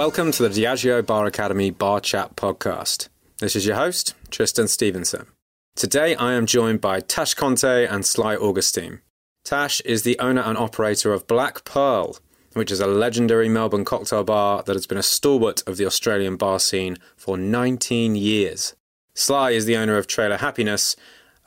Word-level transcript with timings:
Welcome 0.00 0.32
to 0.32 0.48
the 0.48 0.62
Diageo 0.62 1.04
Bar 1.04 1.26
Academy 1.26 1.68
Bar 1.68 2.00
Chat 2.00 2.34
podcast. 2.34 3.10
This 3.36 3.54
is 3.54 3.66
your 3.66 3.76
host, 3.76 4.14
Tristan 4.30 4.66
Stevenson. 4.66 5.26
Today 5.76 6.14
I 6.14 6.32
am 6.32 6.46
joined 6.46 6.80
by 6.80 7.00
Tash 7.00 7.34
Conte 7.34 7.84
and 7.86 8.06
Sly 8.06 8.34
Augustine. 8.34 9.02
Tash 9.44 9.82
is 9.82 10.02
the 10.02 10.18
owner 10.18 10.40
and 10.40 10.56
operator 10.56 11.12
of 11.12 11.26
Black 11.26 11.64
Pearl, 11.64 12.16
which 12.54 12.70
is 12.70 12.80
a 12.80 12.86
legendary 12.86 13.50
Melbourne 13.50 13.84
cocktail 13.84 14.24
bar 14.24 14.62
that 14.62 14.74
has 14.74 14.86
been 14.86 14.96
a 14.96 15.02
stalwart 15.02 15.62
of 15.66 15.76
the 15.76 15.84
Australian 15.84 16.36
bar 16.36 16.60
scene 16.60 16.96
for 17.14 17.36
19 17.36 18.16
years. 18.16 18.74
Sly 19.12 19.50
is 19.50 19.66
the 19.66 19.76
owner 19.76 19.98
of 19.98 20.06
Trailer 20.06 20.38
Happiness, 20.38 20.96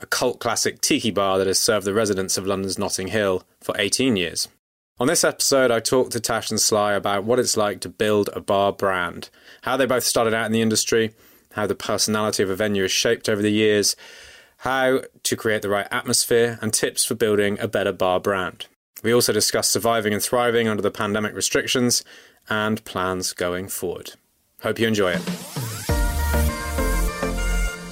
a 0.00 0.06
cult 0.06 0.38
classic 0.38 0.80
tiki 0.80 1.10
bar 1.10 1.38
that 1.38 1.48
has 1.48 1.58
served 1.58 1.86
the 1.86 1.92
residents 1.92 2.38
of 2.38 2.46
London's 2.46 2.78
Notting 2.78 3.08
Hill 3.08 3.42
for 3.60 3.74
18 3.76 4.14
years. 4.14 4.46
On 5.00 5.08
this 5.08 5.24
episode, 5.24 5.72
I 5.72 5.80
talked 5.80 6.12
to 6.12 6.20
Tash 6.20 6.52
and 6.52 6.60
Sly 6.60 6.92
about 6.92 7.24
what 7.24 7.40
it's 7.40 7.56
like 7.56 7.80
to 7.80 7.88
build 7.88 8.30
a 8.32 8.40
bar 8.40 8.72
brand, 8.72 9.28
how 9.62 9.76
they 9.76 9.86
both 9.86 10.04
started 10.04 10.32
out 10.32 10.46
in 10.46 10.52
the 10.52 10.62
industry, 10.62 11.12
how 11.54 11.66
the 11.66 11.74
personality 11.74 12.44
of 12.44 12.50
a 12.50 12.54
venue 12.54 12.84
is 12.84 12.92
shaped 12.92 13.28
over 13.28 13.42
the 13.42 13.50
years, 13.50 13.96
how 14.58 15.00
to 15.24 15.36
create 15.36 15.62
the 15.62 15.68
right 15.68 15.88
atmosphere, 15.90 16.60
and 16.62 16.72
tips 16.72 17.04
for 17.04 17.16
building 17.16 17.58
a 17.58 17.66
better 17.66 17.90
bar 17.90 18.20
brand. 18.20 18.68
We 19.02 19.12
also 19.12 19.32
discussed 19.32 19.72
surviving 19.72 20.12
and 20.12 20.22
thriving 20.22 20.68
under 20.68 20.82
the 20.82 20.92
pandemic 20.92 21.34
restrictions 21.34 22.04
and 22.48 22.84
plans 22.84 23.32
going 23.32 23.66
forward. 23.66 24.12
Hope 24.62 24.78
you 24.78 24.86
enjoy 24.86 25.14
it. 25.16 25.22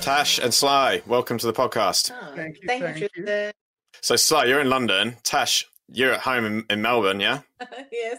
Tash 0.03 0.39
and 0.39 0.55
Sly, 0.55 1.03
welcome 1.09 1.37
to 1.39 1.47
the 1.47 1.53
podcast. 1.53 2.13
Oh, 2.15 2.37
thank 2.37 2.63
you. 2.63 2.69
Thank, 2.69 2.85
thank 2.85 3.01
you. 3.01 3.51
So, 4.01 4.15
Sly, 4.15 4.45
you're 4.45 4.61
in 4.61 4.71
London. 4.71 5.17
Tash, 5.25 5.67
you're 5.93 6.13
at 6.13 6.21
home 6.21 6.45
in, 6.45 6.65
in 6.71 6.83
Melbourne, 6.83 7.21
yeah? 7.21 7.41
yes. 7.93 8.19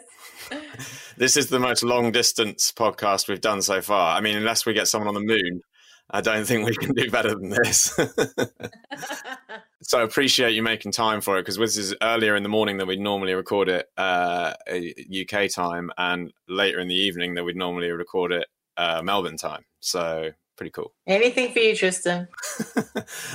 this 1.17 1.37
is 1.37 1.47
the 1.47 1.59
most 1.59 1.83
long 1.83 2.11
distance 2.11 2.71
podcast 2.71 3.27
we've 3.27 3.41
done 3.41 3.61
so 3.61 3.81
far. 3.81 4.15
I 4.15 4.21
mean, 4.21 4.35
unless 4.35 4.65
we 4.65 4.73
get 4.73 4.87
someone 4.87 5.07
on 5.07 5.13
the 5.13 5.21
moon, 5.21 5.61
I 6.09 6.21
don't 6.21 6.45
think 6.45 6.65
we 6.65 6.75
can 6.75 6.93
do 6.93 7.09
better 7.09 7.33
than 7.33 7.49
this. 7.49 7.95
so 9.81 9.99
I 9.99 10.03
appreciate 10.03 10.53
you 10.53 10.61
making 10.61 10.91
time 10.91 11.21
for 11.21 11.37
it 11.37 11.41
because 11.41 11.57
this 11.57 11.77
is 11.77 11.95
earlier 12.01 12.35
in 12.35 12.43
the 12.43 12.49
morning 12.49 12.77
than 12.77 12.87
we'd 12.87 12.99
normally 12.99 13.33
record 13.33 13.69
it 13.69 13.89
uh, 13.97 14.53
UK 14.69 15.49
time, 15.49 15.91
and 15.97 16.31
later 16.47 16.79
in 16.79 16.87
the 16.87 16.95
evening 16.95 17.33
than 17.33 17.45
we'd 17.45 17.55
normally 17.55 17.89
record 17.91 18.31
it 18.31 18.47
uh, 18.77 19.01
Melbourne 19.01 19.37
time. 19.37 19.65
So 19.79 20.31
pretty 20.55 20.71
cool. 20.71 20.93
Anything 21.07 21.51
for 21.51 21.59
you, 21.59 21.75
Tristan. 21.75 22.27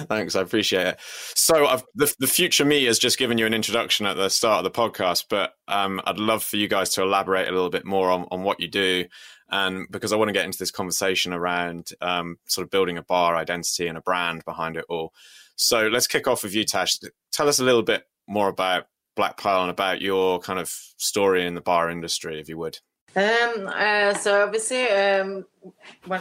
Thanks, 0.08 0.36
I 0.36 0.42
appreciate 0.42 0.86
it. 0.86 1.00
So, 1.34 1.66
I've, 1.66 1.84
the 1.94 2.14
the 2.18 2.26
future 2.26 2.64
me 2.64 2.84
has 2.84 2.98
just 2.98 3.18
given 3.18 3.38
you 3.38 3.46
an 3.46 3.54
introduction 3.54 4.06
at 4.06 4.16
the 4.16 4.28
start 4.28 4.64
of 4.64 4.72
the 4.72 4.78
podcast, 4.78 5.26
but 5.28 5.52
um, 5.66 6.00
I'd 6.04 6.18
love 6.18 6.42
for 6.42 6.56
you 6.56 6.68
guys 6.68 6.90
to 6.90 7.02
elaborate 7.02 7.48
a 7.48 7.52
little 7.52 7.70
bit 7.70 7.84
more 7.84 8.10
on, 8.10 8.26
on 8.30 8.42
what 8.42 8.60
you 8.60 8.68
do, 8.68 9.06
and 9.50 9.86
because 9.90 10.12
I 10.12 10.16
want 10.16 10.28
to 10.28 10.34
get 10.34 10.44
into 10.44 10.58
this 10.58 10.70
conversation 10.70 11.32
around 11.32 11.90
um, 12.00 12.36
sort 12.46 12.64
of 12.64 12.70
building 12.70 12.98
a 12.98 13.02
bar 13.02 13.36
identity 13.36 13.86
and 13.86 13.98
a 13.98 14.02
brand 14.02 14.44
behind 14.44 14.76
it 14.76 14.84
all. 14.88 15.12
So, 15.56 15.88
let's 15.88 16.06
kick 16.06 16.26
off 16.26 16.42
with 16.42 16.54
you, 16.54 16.64
Tash. 16.64 16.98
Tell 17.32 17.48
us 17.48 17.58
a 17.58 17.64
little 17.64 17.82
bit 17.82 18.04
more 18.26 18.48
about 18.48 18.86
Black 19.16 19.36
Pearl 19.36 19.62
and 19.62 19.70
about 19.70 20.00
your 20.00 20.38
kind 20.38 20.60
of 20.60 20.68
story 20.96 21.44
in 21.44 21.54
the 21.54 21.60
bar 21.60 21.90
industry, 21.90 22.40
if 22.40 22.48
you 22.48 22.56
would. 22.58 22.78
Um, 23.16 23.70
uh, 23.74 24.14
so 24.14 24.44
obviously, 24.44 24.88
um, 24.88 25.44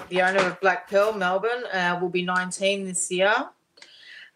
the 0.09 0.21
owner 0.21 0.39
of 0.39 0.59
Black 0.61 0.89
Pearl, 0.89 1.13
Melbourne, 1.13 1.65
uh, 1.71 1.97
will 2.01 2.09
be 2.09 2.23
19 2.23 2.85
this 2.85 3.11
year. 3.11 3.33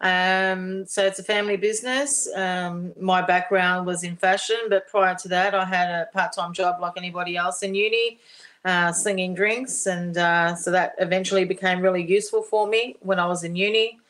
Um, 0.02 0.84
so 0.86 1.04
it's 1.06 1.20
a 1.20 1.22
family 1.22 1.56
business. 1.56 2.28
Um, 2.34 2.92
my 3.00 3.22
background 3.22 3.86
was 3.86 4.02
in 4.02 4.16
fashion, 4.16 4.56
but 4.68 4.88
prior 4.88 5.14
to 5.14 5.28
that, 5.28 5.54
I 5.54 5.64
had 5.64 5.88
a 5.88 6.08
part-time 6.12 6.52
job 6.52 6.80
like 6.80 6.94
anybody 6.96 7.36
else 7.36 7.62
in 7.62 7.74
uni, 7.74 8.18
uh, 8.64 8.92
slinging 8.92 9.32
drinks, 9.34 9.86
and 9.86 10.18
uh, 10.18 10.56
so 10.56 10.72
that 10.72 10.94
eventually 10.98 11.44
became 11.44 11.80
really 11.80 12.02
useful 12.02 12.42
for 12.42 12.66
me 12.66 12.96
when 13.00 13.20
I 13.20 13.26
was 13.26 13.44
in 13.44 13.54
uni. 13.54 14.00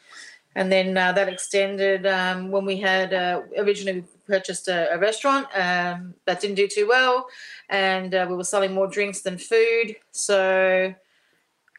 And 0.54 0.70
then 0.70 0.96
uh, 0.96 1.12
that 1.12 1.28
extended 1.28 2.06
um, 2.06 2.50
when 2.50 2.64
we 2.64 2.76
had 2.78 3.14
uh, 3.14 3.42
originally 3.56 4.04
purchased 4.26 4.68
a, 4.68 4.92
a 4.92 4.98
restaurant 4.98 5.46
um, 5.54 6.14
that 6.26 6.40
didn't 6.40 6.56
do 6.56 6.68
too 6.68 6.86
well, 6.88 7.26
and 7.68 8.14
uh, 8.14 8.26
we 8.28 8.36
were 8.36 8.44
selling 8.44 8.72
more 8.74 8.86
drinks 8.86 9.22
than 9.22 9.38
food. 9.38 9.96
So, 10.10 10.94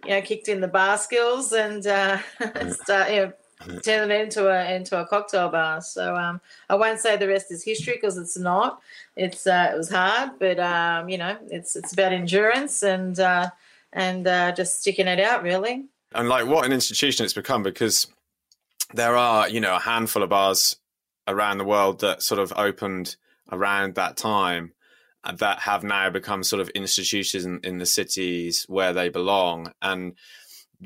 you 0.04 0.10
know, 0.10 0.22
kicked 0.22 0.48
in 0.48 0.62
the 0.62 0.68
bar 0.68 0.98
skills 0.98 1.54
and 1.54 1.86
uh, 1.86 2.18
start, 2.72 3.12
you 3.12 3.16
know, 3.18 3.34
turned 3.82 4.12
it 4.12 4.22
into 4.22 4.50
a 4.50 4.74
into 4.74 5.00
a 5.00 5.06
cocktail 5.06 5.50
bar. 5.50 5.80
So 5.82 6.16
um, 6.16 6.42
I 6.68 6.76
won't 6.76 7.00
say 7.00 7.16
the 7.16 7.28
rest 7.28 7.52
is 7.52 7.64
history 7.64 7.94
because 7.94 8.18
it's 8.18 8.38
not. 8.38 8.82
It's 9.16 9.46
uh, 9.46 9.72
it 9.72 9.78
was 9.78 9.90
hard, 9.90 10.32
but 10.40 10.60
um, 10.60 11.10
you 11.10 11.20
know, 11.20 11.38
it's 11.52 11.76
it's 11.76 11.94
about 11.94 12.12
endurance 12.12 12.82
and 12.82 13.20
uh, 13.20 13.52
and 13.94 14.26
just 14.56 14.82
sticking 14.82 15.08
it 15.08 15.20
out 15.20 15.44
really. 15.44 15.86
And 16.16 16.28
like 16.28 16.48
what 16.48 16.66
an 16.66 16.74
institution 16.74 17.24
it's 17.24 17.34
become 17.34 17.64
because 17.64 18.08
there 18.94 19.16
are 19.16 19.50
you 19.50 19.60
know 19.60 19.76
a 19.76 19.80
handful 19.80 20.24
of 20.24 20.30
bars 20.30 20.76
around 21.28 21.58
the 21.58 21.66
world 21.66 22.02
that 22.02 22.22
sort 22.22 22.40
of 22.40 22.54
opened 22.56 23.16
around 23.52 23.96
that 23.96 24.18
time 24.18 24.74
uh, 25.24 25.32
that 25.34 25.60
have 25.60 25.84
now 25.84 26.10
become 26.10 26.44
sort 26.44 26.62
of 26.62 26.70
institutions 26.70 27.46
in, 27.46 27.60
in 27.64 27.78
the 27.78 27.86
cities 27.86 28.66
where 28.68 28.94
they 28.94 29.10
belong. 29.10 29.72
And 29.82 30.16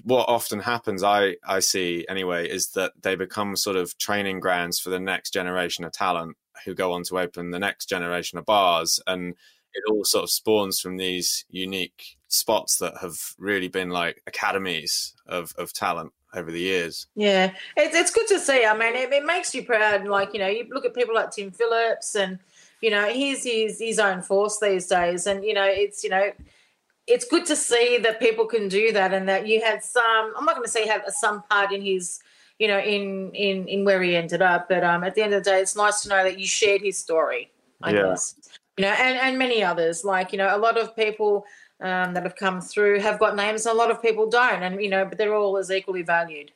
what 0.03 0.29
often 0.29 0.59
happens 0.59 1.01
i 1.01 1.35
i 1.44 1.59
see 1.59 2.06
anyway 2.07 2.47
is 2.47 2.69
that 2.73 2.91
they 3.01 3.16
become 3.16 3.56
sort 3.56 3.75
of 3.75 3.97
training 3.97 4.40
grounds 4.40 4.79
for 4.79 4.91
the 4.91 5.00
next 5.00 5.31
generation 5.31 5.84
of 5.84 5.91
talent 5.91 6.38
who 6.66 6.75
go 6.75 6.91
on 6.91 7.01
to 7.01 7.17
open 7.17 7.50
the 7.50 7.59
next 7.59 7.88
generation 7.90 8.38
of 8.38 8.46
bars. 8.46 9.00
And 9.07 9.35
it 9.73 9.84
all 9.91 10.03
sort 10.03 10.23
of 10.23 10.29
spawns 10.29 10.79
from 10.79 10.97
these 10.97 11.46
unique 11.50 12.17
spots 12.28 12.78
that 12.78 12.97
have 13.01 13.17
really 13.38 13.67
been 13.67 13.90
like 13.90 14.22
academies 14.28 15.13
of, 15.28 15.53
of 15.57 15.73
talent 15.73 16.13
over 16.34 16.52
the 16.52 16.60
years. 16.60 17.08
Yeah, 17.16 17.54
it's, 17.76 17.96
it's 17.96 18.12
good 18.12 18.28
to 18.28 18.40
see. 18.40 18.66
I 18.66 18.78
mean, 18.78 18.96
it, 18.96 19.12
it 19.12 19.26
makes 19.26 19.56
you 19.56 19.64
proud. 19.64 20.06
Like, 20.06 20.34
you 20.34 20.40
know, 20.40 20.48
you 20.48 20.68
look 20.70 20.86
at 20.86 20.94
people 20.94 21.16
like 21.16 21.32
Tim 21.32 21.52
Philips 21.52 22.16
and, 22.16 22.40
you 22.82 22.92
know, 22.92 23.08
he's 23.08 23.44
his, 23.44 23.80
his 23.80 23.98
own 23.98 24.22
force 24.22 24.60
these 24.60 24.88
days. 24.88 25.26
And, 25.26 25.44
you 25.44 25.54
know, 25.54 25.64
it's, 25.66 26.04
you 26.04 26.10
know, 26.10 26.32
it's 27.08 27.26
good 27.26 27.46
to 27.46 27.56
see 27.56 27.98
that 28.00 28.20
people 28.20 28.46
can 28.46 28.68
do 28.68 28.92
that 28.92 29.14
and 29.14 29.28
that 29.30 29.48
you 29.48 29.62
had 29.62 29.84
some, 29.84 30.34
I'm 30.38 30.46
not 30.46 30.56
going 30.56 30.66
to 30.66 30.72
say 30.72 30.86
have 30.86 31.04
some 31.08 31.44
part 31.44 31.72
in 31.72 31.82
his, 31.82 32.20
you 32.59 32.68
know, 32.68 32.80
in, 32.80 33.32
in, 33.34 33.68
in 33.68 33.86
where 33.86 34.02
he 34.02 34.16
ended 34.16 34.42
up. 34.42 34.68
But 34.68 34.84
um, 34.84 35.04
at 35.04 35.16
the 35.16 35.22
end 35.22 35.34
of 35.34 35.44
the 35.44 35.50
day, 35.50 35.62
it's 35.62 35.76
nice 35.76 36.02
to 36.02 36.09
know 36.09 36.24
that 36.24 36.38
you 36.38 36.46
shared 36.46 36.82
his 36.82 36.98
story, 36.98 37.52
I 37.82 37.94
yeah. 37.94 38.04
guess. 38.04 38.36
You 38.78 38.84
know, 38.84 38.92
and, 38.92 39.18
and 39.18 39.40
many 39.40 39.64
others. 39.64 40.04
Like, 40.04 40.34
you 40.34 40.38
know, 40.38 40.56
a 40.56 40.59
lot 40.59 40.78
of 40.78 40.96
people– 40.96 41.46
um, 41.80 42.14
that 42.14 42.24
have 42.24 42.36
come 42.36 42.62
through 42.62 43.00
have 43.00 43.20
got 43.20 43.36
names, 43.36 43.66
and 43.66 43.74
a 43.74 43.78
lot 43.78 43.92
of 43.92 44.02
people 44.02 44.30
don't, 44.30 44.64
and 44.64 44.82
you 44.82 44.90
know, 44.90 45.06
but 45.06 45.18
they're 45.18 45.36
all 45.36 45.58
as 45.58 45.72
equally 45.72 46.02
valued, 46.02 46.52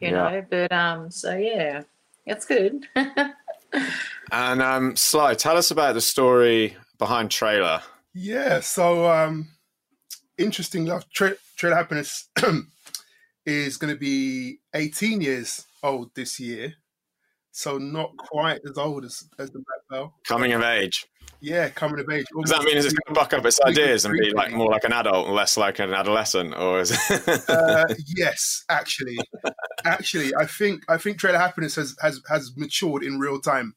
you 0.00 0.08
yeah. 0.08 0.10
know. 0.10 0.46
But 0.48 0.72
um, 0.72 1.10
so 1.10 1.36
yeah, 1.36 1.82
it's 2.26 2.44
good. 2.44 2.86
and 4.32 4.62
um, 4.62 4.96
Sly, 4.96 5.34
tell 5.34 5.56
us 5.56 5.70
about 5.70 5.94
the 5.94 6.00
story 6.00 6.76
behind 6.98 7.30
Trailer. 7.30 7.82
Yeah, 8.14 8.60
so 8.60 9.10
um, 9.10 9.48
interesting. 10.38 10.86
Love 10.86 11.08
Tra- 11.10 11.36
Trailer 11.56 11.76
Happiness 11.76 12.28
is 13.46 13.76
going 13.76 13.92
to 13.92 13.98
be 13.98 14.58
18 14.74 15.20
years 15.20 15.66
old 15.82 16.14
this 16.14 16.40
year, 16.40 16.74
so 17.52 17.78
not 17.78 18.16
quite 18.16 18.60
as 18.68 18.78
old 18.78 19.04
as, 19.04 19.24
as 19.38 19.50
the 19.50 19.58
Black 19.58 19.80
Pearl. 19.90 20.14
Coming 20.26 20.52
of 20.52 20.62
age. 20.62 21.06
Yeah, 21.44 21.68
coming 21.68 22.00
of 22.00 22.08
age. 22.08 22.24
Does 22.40 22.50
that 22.50 22.62
mean 22.62 22.78
it's 22.78 22.86
going 22.86 22.96
to 23.08 23.12
buck 23.12 23.34
up 23.34 23.44
its 23.44 23.60
ideas 23.60 24.06
and 24.06 24.16
be 24.18 24.30
like 24.30 24.50
more 24.52 24.70
like 24.70 24.84
an 24.84 24.94
adult 24.94 25.26
and 25.26 25.36
less 25.36 25.58
like 25.58 25.78
an 25.78 25.92
adolescent, 25.92 26.56
or 26.56 26.80
is 26.80 26.90
it? 26.90 27.50
uh, 27.50 27.84
yes, 28.16 28.64
actually, 28.70 29.18
actually, 29.84 30.34
I 30.34 30.46
think 30.46 30.84
I 30.88 30.96
think 30.96 31.18
Trailer 31.18 31.38
Happiness 31.38 31.76
has 31.76 31.94
has 32.00 32.22
has 32.30 32.56
matured 32.56 33.04
in 33.04 33.18
real 33.18 33.40
time. 33.40 33.74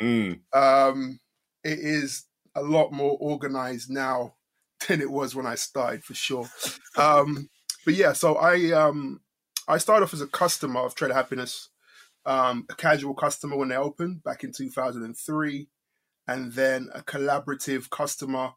Mm. 0.00 0.38
Um, 0.52 1.18
it 1.64 1.80
is 1.80 2.26
a 2.54 2.62
lot 2.62 2.92
more 2.92 3.16
organized 3.20 3.90
now 3.90 4.34
than 4.86 5.00
it 5.00 5.10
was 5.10 5.34
when 5.34 5.46
I 5.46 5.56
started, 5.56 6.04
for 6.04 6.14
sure. 6.14 6.48
Um, 6.96 7.48
but 7.84 7.94
yeah, 7.94 8.12
so 8.12 8.36
I 8.36 8.70
um, 8.70 9.22
I 9.66 9.78
started 9.78 10.04
off 10.04 10.14
as 10.14 10.20
a 10.20 10.28
customer 10.28 10.82
of 10.82 10.94
Trailer 10.94 11.14
Happiness, 11.14 11.68
um, 12.26 12.64
a 12.70 12.76
casual 12.76 13.14
customer 13.14 13.56
when 13.56 13.70
they 13.70 13.76
opened 13.76 14.22
back 14.22 14.44
in 14.44 14.52
2003 14.52 15.66
and 16.28 16.52
then 16.52 16.90
a 16.94 17.00
collaborative 17.00 17.90
customer 17.90 18.52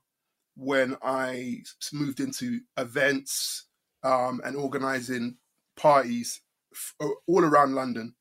when 0.56 0.98
I 1.02 1.64
moved 1.94 2.20
into 2.20 2.60
events 2.78 3.66
um, 4.04 4.42
and 4.44 4.56
organizing 4.56 5.38
parties 5.78 6.42
f- 6.74 6.96
all 7.28 7.44
around 7.44 7.74
London. 7.74 8.14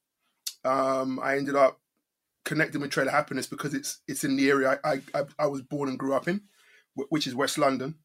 Um, 0.65 1.19
I 1.23 1.37
ended 1.37 1.57
up 1.57 1.81
connecting 2.45 2.81
with 2.81 2.91
Trailer 2.91 3.11
Happiness 3.11 3.47
because 3.47 3.75
it's 3.75 4.01
it's 4.07 4.25
in 4.25 4.37
the 4.37 4.49
area 4.49 4.79
I, 4.85 5.01
I, 5.15 5.23
I 5.39 5.47
was 5.47 5.63
born 5.63 5.89
and 5.89 5.99
grew 5.99 6.15
up 6.15 6.29
in, 6.29 6.43
which 6.95 7.27
is 7.27 7.35
West 7.35 7.59
London. 7.59 7.97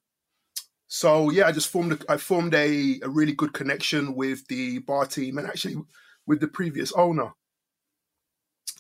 So 0.88 1.30
yeah, 1.30 1.48
I 1.48 1.52
just 1.52 1.70
formed 1.70 1.94
a, 1.94 2.12
I 2.12 2.18
formed 2.18 2.56
a, 2.56 3.00
a 3.04 3.10
really 3.10 3.34
good 3.34 3.54
connection 3.54 4.16
with 4.16 4.48
the 4.48 4.80
bar 4.80 5.06
team 5.06 5.38
and 5.38 5.48
actually 5.48 5.76
with 6.26 6.40
the 6.40 6.48
previous 6.48 6.92
owner. 6.94 7.34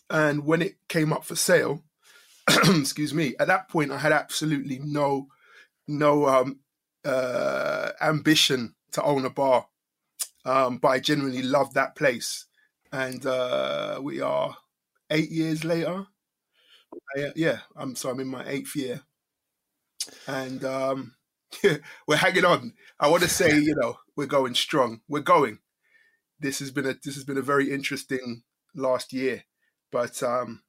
And 0.10 0.46
when 0.46 0.62
it 0.62 0.76
came 0.88 1.12
up 1.12 1.26
for 1.26 1.36
sale, 1.36 1.84
excuse 2.80 3.14
me, 3.14 3.36
at 3.40 3.48
that 3.48 3.70
point 3.70 3.92
I 3.92 3.98
had 3.98 4.12
absolutely 4.12 4.80
no 4.84 5.28
no 5.88 6.28
um 6.28 6.60
uh, 7.06 7.92
ambition 8.02 8.76
to 8.94 9.04
own 9.04 9.26
a 9.26 9.30
bar, 9.30 9.68
um, 10.46 10.78
but 10.80 10.90
I 10.90 11.00
genuinely 11.00 11.44
love 11.44 11.74
that 11.76 11.96
place. 11.96 12.46
And 12.92 13.26
uh, 13.26 14.00
we 14.04 14.22
are 14.22 14.58
eight 15.12 15.32
years 15.32 15.64
later. 15.66 16.08
I, 17.18 17.32
yeah, 17.36 17.60
I'm 17.76 17.96
so 17.96 18.10
I'm 18.10 18.20
in 18.20 18.28
my 18.28 18.48
eighth 18.48 18.76
year, 18.76 19.02
and 20.28 20.64
um, 20.64 21.16
we're 22.08 22.16
hanging 22.18 22.46
on. 22.46 22.74
I 23.00 23.08
want 23.10 23.24
to 23.24 23.30
say, 23.30 23.58
you 23.60 23.76
know, 23.76 23.98
we're 24.16 24.26
going 24.26 24.56
strong. 24.56 25.02
We're 25.08 25.22
going. 25.22 25.60
This 26.40 26.60
has 26.60 26.72
been 26.72 26.86
a 26.88 26.96
this 27.04 27.16
has 27.16 27.24
been 27.24 27.38
a 27.38 27.42
very 27.44 27.72
interesting 27.72 28.44
last 28.76 29.14
year, 29.14 29.46
but 29.92 30.22
um, 30.24 30.64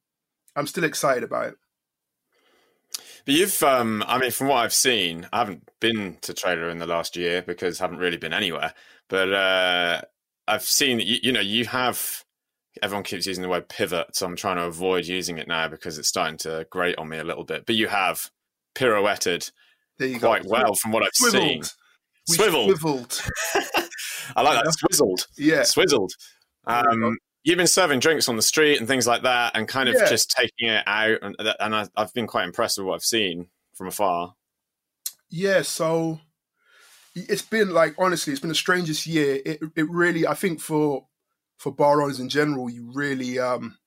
I'm 0.55 0.67
still 0.67 0.83
excited 0.85 1.23
about 1.23 1.49
it. 1.49 1.55
But 3.27 3.35
you've, 3.35 3.61
um, 3.61 4.05
I 4.07 4.17
mean, 4.19 4.31
from 4.31 4.47
what 4.47 4.63
I've 4.63 4.73
seen, 4.73 5.27
I 5.33 5.39
haven't 5.39 5.69
been 5.81 6.15
to 6.21 6.33
Trailer 6.33 6.69
in 6.69 6.77
the 6.77 6.87
last 6.87 7.17
year 7.17 7.41
because 7.41 7.81
I 7.81 7.83
haven't 7.83 7.99
really 7.99 8.15
been 8.15 8.31
anywhere. 8.31 8.73
But 9.09 9.33
uh, 9.33 10.01
I've 10.47 10.63
seen, 10.63 10.99
you, 11.01 11.17
you 11.21 11.31
know, 11.33 11.41
you 11.41 11.65
have. 11.65 12.23
Everyone 12.81 13.03
keeps 13.03 13.25
using 13.25 13.41
the 13.41 13.49
word 13.49 13.67
pivot, 13.67 14.15
so 14.15 14.25
I'm 14.25 14.37
trying 14.37 14.57
to 14.57 14.63
avoid 14.63 15.07
using 15.07 15.39
it 15.39 15.47
now 15.47 15.67
because 15.67 15.97
it's 15.97 16.07
starting 16.07 16.37
to 16.39 16.67
grate 16.69 16.97
on 16.97 17.09
me 17.09 17.17
a 17.17 17.23
little 17.23 17.43
bit. 17.43 17.65
But 17.65 17.75
you 17.75 17.89
have 17.89 18.31
pirouetted 18.75 19.51
quite 20.19 20.43
go. 20.43 20.49
well 20.49 20.75
from 20.75 20.93
what 20.93 21.03
I've 21.03 21.09
swiveled. 21.13 21.65
seen. 21.65 21.79
We 22.29 22.35
swiveled. 22.35 22.77
swiveled. 22.77 23.21
I 24.37 24.41
like 24.41 24.63
that. 24.63 24.73
Swizzled. 24.73 25.27
Yeah. 25.37 25.63
Swizzled. 25.63 26.11
Um, 26.65 27.17
you've 27.47 27.57
been 27.57 27.65
serving 27.65 27.99
drinks 27.99 28.27
on 28.27 28.35
the 28.35 28.41
street 28.41 28.77
and 28.77 28.87
things 28.87 29.07
like 29.07 29.23
that, 29.23 29.55
and 29.55 29.69
kind 29.69 29.87
of 29.87 29.95
yeah. 29.95 30.09
just 30.09 30.29
taking 30.29 30.67
it 30.67 30.83
out. 30.85 31.19
And, 31.21 31.35
and 31.59 31.75
I, 31.75 31.87
have 31.95 32.13
been 32.13 32.27
quite 32.27 32.43
impressed 32.43 32.77
with 32.77 32.85
what 32.85 32.95
I've 32.95 33.03
seen 33.03 33.47
from 33.73 33.87
afar. 33.87 34.35
Yeah, 35.29 35.61
so 35.61 36.19
it's 37.15 37.41
been 37.41 37.71
like 37.71 37.95
honestly, 37.97 38.33
it's 38.33 38.41
been 38.41 38.49
the 38.49 38.55
strangest 38.55 39.07
year. 39.07 39.39
It 39.45 39.61
it 39.77 39.89
really, 39.89 40.27
I 40.27 40.33
think 40.33 40.59
for 40.59 41.07
for 41.57 41.71
bar 41.71 42.01
owners 42.01 42.19
in 42.19 42.27
general, 42.27 42.69
you 42.69 42.91
really 42.93 43.39
um 43.39 43.77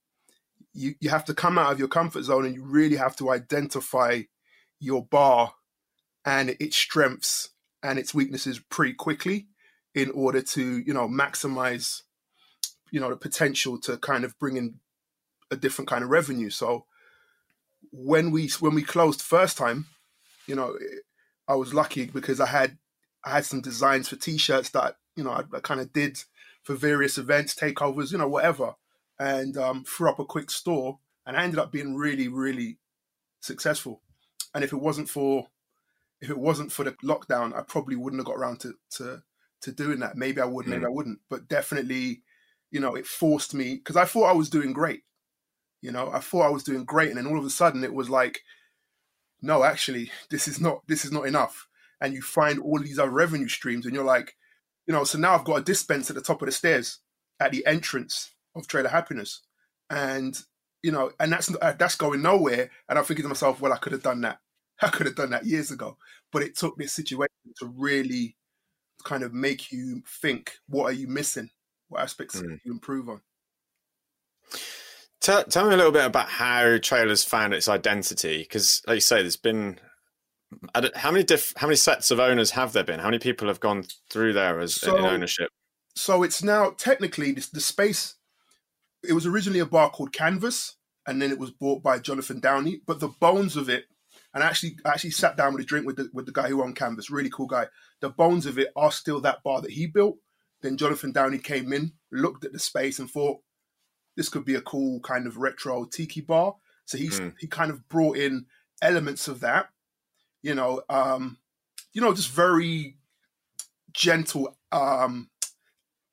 you 0.72 0.94
you 1.00 1.10
have 1.10 1.26
to 1.26 1.34
come 1.34 1.58
out 1.58 1.72
of 1.72 1.78
your 1.78 1.88
comfort 1.88 2.22
zone 2.22 2.46
and 2.46 2.54
you 2.54 2.64
really 2.64 2.96
have 2.96 3.14
to 3.16 3.30
identify 3.30 4.22
your 4.78 5.04
bar 5.04 5.52
and 6.24 6.56
its 6.60 6.76
strengths 6.76 7.50
and 7.82 7.98
its 7.98 8.14
weaknesses 8.14 8.58
pretty 8.70 8.94
quickly 8.94 9.48
in 9.94 10.10
order 10.12 10.40
to 10.40 10.78
you 10.78 10.94
know 10.94 11.06
maximize 11.06 12.02
you 12.90 13.00
know 13.00 13.10
the 13.10 13.16
potential 13.16 13.78
to 13.80 13.96
kind 13.96 14.24
of 14.24 14.38
bring 14.38 14.56
in 14.56 14.80
a 15.50 15.56
different 15.56 15.88
kind 15.88 16.04
of 16.04 16.10
revenue. 16.10 16.50
So 16.50 16.86
when 17.90 18.30
we 18.30 18.48
when 18.60 18.74
we 18.74 18.82
closed 18.82 19.22
first 19.22 19.56
time, 19.56 19.86
you 20.46 20.54
know, 20.54 20.76
I 21.48 21.54
was 21.54 21.74
lucky 21.74 22.06
because 22.06 22.40
I 22.40 22.46
had 22.46 22.78
I 23.24 23.30
had 23.30 23.44
some 23.44 23.60
designs 23.60 24.08
for 24.08 24.16
t-shirts 24.16 24.70
that 24.70 24.96
you 25.16 25.24
know 25.24 25.30
I, 25.30 25.42
I 25.54 25.60
kind 25.60 25.80
of 25.80 25.92
did 25.92 26.22
for 26.62 26.74
various 26.74 27.18
events, 27.18 27.54
takeovers, 27.54 28.12
you 28.12 28.18
know, 28.18 28.28
whatever, 28.28 28.74
and 29.18 29.56
um, 29.56 29.84
threw 29.84 30.10
up 30.10 30.18
a 30.18 30.24
quick 30.24 30.50
store, 30.50 30.98
and 31.26 31.36
I 31.36 31.42
ended 31.42 31.58
up 31.58 31.72
being 31.72 31.96
really 31.96 32.28
really 32.28 32.78
successful. 33.40 34.02
And 34.54 34.64
if 34.64 34.72
it 34.72 34.80
wasn't 34.80 35.08
for 35.08 35.48
if 36.20 36.30
it 36.30 36.38
wasn't 36.38 36.72
for 36.72 36.84
the 36.84 36.92
lockdown, 37.04 37.56
I 37.56 37.62
probably 37.62 37.96
wouldn't 37.96 38.20
have 38.20 38.26
got 38.26 38.36
around 38.36 38.60
to 38.60 38.74
to 38.96 39.22
to 39.62 39.72
doing 39.72 40.00
that. 40.00 40.16
Maybe 40.16 40.40
I 40.40 40.46
would, 40.46 40.66
maybe 40.66 40.82
mm. 40.82 40.86
I 40.86 40.90
wouldn't, 40.90 41.20
but 41.28 41.48
definitely 41.48 42.22
you 42.70 42.80
know, 42.80 42.94
it 42.94 43.06
forced 43.06 43.54
me 43.54 43.76
because 43.76 43.96
I 43.96 44.04
thought 44.04 44.30
I 44.30 44.32
was 44.32 44.50
doing 44.50 44.72
great. 44.72 45.02
You 45.80 45.92
know, 45.92 46.10
I 46.12 46.20
thought 46.20 46.46
I 46.46 46.50
was 46.50 46.62
doing 46.62 46.84
great, 46.84 47.08
and 47.08 47.16
then 47.16 47.26
all 47.26 47.38
of 47.38 47.44
a 47.44 47.50
sudden 47.50 47.84
it 47.84 47.94
was 47.94 48.10
like, 48.10 48.40
no, 49.42 49.64
actually, 49.64 50.10
this 50.30 50.46
is 50.46 50.60
not 50.60 50.82
this 50.86 51.04
is 51.04 51.12
not 51.12 51.26
enough. 51.26 51.66
And 52.00 52.14
you 52.14 52.22
find 52.22 52.58
all 52.58 52.78
these 52.78 52.98
other 52.98 53.10
revenue 53.10 53.48
streams, 53.48 53.86
and 53.86 53.94
you're 53.94 54.04
like, 54.04 54.36
you 54.86 54.94
know, 54.94 55.04
so 55.04 55.18
now 55.18 55.34
I've 55.34 55.44
got 55.44 55.60
a 55.60 55.64
dispense 55.64 56.10
at 56.10 56.16
the 56.16 56.22
top 56.22 56.42
of 56.42 56.46
the 56.46 56.52
stairs 56.52 56.98
at 57.38 57.52
the 57.52 57.64
entrance 57.66 58.32
of 58.54 58.66
Trailer 58.66 58.90
Happiness, 58.90 59.40
and 59.88 60.38
you 60.82 60.92
know, 60.92 61.12
and 61.18 61.32
that's 61.32 61.54
uh, 61.60 61.74
that's 61.78 61.96
going 61.96 62.22
nowhere. 62.22 62.70
And 62.88 62.98
I'm 62.98 63.04
thinking 63.04 63.24
to 63.24 63.28
myself, 63.28 63.60
well, 63.60 63.72
I 63.72 63.78
could 63.78 63.92
have 63.92 64.02
done 64.02 64.20
that. 64.22 64.38
I 64.82 64.88
could 64.88 65.06
have 65.06 65.16
done 65.16 65.30
that 65.30 65.46
years 65.46 65.70
ago, 65.70 65.96
but 66.32 66.42
it 66.42 66.56
took 66.56 66.76
this 66.76 66.92
situation 66.92 67.54
to 67.58 67.72
really 67.76 68.36
kind 69.04 69.22
of 69.22 69.32
make 69.32 69.72
you 69.72 70.02
think, 70.20 70.52
what 70.68 70.84
are 70.84 70.92
you 70.92 71.08
missing? 71.08 71.50
What 71.90 72.02
aspects 72.02 72.40
mm. 72.40 72.58
you 72.64 72.72
improve 72.72 73.10
on? 73.10 73.20
Tell, 75.20 75.44
tell 75.44 75.68
me 75.68 75.74
a 75.74 75.76
little 75.76 75.92
bit 75.92 76.06
about 76.06 76.30
how 76.30 76.78
trailers 76.78 77.22
found 77.22 77.52
its 77.52 77.68
identity, 77.68 78.38
because, 78.38 78.80
like 78.86 78.94
you 78.94 79.00
say, 79.00 79.20
there's 79.20 79.36
been 79.36 79.78
how 80.94 81.10
many 81.10 81.22
diff, 81.24 81.52
how 81.56 81.66
many 81.66 81.76
sets 81.76 82.10
of 82.10 82.18
owners 82.18 82.52
have 82.52 82.72
there 82.72 82.84
been? 82.84 83.00
How 83.00 83.06
many 83.06 83.18
people 83.18 83.48
have 83.48 83.60
gone 83.60 83.84
through 84.10 84.32
there 84.32 84.58
as 84.60 84.74
so, 84.74 84.96
in 84.96 85.04
ownership? 85.04 85.50
So 85.94 86.22
it's 86.22 86.42
now 86.42 86.70
technically 86.70 87.32
the, 87.32 87.46
the 87.52 87.60
space. 87.60 88.14
It 89.06 89.12
was 89.12 89.26
originally 89.26 89.60
a 89.60 89.66
bar 89.66 89.90
called 89.90 90.12
Canvas, 90.12 90.76
and 91.06 91.20
then 91.20 91.30
it 91.30 91.38
was 91.38 91.50
bought 91.50 91.82
by 91.82 91.98
Jonathan 91.98 92.40
Downey. 92.40 92.80
But 92.86 93.00
the 93.00 93.08
bones 93.20 93.56
of 93.56 93.68
it, 93.68 93.84
and 94.32 94.42
I 94.42 94.46
actually 94.46 94.76
I 94.84 94.90
actually 94.90 95.10
sat 95.12 95.36
down 95.36 95.54
with 95.54 95.62
a 95.62 95.66
drink 95.66 95.86
with 95.86 95.96
the 95.96 96.08
with 96.12 96.26
the 96.26 96.32
guy 96.32 96.48
who 96.48 96.62
owned 96.62 96.76
Canvas, 96.76 97.10
really 97.10 97.30
cool 97.30 97.46
guy. 97.46 97.66
The 98.00 98.10
bones 98.10 98.46
of 98.46 98.58
it 98.58 98.68
are 98.74 98.92
still 98.92 99.20
that 99.20 99.42
bar 99.44 99.60
that 99.60 99.72
he 99.72 99.86
built, 99.86 100.16
then 100.62 100.76
Jonathan 100.76 101.12
Downey 101.12 101.38
came 101.38 101.72
in, 101.72 101.92
looked 102.12 102.44
at 102.44 102.52
the 102.52 102.58
space, 102.58 102.98
and 102.98 103.10
thought 103.10 103.38
this 104.16 104.28
could 104.28 104.44
be 104.44 104.56
a 104.56 104.60
cool 104.60 105.00
kind 105.00 105.26
of 105.26 105.38
retro 105.38 105.84
tiki 105.84 106.20
bar. 106.20 106.56
So 106.84 106.98
he 106.98 107.08
mm. 107.08 107.32
he 107.38 107.46
kind 107.46 107.70
of 107.70 107.88
brought 107.88 108.16
in 108.16 108.46
elements 108.82 109.28
of 109.28 109.40
that, 109.40 109.68
you 110.42 110.54
know, 110.54 110.82
um, 110.88 111.38
you 111.92 112.00
know, 112.00 112.14
just 112.14 112.30
very 112.30 112.96
gentle 113.92 114.56
um, 114.72 115.30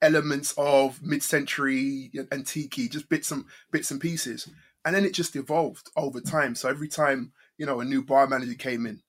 elements 0.02 0.54
of 0.58 1.02
mid-century 1.02 2.12
and 2.32 2.46
tiki, 2.46 2.88
just 2.88 3.10
bits 3.10 3.32
and 3.32 3.46
bits 3.72 3.92
and 3.92 4.02
pieces, 4.02 4.50
and 4.86 4.96
then 4.96 5.06
it 5.06 5.14
just 5.14 5.36
evolved 5.36 5.90
over 5.96 6.22
time. 6.22 6.56
So 6.56 6.70
every 6.70 6.88
time 6.88 7.34
you 7.58 7.66
know 7.66 7.80
a 7.80 7.86
new 7.86 8.04
bar 8.04 8.28
manager 8.28 8.56
came 8.56 8.86
in, 8.86 9.02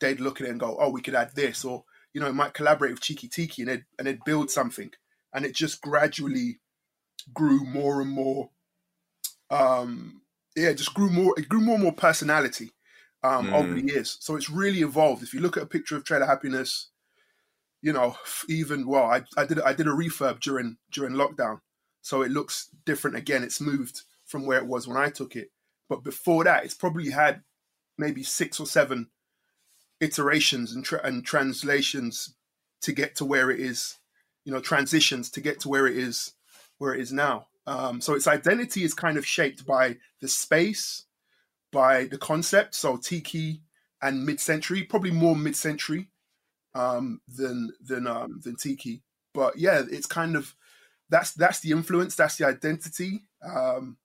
they'd 0.00 0.20
look 0.20 0.40
at 0.40 0.46
it 0.46 0.50
and 0.50 0.60
go, 0.60 0.76
"Oh, 0.78 0.90
we 0.90 1.02
could 1.02 1.14
add 1.14 1.34
this," 1.34 1.64
or 1.64 1.84
you 2.16 2.22
know, 2.22 2.28
it 2.28 2.34
might 2.34 2.54
collaborate 2.54 2.92
with 2.92 3.02
Cheeky 3.02 3.28
Tiki 3.28 3.60
and 3.60 3.70
it 3.70 3.84
and 3.98 4.08
it 4.08 4.24
build 4.24 4.50
something, 4.50 4.90
and 5.34 5.44
it 5.44 5.54
just 5.54 5.82
gradually 5.82 6.60
grew 7.34 7.62
more 7.62 8.00
and 8.00 8.10
more. 8.10 8.48
Um, 9.50 10.22
yeah, 10.56 10.72
just 10.72 10.94
grew 10.94 11.10
more. 11.10 11.34
It 11.36 11.46
grew 11.46 11.60
more 11.60 11.74
and 11.74 11.84
more 11.84 11.92
personality 11.92 12.70
um, 13.22 13.48
mm. 13.48 13.52
over 13.52 13.74
the 13.74 13.86
years. 13.86 14.16
So 14.20 14.34
it's 14.34 14.48
really 14.48 14.80
evolved. 14.80 15.22
If 15.22 15.34
you 15.34 15.40
look 15.40 15.58
at 15.58 15.62
a 15.62 15.66
picture 15.66 15.94
of 15.94 16.04
Trailer 16.04 16.24
Happiness, 16.24 16.88
you 17.82 17.92
know, 17.92 18.16
even 18.48 18.86
well, 18.86 19.04
I, 19.04 19.24
I 19.36 19.44
did 19.44 19.60
I 19.60 19.74
did 19.74 19.86
a 19.86 19.90
refurb 19.90 20.40
during 20.40 20.78
during 20.90 21.12
lockdown, 21.12 21.60
so 22.00 22.22
it 22.22 22.30
looks 22.30 22.70
different 22.86 23.18
again. 23.18 23.44
It's 23.44 23.60
moved 23.60 24.04
from 24.24 24.46
where 24.46 24.58
it 24.58 24.66
was 24.66 24.88
when 24.88 24.96
I 24.96 25.10
took 25.10 25.36
it, 25.36 25.50
but 25.86 26.02
before 26.02 26.44
that, 26.44 26.64
it's 26.64 26.72
probably 26.72 27.10
had 27.10 27.42
maybe 27.98 28.22
six 28.22 28.58
or 28.58 28.64
seven 28.64 29.10
iterations 30.00 30.74
and, 30.74 30.84
tra- 30.84 31.04
and 31.04 31.24
translations 31.24 32.34
to 32.82 32.92
get 32.92 33.16
to 33.16 33.24
where 33.24 33.50
it 33.50 33.60
is, 33.60 33.98
you 34.44 34.52
know, 34.52 34.60
transitions 34.60 35.30
to 35.30 35.40
get 35.40 35.60
to 35.60 35.68
where 35.68 35.86
it 35.86 35.96
is, 35.96 36.34
where 36.78 36.94
it 36.94 37.00
is 37.00 37.12
now. 37.12 37.46
Um, 37.66 38.00
so 38.00 38.14
its 38.14 38.28
identity 38.28 38.84
is 38.84 38.94
kind 38.94 39.16
of 39.16 39.26
shaped 39.26 39.66
by 39.66 39.96
the 40.20 40.28
space, 40.28 41.04
by 41.72 42.04
the 42.04 42.18
concept. 42.18 42.74
So 42.74 42.96
tiki 42.96 43.62
and 44.02 44.24
mid-century, 44.24 44.84
probably 44.84 45.10
more 45.10 45.34
mid-century 45.34 46.08
um, 46.74 47.20
than 47.26 47.72
than 47.80 48.06
um, 48.06 48.40
than 48.44 48.56
tiki. 48.56 49.02
But 49.34 49.58
yeah, 49.58 49.82
it's 49.90 50.06
kind 50.06 50.36
of 50.36 50.54
that's 51.08 51.32
that's 51.32 51.60
the 51.60 51.72
influence, 51.72 52.14
that's 52.14 52.36
the 52.36 52.46
identity. 52.46 53.24
Um, 53.42 53.96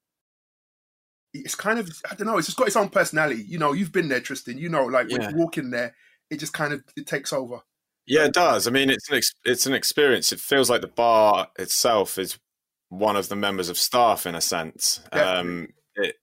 it's 1.33 1.55
kind 1.55 1.79
of 1.79 1.89
I 2.09 2.15
don't 2.15 2.27
know. 2.27 2.37
It's 2.37 2.47
just 2.47 2.57
got 2.57 2.67
its 2.67 2.75
own 2.75 2.89
personality. 2.89 3.43
You 3.47 3.57
know, 3.57 3.73
you've 3.73 3.91
been 3.91 4.09
there, 4.09 4.19
Tristan. 4.19 4.57
You 4.57 4.69
know, 4.69 4.85
like 4.85 5.09
when 5.09 5.21
you 5.21 5.35
walk 5.35 5.57
in 5.57 5.71
there, 5.71 5.95
it 6.29 6.39
just 6.39 6.53
kind 6.53 6.73
of 6.73 6.83
it 6.95 7.07
takes 7.07 7.33
over. 7.33 7.61
Yeah, 8.05 8.25
it 8.25 8.33
does. 8.33 8.67
I 8.67 8.71
mean, 8.71 8.89
it's 8.89 9.09
an 9.09 9.17
ex- 9.17 9.33
it's 9.45 9.65
an 9.65 9.73
experience. 9.73 10.31
It 10.31 10.39
feels 10.39 10.69
like 10.69 10.81
the 10.81 10.87
bar 10.87 11.47
itself 11.57 12.17
is 12.17 12.39
one 12.89 13.15
of 13.15 13.29
the 13.29 13.35
members 13.35 13.69
of 13.69 13.77
staff 13.77 14.25
in 14.25 14.35
a 14.35 14.41
sense. 14.41 15.01
Um, 15.13 15.69
it, 15.95 16.15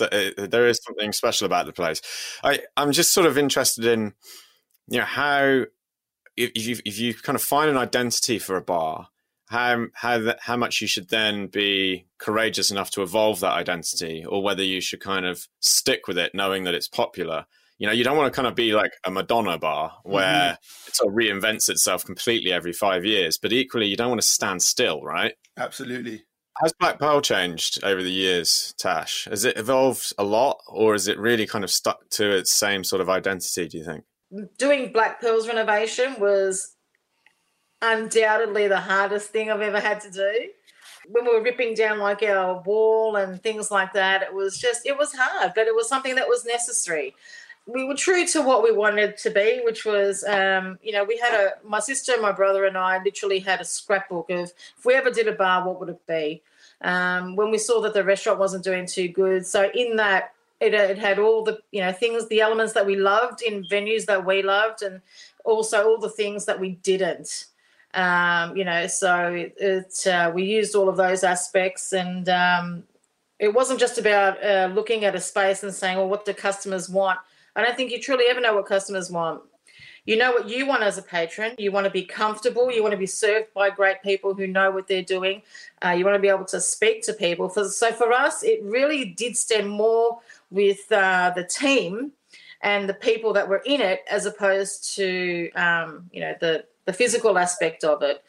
it, 0.00 0.50
there 0.50 0.66
is 0.66 0.80
something 0.84 1.12
special 1.12 1.46
about 1.46 1.66
the 1.66 1.72
place. 1.72 2.02
I 2.42 2.60
I'm 2.76 2.92
just 2.92 3.12
sort 3.12 3.26
of 3.26 3.38
interested 3.38 3.84
in 3.84 4.14
you 4.88 4.98
know 4.98 5.04
how 5.04 5.64
if 6.36 6.66
you 6.66 6.76
if 6.84 6.98
you 6.98 7.14
kind 7.14 7.36
of 7.36 7.42
find 7.42 7.70
an 7.70 7.76
identity 7.76 8.38
for 8.38 8.56
a 8.56 8.62
bar 8.62 9.08
how 9.48 9.86
how 9.94 10.18
that, 10.18 10.38
how 10.40 10.56
much 10.56 10.80
you 10.80 10.86
should 10.86 11.08
then 11.08 11.46
be 11.46 12.06
courageous 12.18 12.70
enough 12.70 12.90
to 12.92 13.02
evolve 13.02 13.40
that 13.40 13.52
identity, 13.52 14.24
or 14.24 14.42
whether 14.42 14.62
you 14.62 14.80
should 14.80 15.00
kind 15.00 15.26
of 15.26 15.46
stick 15.60 16.08
with 16.08 16.18
it, 16.18 16.34
knowing 16.34 16.64
that 16.64 16.74
it's 16.74 16.88
popular. 16.88 17.46
You 17.78 17.86
know, 17.86 17.92
you 17.92 18.04
don't 18.04 18.16
want 18.16 18.32
to 18.32 18.36
kind 18.36 18.48
of 18.48 18.54
be 18.54 18.72
like 18.72 18.92
a 19.04 19.10
Madonna 19.10 19.58
bar 19.58 19.98
where 20.02 20.24
mm-hmm. 20.24 20.88
it 20.88 20.96
sort 20.96 21.12
of 21.12 21.16
reinvents 21.16 21.68
itself 21.68 22.04
completely 22.04 22.52
every 22.52 22.72
five 22.72 23.04
years, 23.04 23.38
but 23.38 23.52
equally, 23.52 23.86
you 23.86 23.96
don't 23.96 24.08
want 24.08 24.20
to 24.20 24.26
stand 24.26 24.62
still, 24.62 25.02
right? 25.02 25.34
Absolutely. 25.58 26.24
Has 26.62 26.72
Black 26.80 26.98
Pearl 26.98 27.20
changed 27.20 27.84
over 27.84 28.02
the 28.02 28.10
years, 28.10 28.74
Tash? 28.78 29.26
Has 29.28 29.44
it 29.44 29.58
evolved 29.58 30.14
a 30.16 30.24
lot, 30.24 30.62
or 30.66 30.94
is 30.94 31.06
it 31.06 31.18
really 31.18 31.46
kind 31.46 31.64
of 31.64 31.70
stuck 31.70 32.08
to 32.12 32.30
its 32.34 32.50
same 32.50 32.82
sort 32.82 33.02
of 33.02 33.10
identity? 33.10 33.68
Do 33.68 33.78
you 33.78 33.84
think? 33.84 34.04
doing 34.58 34.92
Black 34.92 35.20
Pearl's 35.20 35.48
renovation 35.48 36.16
was 36.18 36.75
undoubtedly 37.82 38.68
the 38.68 38.80
hardest 38.80 39.30
thing 39.30 39.50
I've 39.50 39.60
ever 39.60 39.80
had 39.80 40.00
to 40.02 40.10
do. 40.10 40.48
When 41.08 41.24
we 41.24 41.34
were 41.34 41.42
ripping 41.42 41.74
down 41.74 41.98
like 41.98 42.22
our 42.22 42.62
wall 42.62 43.16
and 43.16 43.40
things 43.40 43.70
like 43.70 43.92
that, 43.92 44.22
it 44.22 44.34
was 44.34 44.58
just 44.58 44.86
it 44.86 44.98
was 44.98 45.14
hard, 45.14 45.52
but 45.54 45.66
it 45.66 45.74
was 45.74 45.88
something 45.88 46.16
that 46.16 46.28
was 46.28 46.44
necessary. 46.44 47.14
We 47.68 47.84
were 47.84 47.94
true 47.94 48.26
to 48.28 48.42
what 48.42 48.62
we 48.62 48.70
wanted 48.72 49.16
to 49.18 49.30
be, 49.30 49.60
which 49.64 49.84
was, 49.84 50.22
um, 50.24 50.78
you 50.82 50.92
know, 50.92 51.04
we 51.04 51.16
had 51.18 51.34
a 51.34 51.52
my 51.64 51.80
sister, 51.80 52.12
my 52.20 52.32
brother, 52.32 52.64
and 52.64 52.76
I 52.76 53.02
literally 53.02 53.40
had 53.40 53.60
a 53.60 53.64
scrapbook 53.64 54.30
of 54.30 54.52
if 54.78 54.84
we 54.84 54.94
ever 54.94 55.10
did 55.10 55.28
a 55.28 55.32
bar, 55.32 55.66
what 55.66 55.78
would 55.80 55.88
it 55.90 56.06
be? 56.06 56.42
Um, 56.80 57.36
when 57.36 57.50
we 57.50 57.58
saw 57.58 57.80
that 57.82 57.94
the 57.94 58.04
restaurant 58.04 58.38
wasn't 58.38 58.64
doing 58.64 58.86
too 58.86 59.08
good, 59.08 59.46
so 59.46 59.70
in 59.74 59.96
that 59.96 60.32
it, 60.60 60.74
it 60.74 60.98
had 60.98 61.18
all 61.18 61.44
the 61.44 61.60
you 61.70 61.80
know 61.80 61.92
things, 61.92 62.28
the 62.28 62.40
elements 62.40 62.72
that 62.72 62.86
we 62.86 62.96
loved 62.96 63.42
in 63.42 63.64
venues 63.64 64.06
that 64.06 64.24
we 64.26 64.42
loved, 64.42 64.82
and 64.82 65.00
also 65.44 65.88
all 65.88 65.98
the 65.98 66.08
things 66.08 66.46
that 66.46 66.58
we 66.60 66.70
didn't. 66.70 67.46
Um, 67.96 68.56
you 68.56 68.64
know, 68.64 68.86
so 68.86 69.32
it, 69.58 70.06
uh, 70.06 70.30
we 70.32 70.44
used 70.44 70.74
all 70.74 70.88
of 70.88 70.96
those 70.96 71.24
aspects, 71.24 71.94
and 71.94 72.28
um, 72.28 72.84
it 73.38 73.52
wasn't 73.52 73.80
just 73.80 73.98
about 73.98 74.42
uh, 74.44 74.70
looking 74.74 75.04
at 75.04 75.14
a 75.14 75.20
space 75.20 75.62
and 75.62 75.74
saying, 75.74 75.96
"Well, 75.96 76.08
what 76.08 76.24
do 76.24 76.34
customers 76.34 76.88
want?" 76.90 77.18
I 77.56 77.64
don't 77.64 77.74
think 77.74 77.90
you 77.90 78.00
truly 78.00 78.26
ever 78.28 78.40
know 78.40 78.54
what 78.54 78.66
customers 78.66 79.10
want. 79.10 79.42
You 80.04 80.16
know 80.16 80.30
what 80.30 80.48
you 80.48 80.66
want 80.66 80.82
as 80.82 80.98
a 80.98 81.02
patron. 81.02 81.54
You 81.58 81.72
want 81.72 81.84
to 81.84 81.90
be 81.90 82.04
comfortable. 82.04 82.70
You 82.70 82.82
want 82.82 82.92
to 82.92 82.98
be 82.98 83.06
served 83.06 83.52
by 83.54 83.70
great 83.70 84.02
people 84.02 84.34
who 84.34 84.46
know 84.46 84.70
what 84.70 84.86
they're 84.86 85.02
doing. 85.02 85.42
Uh, 85.84 85.90
you 85.90 86.04
want 86.04 86.14
to 86.14 86.20
be 86.20 86.28
able 86.28 86.44
to 86.44 86.60
speak 86.60 87.02
to 87.04 87.12
people. 87.12 87.48
For, 87.48 87.64
so 87.64 87.90
for 87.92 88.12
us, 88.12 88.44
it 88.44 88.62
really 88.62 89.06
did 89.06 89.36
stem 89.36 89.66
more 89.66 90.20
with 90.50 90.92
uh, 90.92 91.32
the 91.34 91.44
team 91.44 92.12
and 92.60 92.88
the 92.88 92.94
people 92.94 93.32
that 93.32 93.48
were 93.48 93.62
in 93.66 93.80
it, 93.80 94.04
as 94.08 94.26
opposed 94.26 94.94
to 94.96 95.50
um, 95.52 96.08
you 96.12 96.20
know 96.20 96.34
the 96.40 96.64
the 96.86 96.92
physical 96.92 97.38
aspect 97.38 97.84
of 97.84 98.02
it. 98.02 98.24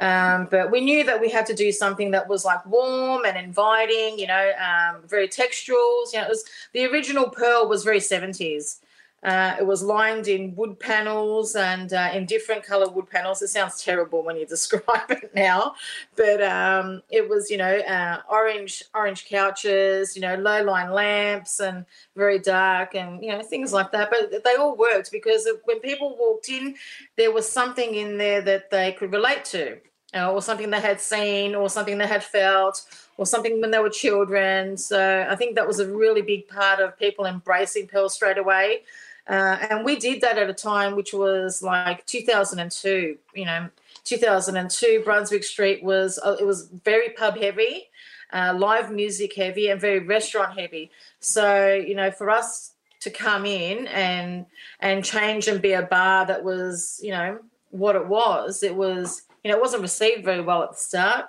Um, 0.00 0.46
but 0.50 0.70
we 0.70 0.80
knew 0.80 1.04
that 1.04 1.20
we 1.20 1.28
had 1.28 1.46
to 1.46 1.54
do 1.54 1.72
something 1.72 2.12
that 2.12 2.28
was 2.28 2.44
like 2.44 2.64
warm 2.66 3.24
and 3.24 3.36
inviting, 3.36 4.18
you 4.18 4.26
know, 4.26 4.52
um, 4.58 5.02
very 5.06 5.28
texturals. 5.28 6.12
You 6.12 6.20
know, 6.20 6.26
it 6.26 6.28
was 6.28 6.44
the 6.72 6.86
original 6.86 7.30
Pearl 7.30 7.68
was 7.68 7.84
very 7.84 8.00
seventies. 8.00 8.80
Uh, 9.22 9.56
it 9.58 9.66
was 9.66 9.82
lined 9.82 10.28
in 10.28 10.54
wood 10.54 10.78
panels 10.78 11.56
and 11.56 11.92
uh, 11.92 12.10
in 12.14 12.24
different 12.24 12.62
color 12.62 12.88
wood 12.88 13.10
panels. 13.10 13.42
It 13.42 13.48
sounds 13.48 13.82
terrible 13.82 14.22
when 14.22 14.36
you 14.36 14.46
describe 14.56 15.10
it 15.10 15.34
now, 15.34 15.74
but 16.14 16.40
um, 16.42 17.02
it 17.10 17.28
was, 17.28 17.50
you 17.50 17.56
know, 17.56 17.78
uh, 17.78 18.20
orange 18.30 18.84
orange 18.94 19.26
couches, 19.26 20.14
you 20.14 20.22
know, 20.22 20.36
low 20.36 20.62
line 20.62 20.92
lamps 20.92 21.58
and 21.58 21.84
very 22.14 22.38
dark 22.38 22.94
and 22.94 23.22
you 23.22 23.30
know 23.30 23.42
things 23.42 23.72
like 23.72 23.90
that. 23.92 24.10
But 24.10 24.44
they 24.44 24.54
all 24.54 24.76
worked 24.76 25.10
because 25.10 25.48
when 25.64 25.80
people 25.80 26.16
walked 26.16 26.48
in, 26.48 26.76
there 27.16 27.32
was 27.32 27.50
something 27.50 27.94
in 27.94 28.18
there 28.18 28.40
that 28.42 28.70
they 28.70 28.92
could 28.92 29.12
relate 29.12 29.44
to, 29.46 29.78
uh, 30.14 30.30
or 30.32 30.40
something 30.40 30.70
they 30.70 30.80
had 30.80 31.00
seen, 31.00 31.56
or 31.56 31.68
something 31.68 31.98
they 31.98 32.06
had 32.06 32.22
felt, 32.22 32.84
or 33.16 33.26
something 33.26 33.60
when 33.60 33.72
they 33.72 33.80
were 33.80 33.90
children. 33.90 34.76
So 34.76 35.26
I 35.28 35.34
think 35.34 35.56
that 35.56 35.66
was 35.66 35.80
a 35.80 35.92
really 35.92 36.22
big 36.22 36.46
part 36.46 36.78
of 36.78 36.96
people 36.96 37.26
embracing 37.26 37.88
Pearl 37.88 38.08
straight 38.08 38.38
away. 38.38 38.82
Uh, 39.28 39.58
and 39.68 39.84
we 39.84 39.96
did 39.96 40.22
that 40.22 40.38
at 40.38 40.48
a 40.48 40.54
time 40.54 40.96
which 40.96 41.12
was 41.12 41.62
like 41.62 42.06
2002. 42.06 43.18
You 43.34 43.44
know, 43.44 43.68
2002 44.04 45.02
Brunswick 45.04 45.44
Street 45.44 45.82
was 45.82 46.18
uh, 46.24 46.36
it 46.40 46.44
was 46.44 46.68
very 46.84 47.10
pub 47.10 47.36
heavy, 47.36 47.88
uh, 48.32 48.54
live 48.56 48.90
music 48.90 49.34
heavy, 49.34 49.68
and 49.68 49.80
very 49.80 49.98
restaurant 49.98 50.58
heavy. 50.58 50.90
So 51.20 51.74
you 51.74 51.94
know, 51.94 52.10
for 52.10 52.30
us 52.30 52.72
to 53.00 53.10
come 53.10 53.44
in 53.44 53.86
and 53.88 54.46
and 54.80 55.04
change 55.04 55.46
and 55.46 55.60
be 55.60 55.72
a 55.72 55.82
bar 55.82 56.24
that 56.26 56.42
was 56.42 56.98
you 57.02 57.10
know 57.10 57.38
what 57.70 57.96
it 57.96 58.06
was, 58.06 58.62
it 58.62 58.74
was 58.74 59.22
you 59.44 59.50
know 59.50 59.58
it 59.58 59.60
wasn't 59.60 59.82
received 59.82 60.24
very 60.24 60.40
well 60.40 60.62
at 60.62 60.70
the 60.70 60.78
start. 60.78 61.26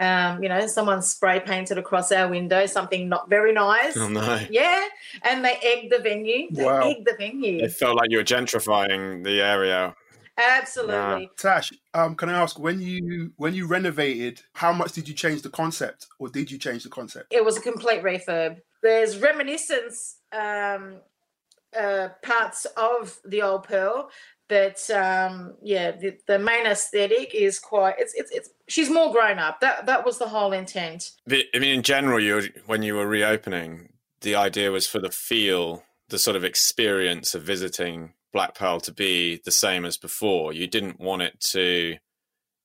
Um, 0.00 0.42
you 0.42 0.48
know, 0.48 0.66
someone 0.66 1.02
spray 1.02 1.40
painted 1.40 1.78
across 1.78 2.10
our 2.12 2.28
window 2.28 2.66
something 2.66 3.08
not 3.08 3.28
very 3.28 3.52
nice. 3.52 3.96
Oh 3.96 4.08
no! 4.08 4.40
Yeah, 4.50 4.86
and 5.22 5.44
they 5.44 5.58
egged 5.62 5.92
the 5.92 5.98
venue. 5.98 6.48
They 6.50 6.64
Wow. 6.64 6.90
egged 6.90 7.06
the 7.06 7.16
venue. 7.18 7.62
It 7.64 7.72
felt 7.72 7.96
like 7.96 8.10
you 8.10 8.18
were 8.18 8.24
gentrifying 8.24 9.24
the 9.24 9.40
area. 9.42 9.94
Absolutely. 10.38 11.30
Tash, 11.36 11.72
um, 11.92 12.14
can 12.14 12.30
I 12.30 12.40
ask 12.40 12.58
when 12.58 12.80
you 12.80 13.32
when 13.36 13.54
you 13.54 13.66
renovated, 13.66 14.40
how 14.54 14.72
much 14.72 14.92
did 14.92 15.08
you 15.08 15.14
change 15.14 15.42
the 15.42 15.50
concept, 15.50 16.06
or 16.18 16.28
did 16.28 16.50
you 16.50 16.58
change 16.58 16.82
the 16.82 16.88
concept? 16.88 17.26
It 17.30 17.44
was 17.44 17.56
a 17.56 17.60
complete 17.60 18.02
refurb. 18.02 18.60
There's 18.82 19.18
reminiscence 19.18 20.16
um, 20.32 21.00
uh, 21.78 22.08
parts 22.22 22.66
of 22.76 23.18
the 23.24 23.42
old 23.42 23.64
Pearl, 23.64 24.10
but 24.50 24.90
um, 24.90 25.54
yeah, 25.62 25.92
the, 25.92 26.18
the 26.26 26.38
main 26.38 26.66
aesthetic 26.66 27.34
is 27.34 27.60
quite. 27.60 27.94
It's 27.98 28.12
it's 28.14 28.30
it's. 28.32 28.50
She's 28.68 28.90
more 28.90 29.12
grown 29.12 29.38
up. 29.38 29.60
That 29.60 29.86
that 29.86 30.04
was 30.04 30.18
the 30.18 30.28
whole 30.28 30.52
intent. 30.52 31.12
I 31.30 31.44
mean, 31.54 31.76
in 31.76 31.82
general, 31.82 32.20
you 32.20 32.48
when 32.66 32.82
you 32.82 32.96
were 32.96 33.06
reopening, 33.06 33.90
the 34.20 34.34
idea 34.34 34.72
was 34.72 34.88
for 34.88 34.98
the 34.98 35.10
feel, 35.10 35.84
the 36.08 36.18
sort 36.18 36.36
of 36.36 36.44
experience 36.44 37.32
of 37.34 37.44
visiting 37.44 38.14
Black 38.32 38.56
Pearl 38.56 38.80
to 38.80 38.92
be 38.92 39.40
the 39.44 39.52
same 39.52 39.84
as 39.84 39.96
before. 39.96 40.52
You 40.52 40.66
didn't 40.66 40.98
want 40.98 41.22
it 41.22 41.40
to. 41.52 41.96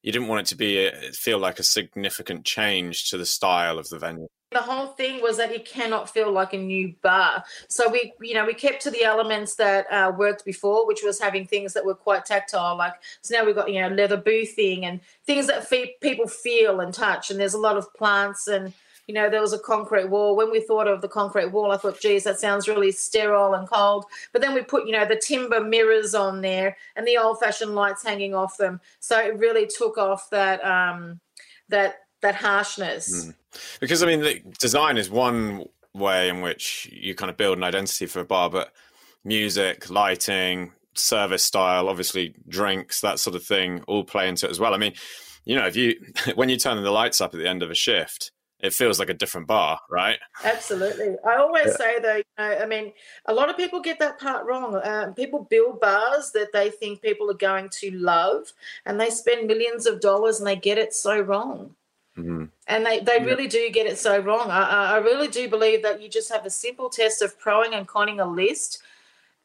You 0.02 0.12
didn't 0.12 0.28
want 0.28 0.42
it 0.42 0.48
to 0.48 0.56
be 0.56 0.88
a, 0.88 1.12
feel 1.14 1.38
like 1.38 1.60
a 1.60 1.64
significant 1.64 2.46
change 2.46 3.10
to 3.12 3.18
the 3.18 3.26
style 3.26 3.78
of 3.78 3.90
the 3.90 4.00
venue. 4.00 4.28
The 4.56 4.62
whole 4.62 4.88
thing 4.88 5.22
was 5.22 5.36
that 5.36 5.52
it 5.52 5.66
cannot 5.66 6.10
feel 6.10 6.32
like 6.32 6.54
a 6.54 6.58
new 6.58 6.96
bar. 7.02 7.44
So 7.68 7.90
we, 7.90 8.14
you 8.22 8.34
know, 8.34 8.46
we 8.46 8.54
kept 8.54 8.82
to 8.84 8.90
the 8.90 9.04
elements 9.04 9.56
that 9.56 9.86
uh, 9.92 10.14
worked 10.18 10.46
before, 10.46 10.88
which 10.88 11.04
was 11.04 11.20
having 11.20 11.46
things 11.46 11.74
that 11.74 11.86
were 11.86 11.94
quite 11.94 12.26
tactile. 12.26 12.78
Like 12.78 12.94
so 13.22 13.36
now 13.36 13.46
we've 13.46 13.54
got 13.54 13.72
you 13.72 13.82
know 13.82 13.90
leather 13.90 14.16
boothing 14.16 14.86
and 14.86 15.02
things 15.26 15.48
that 15.48 15.68
fe- 15.68 15.98
people 16.02 16.28
feel 16.28 16.80
and 16.80 16.94
touch. 16.94 17.30
And 17.30 17.40
there's 17.40 17.54
a 17.54 17.60
lot 17.60 17.76
of 17.76 17.94
plants 17.96 18.48
and 18.48 18.72
you 19.08 19.14
know 19.14 19.30
there 19.30 19.42
was 19.42 19.52
a 19.52 19.60
concrete 19.60 20.10
wall. 20.10 20.38
When 20.38 20.52
we 20.52 20.62
thought 20.62 20.88
of 20.88 21.02
the 21.02 21.10
concrete 21.10 21.52
wall, 21.52 21.74
I 21.74 21.78
thought, 21.78 22.00
geez, 22.00 22.24
that 22.24 22.40
sounds 22.40 22.70
really 22.70 22.94
sterile 22.94 23.56
and 23.56 23.68
cold. 23.68 24.06
But 24.32 24.42
then 24.42 24.54
we 24.54 24.62
put 24.62 24.86
you 24.86 24.94
know 24.94 25.06
the 25.06 25.18
timber 25.18 25.60
mirrors 25.60 26.16
on 26.16 26.40
there 26.40 26.78
and 26.96 27.06
the 27.06 27.18
old-fashioned 27.18 27.76
lights 27.76 28.06
hanging 28.06 28.34
off 28.34 28.56
them. 28.56 28.80
So 29.02 29.20
it 29.20 29.38
really 29.38 29.68
took 29.68 29.98
off 29.98 30.30
that 30.30 30.64
um, 30.64 31.20
that 31.68 32.05
that 32.26 32.36
harshness. 32.36 33.32
Because 33.80 34.04
I 34.04 34.08
mean, 34.08 34.22
the 34.22 34.42
design 34.60 34.98
is 34.98 35.10
one 35.10 35.66
way 35.94 36.30
in 36.30 36.42
which 36.42 36.90
you 36.92 37.16
kind 37.16 37.30
of 37.30 37.38
build 37.38 37.58
an 37.58 37.64
identity 37.64 38.06
for 38.06 38.20
a 38.20 38.26
bar, 38.26 38.50
but 38.50 38.74
music, 39.24 39.90
lighting, 39.90 40.72
service 40.96 41.44
style, 41.44 41.88
obviously 41.88 42.36
drinks, 42.48 43.02
that 43.02 43.20
sort 43.20 43.36
of 43.36 43.44
thing, 43.44 43.84
all 43.88 44.04
play 44.04 44.28
into 44.28 44.48
it 44.48 44.52
as 44.52 44.60
well. 44.60 44.74
I 44.74 44.78
mean, 44.78 44.94
you 45.46 45.56
know, 45.56 45.68
if 45.68 45.76
you 45.76 45.96
when 46.36 46.50
you 46.50 46.58
turn 46.58 46.82
the 46.82 46.92
lights 46.92 47.22
up 47.22 47.34
at 47.34 47.40
the 47.40 47.48
end 47.48 47.64
of 47.64 47.72
a 47.72 47.76
shift, 47.76 48.32
it 48.60 48.74
feels 48.74 49.00
like 49.00 49.10
a 49.10 49.14
different 49.14 49.48
bar, 49.48 49.80
right? 49.92 50.18
Absolutely. 50.44 51.16
I 51.28 51.36
always 51.36 51.76
say 51.76 52.00
though, 52.00 52.16
you 52.16 52.24
know, 52.38 52.58
I 52.62 52.66
mean, 52.66 52.94
a 53.26 53.34
lot 53.34 53.50
of 53.50 53.58
people 53.58 53.80
get 53.82 54.00
that 54.00 54.20
part 54.20 54.46
wrong. 54.46 54.80
Um, 54.84 55.14
people 55.14 55.46
build 55.50 55.80
bars 55.80 56.32
that 56.32 56.52
they 56.52 56.70
think 56.70 57.02
people 57.02 57.30
are 57.30 57.36
going 57.36 57.70
to 57.82 57.92
love, 57.92 58.54
and 58.86 59.00
they 59.00 59.10
spend 59.10 59.48
millions 59.48 59.86
of 59.86 60.02
dollars 60.02 60.40
and 60.40 60.48
they 60.48 60.56
get 60.56 60.78
it 60.78 60.94
so 60.94 61.20
wrong. 61.20 61.76
Mhm. 62.18 62.50
And 62.68 62.86
they, 62.86 63.00
they 63.00 63.18
Yeah. 63.18 63.26
really 63.26 63.48
do 63.48 63.70
get 63.70 63.88
it 63.88 63.98
so 63.98 64.20
wrong. 64.20 64.50
I, 64.50 64.94
I 64.94 64.98
really 64.98 65.28
do 65.28 65.50
believe 65.50 65.84
that 65.84 66.02
you 66.02 66.10
just 66.10 66.32
have 66.32 66.46
a 66.46 66.50
simple 66.50 66.90
test 66.90 67.22
of 67.22 67.38
proing 67.40 67.74
and 67.74 67.88
conning 67.88 68.20
a 68.20 68.26
list. 68.26 68.82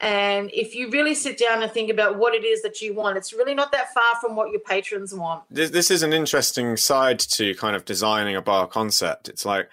And 0.02 0.50
if 0.54 0.74
you 0.74 0.88
really 0.90 1.14
sit 1.14 1.36
down 1.36 1.62
and 1.62 1.70
think 1.70 1.90
about 1.90 2.16
what 2.16 2.34
it 2.34 2.44
is 2.44 2.62
that 2.62 2.80
you 2.80 2.94
want, 2.94 3.18
it's 3.18 3.32
really 3.34 3.54
not 3.54 3.70
that 3.72 3.92
far 3.92 4.16
from 4.20 4.34
what 4.34 4.50
your 4.50 4.60
patrons 4.60 5.12
want. 5.12 5.42
This, 5.50 5.70
this 5.70 5.90
is 5.90 6.02
an 6.02 6.12
interesting 6.14 6.76
side 6.78 7.18
to 7.18 7.54
kind 7.56 7.76
of 7.76 7.84
designing 7.84 8.34
a 8.34 8.40
bar 8.40 8.66
concept. 8.66 9.28
It's 9.28 9.44
like, 9.44 9.68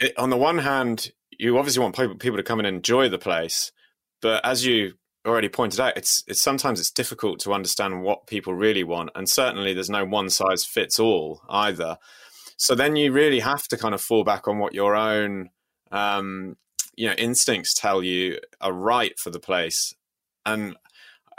it, 0.00 0.18
on 0.18 0.30
the 0.30 0.36
one 0.36 0.58
hand, 0.58 1.12
you 1.30 1.58
obviously 1.58 1.82
want 1.82 1.94
people, 1.94 2.16
people 2.16 2.38
to 2.38 2.42
come 2.42 2.58
and 2.58 2.66
enjoy 2.66 3.08
the 3.08 3.18
place, 3.18 3.70
but 4.20 4.44
as 4.44 4.66
you 4.66 4.94
already 5.26 5.48
pointed 5.48 5.80
out, 5.80 5.96
it's 5.96 6.24
it's 6.26 6.40
sometimes 6.40 6.80
it's 6.80 6.90
difficult 6.90 7.40
to 7.40 7.52
understand 7.52 8.02
what 8.02 8.26
people 8.26 8.54
really 8.54 8.84
want, 8.84 9.10
and 9.14 9.28
certainly 9.28 9.74
there's 9.74 9.90
no 9.90 10.04
one 10.04 10.30
size 10.30 10.64
fits 10.64 10.98
all 10.98 11.42
either. 11.48 11.98
So 12.56 12.74
then 12.74 12.96
you 12.96 13.12
really 13.12 13.40
have 13.40 13.66
to 13.68 13.76
kind 13.76 13.94
of 13.94 14.00
fall 14.00 14.24
back 14.24 14.46
on 14.46 14.58
what 14.58 14.74
your 14.74 14.94
own 14.94 15.50
um, 15.90 16.56
you 16.96 17.08
know 17.08 17.14
instincts 17.14 17.74
tell 17.74 18.02
you 18.02 18.38
are 18.60 18.72
right 18.72 19.18
for 19.18 19.30
the 19.30 19.40
place, 19.40 19.94
and 20.46 20.76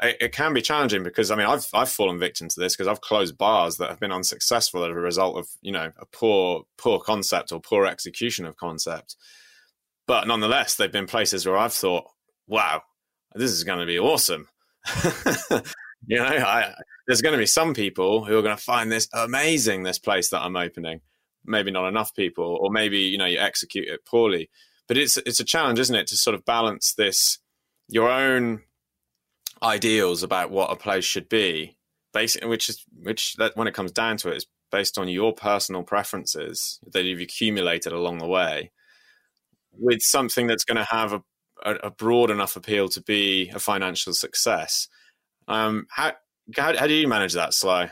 it, 0.02 0.18
it 0.20 0.32
can 0.32 0.54
be 0.54 0.62
challenging 0.62 1.04
because 1.04 1.32
I 1.32 1.36
mean 1.36 1.48
I've 1.48 1.68
I've 1.74 1.90
fallen 1.90 2.20
victim 2.20 2.50
to 2.50 2.60
this 2.60 2.76
because 2.76 2.88
I've 2.88 3.02
closed 3.02 3.38
bars 3.38 3.78
that 3.78 3.90
have 3.90 4.00
been 4.00 4.12
unsuccessful 4.12 4.84
as 4.84 4.92
a 4.92 4.96
result 4.96 5.38
of 5.38 5.48
you 5.62 5.72
know 5.72 5.92
a 5.98 6.06
poor 6.06 6.64
poor 6.78 7.00
concept 7.00 7.52
or 7.52 7.60
poor 7.60 7.86
execution 7.86 8.46
of 8.46 8.58
concept. 8.58 9.16
But 10.08 10.28
nonetheless, 10.28 10.76
they've 10.76 10.92
been 10.92 11.08
places 11.08 11.46
where 11.46 11.58
I've 11.58 11.74
thought, 11.74 12.06
wow, 12.48 12.82
this 13.36 13.52
is 13.52 13.64
going 13.64 13.80
to 13.80 13.86
be 13.86 14.00
awesome. 14.00 14.48
you 16.08 16.18
know, 16.18 16.26
I, 16.26 16.74
there's 17.08 17.22
going 17.22 17.34
to 17.34 17.40
be 17.40 17.46
some 17.46 17.74
people 17.74 18.26
who 18.26 18.38
are 18.38 18.42
going 18.42 18.56
to 18.56 18.62
find 18.62 18.92
this 18.92 19.08
amazing. 19.14 19.84
This 19.84 20.00
place 20.00 20.30
that 20.30 20.42
I'm 20.42 20.56
opening, 20.56 21.02
maybe 21.46 21.72
not 21.72 21.88
enough 21.88 22.16
people, 22.16 22.58
or 22.62 22.72
maybe 22.72 23.00
you 23.00 23.18
know 23.18 23.26
you 23.26 23.40
execute 23.40 23.88
it 23.88 24.06
poorly. 24.06 24.50
But 24.88 24.98
it's 24.98 25.18
it's 25.18 25.40
a 25.40 25.46
challenge, 25.46 25.80
isn't 25.80 25.96
it, 25.96 26.08
to 26.08 26.18
sort 26.18 26.36
of 26.36 26.46
balance 26.46 26.94
this 26.94 27.40
your 27.88 28.10
own 28.10 28.62
ideals 29.62 30.24
about 30.24 30.52
what 30.52 30.72
a 30.72 30.76
place 30.76 31.06
should 31.06 31.30
be, 31.30 31.78
basically, 32.14 32.50
which 32.50 32.70
is 32.70 32.86
which 33.02 33.36
that 33.36 33.56
when 33.56 33.68
it 33.68 33.74
comes 33.74 33.92
down 33.92 34.18
to 34.18 34.30
it 34.30 34.38
is 34.38 34.48
based 34.72 34.98
on 34.98 35.10
your 35.10 35.34
personal 35.34 35.84
preferences 35.84 36.80
that 36.94 37.04
you've 37.04 37.20
accumulated 37.20 37.92
along 37.92 38.18
the 38.18 38.28
way, 38.28 38.72
with 39.78 40.02
something 40.02 40.48
that's 40.48 40.64
going 40.64 40.78
to 40.78 40.84
have 40.86 41.14
a, 41.14 41.22
a, 41.64 41.76
a 41.76 41.92
broad 41.92 42.30
enough 42.30 42.56
appeal 42.56 42.90
to 42.90 43.02
be 43.02 43.50
a 43.54 43.60
financial 43.60 44.14
success. 44.14 44.88
Um, 45.48 45.88
how, 45.90 46.14
how 46.56 46.76
how 46.76 46.88
do 46.88 46.94
you 46.94 47.08
manage 47.08 47.34
that, 47.34 47.54
Sly? 47.54 47.92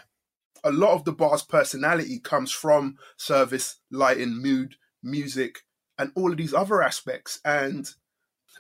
A 0.64 0.72
lot 0.72 0.94
of 0.94 1.06
the 1.06 1.14
bar's 1.14 1.44
personality 1.44 2.20
comes 2.20 2.52
from 2.52 2.98
service, 3.18 3.78
lighting, 3.92 4.42
mood, 4.42 4.76
music, 5.02 5.64
and 5.98 6.12
all 6.16 6.32
of 6.32 6.38
these 6.38 6.54
other 6.54 6.82
aspects. 6.82 7.40
And 7.46 7.90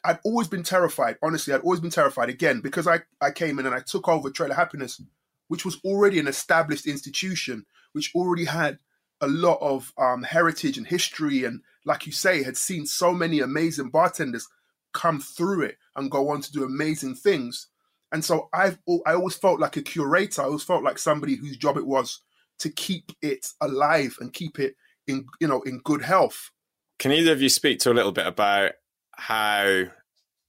I'd 0.03 0.19
always 0.23 0.47
been 0.47 0.63
terrified. 0.63 1.17
Honestly, 1.21 1.53
I'd 1.53 1.61
always 1.61 1.81
been 1.81 1.89
terrified. 1.89 2.29
Again, 2.29 2.61
because 2.61 2.87
I, 2.87 3.01
I 3.21 3.31
came 3.31 3.59
in 3.59 3.65
and 3.65 3.75
I 3.75 3.81
took 3.81 4.07
over 4.07 4.29
Trailer 4.29 4.55
Happiness, 4.55 5.01
which 5.49 5.65
was 5.65 5.79
already 5.83 6.19
an 6.19 6.27
established 6.27 6.87
institution, 6.87 7.65
which 7.91 8.13
already 8.15 8.45
had 8.45 8.79
a 9.21 9.27
lot 9.27 9.57
of 9.59 9.93
um, 9.97 10.23
heritage 10.23 10.77
and 10.77 10.87
history. 10.87 11.43
And 11.43 11.61
like 11.85 12.05
you 12.05 12.13
say, 12.13 12.43
had 12.43 12.55
seen 12.55 12.85
so 12.85 13.13
many 13.13 13.41
amazing 13.41 13.89
bartenders 13.89 14.47
come 14.93 15.19
through 15.19 15.63
it 15.63 15.77
and 15.95 16.11
go 16.11 16.29
on 16.29 16.41
to 16.41 16.51
do 16.51 16.63
amazing 16.63 17.15
things. 17.15 17.67
And 18.11 18.23
so 18.25 18.49
I've 18.53 18.77
I 19.05 19.13
always 19.13 19.35
felt 19.35 19.59
like 19.59 19.77
a 19.77 19.81
curator. 19.81 20.41
I 20.41 20.45
always 20.45 20.63
felt 20.63 20.83
like 20.83 20.97
somebody 20.97 21.35
whose 21.35 21.57
job 21.57 21.77
it 21.77 21.85
was 21.85 22.21
to 22.59 22.69
keep 22.69 23.11
it 23.21 23.47
alive 23.61 24.17
and 24.19 24.33
keep 24.33 24.59
it 24.59 24.75
in 25.07 25.25
you 25.39 25.47
know 25.47 25.61
in 25.61 25.79
good 25.79 26.01
health. 26.01 26.51
Can 26.97 27.11
either 27.11 27.31
of 27.31 27.41
you 27.41 27.49
speak 27.49 27.79
to 27.79 27.91
a 27.91 27.93
little 27.93 28.11
bit 28.11 28.27
about 28.27 28.73
how 29.15 29.83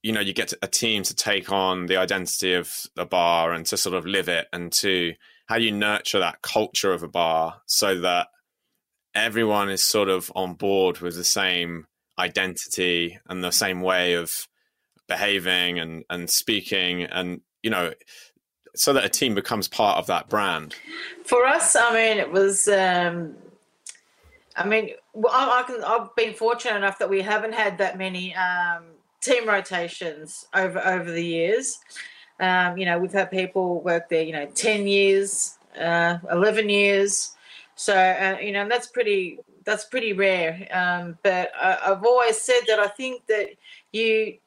you 0.01 0.11
know 0.11 0.21
you 0.21 0.33
get 0.33 0.53
a 0.61 0.67
team 0.67 1.03
to 1.03 1.15
take 1.15 1.51
on 1.51 1.85
the 1.85 1.97
identity 1.97 2.53
of 2.53 2.85
a 2.97 3.05
bar 3.05 3.53
and 3.53 3.65
to 3.67 3.77
sort 3.77 3.95
of 3.95 4.05
live 4.05 4.27
it 4.27 4.47
and 4.51 4.71
to 4.71 5.13
how 5.47 5.57
you 5.57 5.71
nurture 5.71 6.19
that 6.19 6.41
culture 6.41 6.93
of 6.93 7.03
a 7.03 7.07
bar 7.07 7.61
so 7.65 7.99
that 7.99 8.27
everyone 9.13 9.69
is 9.69 9.83
sort 9.83 10.09
of 10.09 10.31
on 10.35 10.53
board 10.53 10.99
with 10.99 11.15
the 11.15 11.23
same 11.23 11.85
identity 12.21 13.19
and 13.27 13.43
the 13.43 13.51
same 13.51 13.81
way 13.81 14.13
of 14.13 14.47
behaving 15.07 15.79
and 15.79 16.05
and 16.09 16.29
speaking 16.29 17.03
and 17.03 17.41
you 17.63 17.69
know 17.69 17.93
so 18.73 18.93
that 18.93 19.03
a 19.03 19.09
team 19.09 19.35
becomes 19.35 19.67
part 19.67 19.97
of 19.97 20.07
that 20.07 20.29
brand 20.29 20.75
for 21.25 21.45
us 21.45 21.75
i 21.75 21.93
mean 21.93 22.17
it 22.17 22.31
was 22.31 22.67
um 22.69 23.35
I 24.55 24.65
mean, 24.65 24.91
I, 25.29 25.61
I 25.61 25.63
can, 25.63 25.83
I've 25.83 26.15
been 26.15 26.33
fortunate 26.33 26.75
enough 26.75 26.99
that 26.99 27.09
we 27.09 27.21
haven't 27.21 27.53
had 27.53 27.77
that 27.77 27.97
many 27.97 28.35
um, 28.35 28.83
team 29.21 29.47
rotations 29.47 30.45
over 30.53 30.79
over 30.79 31.11
the 31.11 31.23
years. 31.23 31.79
Um, 32.39 32.77
you 32.77 32.85
know, 32.85 32.99
we've 32.99 33.13
had 33.13 33.31
people 33.31 33.81
work 33.81 34.09
there, 34.09 34.23
you 34.23 34.33
know, 34.33 34.47
ten 34.47 34.87
years, 34.87 35.57
uh, 35.79 36.17
eleven 36.29 36.69
years. 36.69 37.35
So 37.81 37.95
uh, 37.95 38.37
you 38.39 38.51
know, 38.51 38.61
and 38.61 38.69
that's 38.69 38.87
pretty 38.87 39.39
that's 39.65 39.85
pretty 39.85 40.13
rare. 40.13 40.67
Um, 40.71 41.17
but 41.23 41.51
I, 41.59 41.79
I've 41.87 42.05
always 42.05 42.39
said 42.39 42.61
that 42.67 42.79
I 42.79 42.87
think 42.87 43.25
that 43.25 43.49
you 43.91 44.37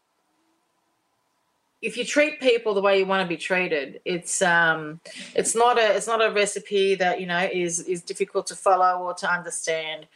if 1.83 1.97
you 1.97 2.05
treat 2.05 2.41
people 2.41 2.75
the 2.75 2.81
way 2.81 3.01
you 3.01 3.07
want 3.07 3.23
to 3.23 3.29
be 3.29 3.37
treated, 3.37 4.01
it's 4.05 4.41
um, 4.41 5.01
it's 5.35 5.57
not 5.57 5.79
a 5.79 5.97
it's 5.97 6.07
not 6.07 6.25
a 6.25 6.33
recipe 6.33 6.95
that 6.95 7.21
you 7.21 7.27
know 7.27 7.49
is 7.53 7.81
is 7.81 8.03
difficult 8.03 8.47
to 8.47 8.55
follow 8.55 9.03
or 9.03 9.15
to 9.15 9.29
understand. 9.29 10.07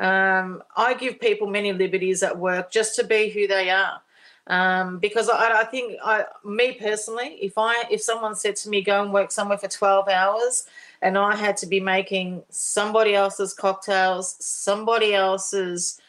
Um, 0.00 0.62
I 0.74 0.94
give 0.94 1.20
people 1.20 1.48
many 1.48 1.74
liberties 1.74 2.22
at 2.22 2.38
work 2.38 2.72
just 2.72 2.96
to 2.96 3.04
be 3.04 3.28
who 3.28 3.46
they 3.46 3.68
are, 3.68 4.00
um, 4.46 4.98
because 4.98 5.28
I, 5.28 5.60
I 5.60 5.64
think 5.64 5.98
I, 6.02 6.24
me 6.42 6.72
personally, 6.72 7.38
if 7.42 7.58
I 7.58 7.84
if 7.90 8.00
someone 8.00 8.34
said 8.34 8.56
to 8.56 8.70
me 8.70 8.80
go 8.80 9.02
and 9.02 9.12
work 9.12 9.30
somewhere 9.30 9.58
for 9.58 9.68
twelve 9.68 10.08
hours, 10.08 10.66
and 11.02 11.18
I 11.18 11.34
had 11.34 11.56
to 11.58 11.66
be 11.66 11.80
making 11.80 12.44
somebody 12.48 13.14
else's 13.14 13.52
cocktails, 13.52 14.36
somebody 14.38 15.14
else's, 15.14 16.00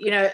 you 0.00 0.10
know, 0.10 0.30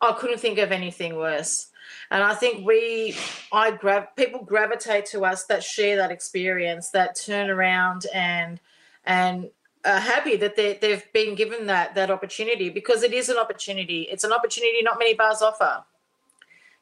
I 0.00 0.12
couldn't 0.12 0.38
think 0.38 0.58
of 0.58 0.70
anything 0.70 1.16
worse. 1.16 1.68
And 2.10 2.22
I 2.22 2.34
think 2.34 2.66
we, 2.66 3.16
I 3.50 3.70
grab 3.70 4.14
people 4.14 4.44
gravitate 4.44 5.06
to 5.06 5.24
us 5.24 5.46
that 5.46 5.64
share 5.64 5.96
that 5.96 6.10
experience, 6.10 6.90
that 6.90 7.16
turn 7.16 7.48
around 7.50 8.06
and 8.14 8.60
and 9.04 9.48
are 9.86 10.00
happy 10.00 10.36
that 10.36 10.54
they, 10.54 10.74
they've 10.74 11.10
been 11.14 11.34
given 11.34 11.66
that 11.66 11.94
that 11.94 12.10
opportunity 12.10 12.68
because 12.68 13.02
it 13.02 13.14
is 13.14 13.30
an 13.30 13.38
opportunity. 13.38 14.02
It's 14.02 14.24
an 14.24 14.32
opportunity 14.32 14.82
not 14.82 14.98
many 14.98 15.14
bars 15.14 15.40
offer. 15.40 15.82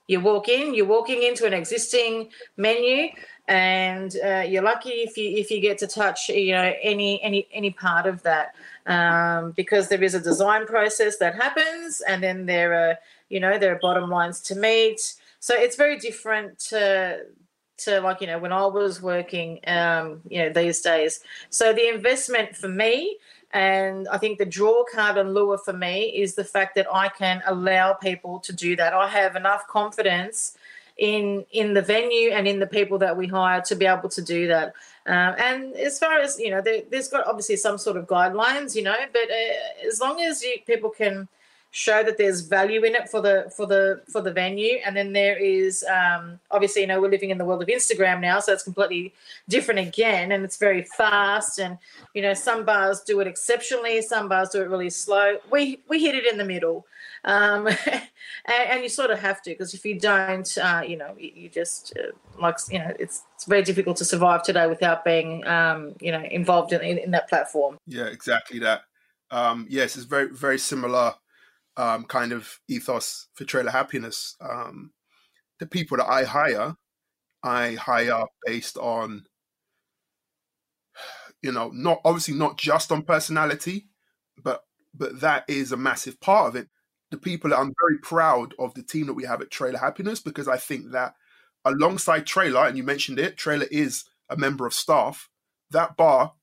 You 0.08 0.20
walk 0.20 0.48
in, 0.48 0.74
you're 0.74 0.86
walking 0.86 1.22
into 1.22 1.46
an 1.46 1.52
existing 1.52 2.30
menu, 2.56 3.10
and 3.48 4.16
uh, 4.24 4.44
you're 4.46 4.62
lucky 4.62 4.90
if 4.90 5.16
you 5.16 5.30
if 5.36 5.50
you 5.50 5.60
get 5.60 5.78
to 5.78 5.86
touch 5.86 6.28
you 6.28 6.52
know 6.52 6.72
any 6.82 7.22
any 7.22 7.46
any 7.52 7.70
part 7.70 8.06
of 8.06 8.22
that 8.22 8.54
um, 8.86 9.52
because 9.52 9.88
there 9.88 10.02
is 10.02 10.14
a 10.14 10.20
design 10.20 10.66
process 10.66 11.18
that 11.18 11.34
happens, 11.34 12.00
and 12.02 12.22
then 12.22 12.46
there 12.46 12.74
are 12.74 12.98
you 13.28 13.40
know 13.40 13.58
there 13.58 13.74
are 13.74 13.78
bottom 13.78 14.10
lines 14.10 14.40
to 14.42 14.54
meet. 14.54 15.14
So 15.40 15.54
it's 15.54 15.76
very 15.76 15.98
different 15.98 16.58
to 16.70 17.24
to 17.78 18.00
like 18.00 18.22
you 18.22 18.26
know 18.26 18.38
when 18.38 18.52
i 18.52 18.64
was 18.64 19.02
working 19.02 19.60
um 19.66 20.22
you 20.28 20.38
know 20.42 20.50
these 20.50 20.80
days. 20.80 21.20
So 21.50 21.72
the 21.72 21.88
investment 21.88 22.56
for 22.56 22.68
me 22.68 23.18
and 23.52 24.08
i 24.08 24.18
think 24.18 24.38
the 24.38 24.46
draw 24.46 24.82
card 24.92 25.16
and 25.18 25.32
lure 25.32 25.58
for 25.58 25.72
me 25.72 26.06
is 26.06 26.34
the 26.34 26.42
fact 26.42 26.74
that 26.74 26.86
i 26.92 27.08
can 27.08 27.42
allow 27.46 27.92
people 27.92 28.40
to 28.40 28.52
do 28.52 28.76
that. 28.76 28.94
I 28.94 29.08
have 29.08 29.36
enough 29.36 29.66
confidence 29.68 30.56
in 30.98 31.44
in 31.52 31.74
the 31.74 31.82
venue 31.82 32.30
and 32.30 32.48
in 32.48 32.58
the 32.58 32.66
people 32.66 32.98
that 32.98 33.16
we 33.16 33.26
hire 33.26 33.60
to 33.60 33.74
be 33.74 33.86
able 33.86 34.08
to 34.08 34.22
do 34.22 34.46
that. 34.48 34.74
Um, 35.06 35.34
and 35.38 35.74
as 35.74 35.98
far 35.98 36.18
as 36.18 36.38
you 36.38 36.50
know 36.50 36.60
there, 36.60 36.82
has 36.92 37.08
got 37.08 37.26
obviously 37.26 37.56
some 37.56 37.78
sort 37.78 37.96
of 37.96 38.06
guidelines 38.06 38.74
you 38.74 38.82
know 38.82 38.96
but 39.12 39.30
uh, 39.30 39.86
as 39.86 40.00
long 40.00 40.20
as 40.20 40.42
you, 40.42 40.56
people 40.66 40.90
can 40.90 41.28
show 41.70 42.02
that 42.02 42.16
there's 42.16 42.40
value 42.40 42.82
in 42.84 42.94
it 42.94 43.08
for 43.08 43.20
the 43.20 43.52
for 43.54 43.66
the 43.66 44.00
for 44.08 44.20
the 44.22 44.32
venue 44.32 44.78
and 44.84 44.96
then 44.96 45.12
there 45.12 45.36
is 45.36 45.84
um, 45.84 46.40
obviously 46.50 46.82
you 46.82 46.88
know 46.88 47.00
we're 47.00 47.10
living 47.10 47.30
in 47.30 47.38
the 47.38 47.44
world 47.44 47.62
of 47.62 47.68
instagram 47.68 48.20
now 48.20 48.40
so 48.40 48.52
it's 48.52 48.62
completely 48.62 49.12
different 49.48 49.78
again 49.78 50.32
and 50.32 50.42
it's 50.42 50.56
very 50.56 50.82
fast 50.82 51.58
and 51.58 51.76
you 52.14 52.22
know 52.22 52.32
some 52.32 52.64
bars 52.64 53.00
do 53.02 53.20
it 53.20 53.26
exceptionally 53.26 54.00
some 54.00 54.28
bars 54.28 54.48
do 54.48 54.62
it 54.62 54.70
really 54.70 54.90
slow. 54.90 55.36
We 55.50 55.78
we 55.88 56.00
hit 56.00 56.14
it 56.14 56.26
in 56.26 56.38
the 56.38 56.44
middle 56.44 56.86
um, 57.26 57.66
and, 57.86 58.06
and, 58.46 58.82
you 58.82 58.88
sort 58.88 59.10
of 59.10 59.18
have 59.18 59.42
to 59.42 59.50
because 59.50 59.74
if 59.74 59.84
you 59.84 59.98
don't 59.98 60.56
uh, 60.58 60.82
you 60.86 60.96
know 60.96 61.14
you, 61.18 61.30
you 61.34 61.48
just 61.48 61.92
uh, 61.98 62.12
like 62.40 62.56
you 62.70 62.78
know 62.78 62.92
it's 62.98 63.24
it's 63.34 63.44
very 63.44 63.62
difficult 63.62 63.96
to 63.98 64.04
survive 64.04 64.42
today 64.42 64.66
without 64.66 65.04
being 65.04 65.46
um, 65.46 65.94
you 66.00 66.12
know 66.12 66.22
involved 66.30 66.72
in, 66.72 66.80
in, 66.80 66.98
in 66.98 67.10
that 67.10 67.28
platform 67.28 67.76
yeah 67.86 68.06
exactly 68.06 68.58
that 68.58 68.82
um, 69.30 69.66
yes 69.68 69.96
it's 69.96 70.06
very 70.06 70.28
very 70.28 70.58
similar 70.58 71.12
um, 71.76 72.04
kind 72.04 72.32
of 72.32 72.58
ethos 72.68 73.28
for 73.34 73.44
trailer 73.44 73.70
happiness. 73.70 74.36
Um, 74.40 74.92
the 75.58 75.66
people 75.66 75.96
that 75.98 76.08
I 76.08 76.24
hire, 76.24 76.74
I 77.42 77.74
hire 77.74 78.24
based 78.44 78.76
on, 78.78 79.24
you 81.42 81.52
know, 81.52 81.70
not 81.72 82.00
obviously 82.04 82.34
not 82.34 82.56
just 82.56 82.90
on 82.92 83.02
personality, 83.02 83.88
but 84.42 84.62
but 84.94 85.20
that 85.20 85.44
is 85.48 85.72
a 85.72 85.76
massive 85.76 86.18
part 86.20 86.48
of 86.48 86.56
it. 86.56 86.68
People 87.16 87.54
I'm 87.54 87.74
very 87.80 87.98
proud 87.98 88.54
of 88.58 88.74
the 88.74 88.82
team 88.82 89.06
that 89.06 89.14
we 89.14 89.24
have 89.24 89.40
at 89.40 89.50
Trailer 89.50 89.78
Happiness 89.78 90.20
because 90.20 90.48
I 90.48 90.56
think 90.56 90.92
that 90.92 91.14
alongside 91.64 92.26
Trailer, 92.26 92.66
and 92.66 92.76
you 92.76 92.82
mentioned 92.82 93.18
it, 93.18 93.36
Trailer 93.36 93.66
is 93.70 94.04
a 94.30 94.36
member 94.36 94.66
of 94.66 94.74
staff. 94.74 95.28
That 95.70 95.96
bar, 95.96 96.34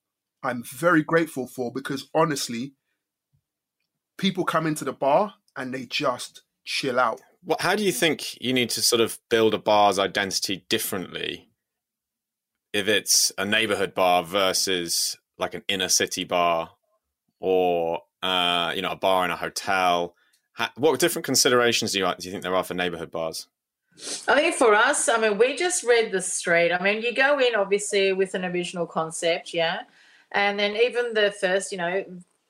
I'm 0.43 0.63
very 0.63 1.03
grateful 1.03 1.47
for 1.47 1.71
because 1.71 2.09
honestly, 2.13 2.73
people 4.17 4.43
come 4.43 4.67
into 4.67 4.85
the 4.85 4.93
bar 4.93 5.35
and 5.55 5.73
they 5.73 5.85
just 5.85 6.43
chill 6.65 6.99
out. 6.99 7.21
Well, 7.45 7.57
how 7.59 7.75
do 7.75 7.83
you 7.83 7.91
think 7.91 8.39
you 8.41 8.53
need 8.53 8.69
to 8.71 8.81
sort 8.81 9.01
of 9.01 9.19
build 9.29 9.53
a 9.53 9.57
bar's 9.57 9.99
identity 9.99 10.65
differently 10.69 11.49
if 12.71 12.87
it's 12.87 13.31
a 13.37 13.45
neighborhood 13.45 13.93
bar 13.93 14.23
versus 14.23 15.17
like 15.37 15.53
an 15.53 15.63
inner 15.67 15.89
city 15.89 16.23
bar 16.23 16.71
or 17.39 18.01
uh, 18.21 18.71
you 18.75 18.81
know 18.81 18.91
a 18.91 18.95
bar 18.95 19.25
in 19.25 19.31
a 19.31 19.37
hotel? 19.37 20.15
What 20.75 20.99
different 20.99 21.25
considerations 21.25 21.91
do 21.91 21.99
you 21.99 22.05
do 22.05 22.27
you 22.27 22.31
think 22.31 22.43
there 22.43 22.55
are 22.55 22.63
for 22.63 22.73
neighborhood 22.73 23.11
bars? 23.11 23.47
I 24.27 24.35
think 24.35 24.55
for 24.55 24.73
us, 24.73 25.07
I 25.07 25.17
mean, 25.19 25.37
we 25.37 25.55
just 25.55 25.83
read 25.83 26.11
the 26.11 26.21
street. 26.21 26.71
I 26.71 26.81
mean, 26.81 27.03
you 27.03 27.13
go 27.13 27.39
in 27.39 27.53
obviously 27.55 28.11
with 28.11 28.33
an 28.33 28.43
original 28.43 28.87
concept, 28.87 29.53
yeah, 29.53 29.81
and 30.31 30.57
then 30.59 30.75
even 30.75 31.13
the 31.13 31.31
first, 31.31 31.71
you 31.71 31.77
know, 31.77 32.03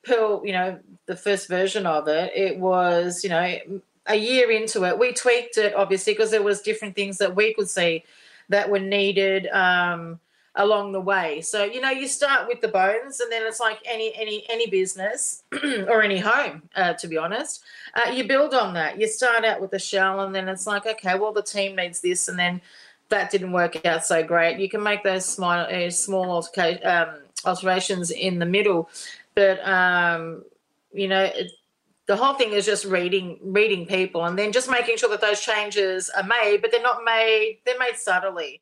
Pearl, 0.04 0.42
you 0.44 0.52
know, 0.52 0.78
the 1.06 1.16
first 1.16 1.48
version 1.48 1.86
of 1.86 2.08
it, 2.08 2.32
it 2.34 2.58
was, 2.58 3.22
you 3.24 3.30
know, 3.30 3.58
a 4.06 4.16
year 4.16 4.50
into 4.50 4.84
it, 4.84 4.98
we 4.98 5.12
tweaked 5.12 5.56
it 5.56 5.74
obviously 5.74 6.12
because 6.12 6.30
there 6.30 6.42
was 6.42 6.60
different 6.60 6.94
things 6.94 7.18
that 7.18 7.34
we 7.34 7.54
could 7.54 7.68
see 7.68 8.04
that 8.48 8.70
were 8.70 8.78
needed 8.78 9.46
um, 9.48 10.20
along 10.56 10.92
the 10.92 11.00
way. 11.00 11.40
So 11.40 11.64
you 11.64 11.80
know, 11.80 11.90
you 11.90 12.06
start 12.06 12.46
with 12.48 12.60
the 12.60 12.68
bones, 12.68 13.20
and 13.20 13.30
then 13.30 13.42
it's 13.46 13.60
like 13.60 13.78
any 13.84 14.12
any 14.14 14.44
any 14.48 14.68
business 14.68 15.42
or 15.88 16.02
any 16.02 16.18
home, 16.18 16.62
uh, 16.76 16.94
to 16.94 17.08
be 17.08 17.16
honest. 17.16 17.62
Uh, 17.94 18.10
you 18.10 18.24
build 18.26 18.54
on 18.54 18.74
that. 18.74 19.00
You 19.00 19.06
start 19.08 19.44
out 19.44 19.60
with 19.60 19.70
the 19.70 19.78
shell, 19.78 20.20
and 20.20 20.34
then 20.34 20.48
it's 20.48 20.66
like, 20.66 20.86
okay, 20.86 21.18
well, 21.18 21.32
the 21.32 21.42
team 21.42 21.76
needs 21.76 22.00
this, 22.00 22.28
and 22.28 22.38
then 22.38 22.60
that 23.08 23.30
didn't 23.30 23.52
work 23.52 23.84
out 23.84 24.04
so 24.04 24.22
great. 24.22 24.58
You 24.58 24.68
can 24.68 24.82
make 24.82 25.02
those 25.02 25.24
small 25.24 25.52
uh, 25.52 25.90
small 25.90 26.46
um, 26.84 27.08
alterations 27.44 28.10
in 28.10 28.38
the 28.38 28.46
middle, 28.46 28.88
but 29.34 29.66
um, 29.66 30.44
you 30.92 31.08
know. 31.08 31.24
It, 31.24 31.50
the 32.06 32.16
whole 32.16 32.34
thing 32.34 32.52
is 32.52 32.66
just 32.66 32.84
reading 32.84 33.38
reading 33.42 33.86
people 33.86 34.26
and 34.26 34.38
then 34.38 34.52
just 34.52 34.70
making 34.70 34.98
sure 34.98 35.08
that 35.08 35.22
those 35.22 35.40
changes 35.40 36.10
are 36.10 36.22
made 36.22 36.58
but 36.60 36.70
they're 36.70 36.82
not 36.82 37.02
made 37.02 37.60
they're 37.64 37.78
made 37.78 37.96
subtly 37.96 38.60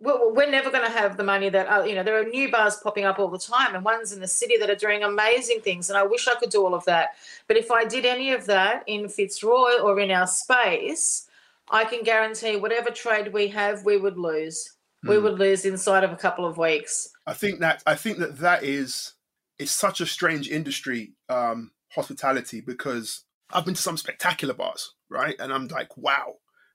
we're 0.00 0.50
never 0.50 0.70
going 0.70 0.84
to 0.84 0.90
have 0.90 1.16
the 1.16 1.24
money 1.24 1.48
that 1.48 1.66
uh, 1.66 1.82
you 1.82 1.94
know 1.94 2.02
there 2.02 2.20
are 2.20 2.24
new 2.24 2.50
bars 2.50 2.76
popping 2.82 3.04
up 3.04 3.18
all 3.18 3.28
the 3.28 3.38
time 3.38 3.74
and 3.74 3.84
ones 3.84 4.12
in 4.12 4.20
the 4.20 4.26
city 4.26 4.56
that 4.58 4.68
are 4.68 4.74
doing 4.74 5.02
amazing 5.02 5.60
things 5.60 5.88
and 5.88 5.98
i 5.98 6.02
wish 6.02 6.28
i 6.28 6.34
could 6.34 6.50
do 6.50 6.64
all 6.64 6.74
of 6.74 6.84
that. 6.84 7.10
But 7.48 7.56
if 7.56 7.70
i 7.70 7.84
did 7.84 8.04
any 8.04 8.32
of 8.32 8.46
that 8.46 8.84
in 8.86 9.08
fitzroy 9.08 9.78
or 9.82 9.98
in 9.98 10.10
our 10.10 10.26
space 10.26 11.28
i 11.70 11.84
can 11.84 12.02
guarantee 12.02 12.56
whatever 12.56 12.90
trade 12.90 13.32
we 13.32 13.48
have 13.48 13.84
we 13.84 13.96
would 13.96 14.18
lose. 14.18 14.76
Mm. 15.04 15.10
we 15.10 15.16
hmm. 15.16 15.24
would 15.24 15.38
lose 15.38 15.64
inside 15.64 16.04
of 16.04 16.12
a 16.12 16.16
couple 16.16 16.46
of 16.46 16.58
weeks. 16.58 17.08
I 17.26 17.32
think 17.32 17.60
that 17.60 17.82
i 17.86 17.94
think 17.94 18.18
that 18.18 18.38
that 18.38 18.64
is 18.64 19.14
it's 19.58 19.72
such 19.72 20.00
a 20.00 20.06
strange 20.06 20.48
industry 20.48 21.14
um 21.28 21.70
hospitality 21.92 22.60
because 22.60 23.24
i've 23.50 23.64
been 23.64 23.74
to 23.74 23.82
some 23.82 23.96
spectacular 23.96 24.54
bars 24.54 24.92
right? 25.08 25.36
And 25.38 25.52
i'm 25.52 25.68
like 25.68 25.96
wow. 25.96 26.34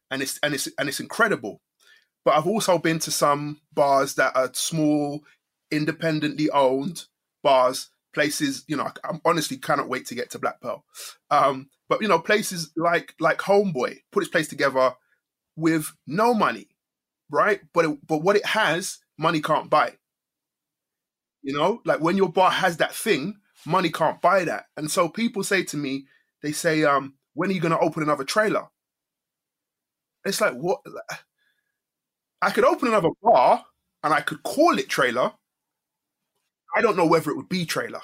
And 0.09 0.21
it's 0.21 0.39
and 0.43 0.53
it's 0.53 0.67
and 0.77 0.89
it's 0.89 0.99
incredible 0.99 1.61
but 2.23 2.35
I've 2.35 2.47
also 2.47 2.77
been 2.77 2.99
to 2.99 3.11
some 3.11 3.61
bars 3.73 4.15
that 4.15 4.35
are 4.35 4.51
small, 4.53 5.23
independently 5.71 6.49
owned 6.51 7.05
bars, 7.43 7.89
places, 8.13 8.63
you 8.67 8.75
know, 8.77 8.91
I 9.03 9.19
honestly 9.25 9.57
cannot 9.57 9.89
wait 9.89 10.05
to 10.07 10.15
get 10.15 10.29
to 10.31 10.39
Black 10.39 10.61
Pearl. 10.61 10.83
Um, 11.29 11.69
but 11.89 12.01
you 12.01 12.07
know, 12.07 12.19
places 12.19 12.71
like 12.75 13.15
like 13.19 13.39
Homeboy 13.39 13.97
put 14.11 14.23
its 14.23 14.31
place 14.31 14.47
together 14.47 14.93
with 15.55 15.87
no 16.07 16.33
money, 16.33 16.67
right? 17.29 17.61
But 17.73 17.85
it, 17.85 18.07
but 18.07 18.19
what 18.21 18.35
it 18.35 18.45
has, 18.45 18.99
money 19.17 19.41
can't 19.41 19.69
buy. 19.69 19.97
You 21.41 21.57
know, 21.57 21.81
like 21.85 21.99
when 22.01 22.17
your 22.17 22.29
bar 22.29 22.51
has 22.51 22.77
that 22.77 22.93
thing, 22.93 23.37
money 23.65 23.89
can't 23.89 24.21
buy 24.21 24.45
that. 24.45 24.65
And 24.77 24.91
so 24.91 25.09
people 25.09 25.43
say 25.43 25.63
to 25.65 25.77
me, 25.77 26.05
they 26.43 26.51
say, 26.51 26.83
um, 26.83 27.15
when 27.33 27.49
are 27.49 27.53
you 27.53 27.59
going 27.59 27.71
to 27.71 27.79
open 27.79 28.03
another 28.03 28.23
trailer? 28.23 28.67
It's 30.23 30.39
like 30.41 30.53
what? 30.53 30.81
I 32.41 32.51
could 32.51 32.65
open 32.65 32.87
another 32.87 33.09
bar 33.21 33.63
and 34.03 34.13
I 34.13 34.21
could 34.21 34.43
call 34.43 34.77
it 34.77 34.89
trailer. 34.89 35.31
I 36.75 36.81
don't 36.81 36.97
know 36.97 37.05
whether 37.05 37.31
it 37.31 37.37
would 37.37 37.49
be 37.49 37.65
trailer. 37.65 38.01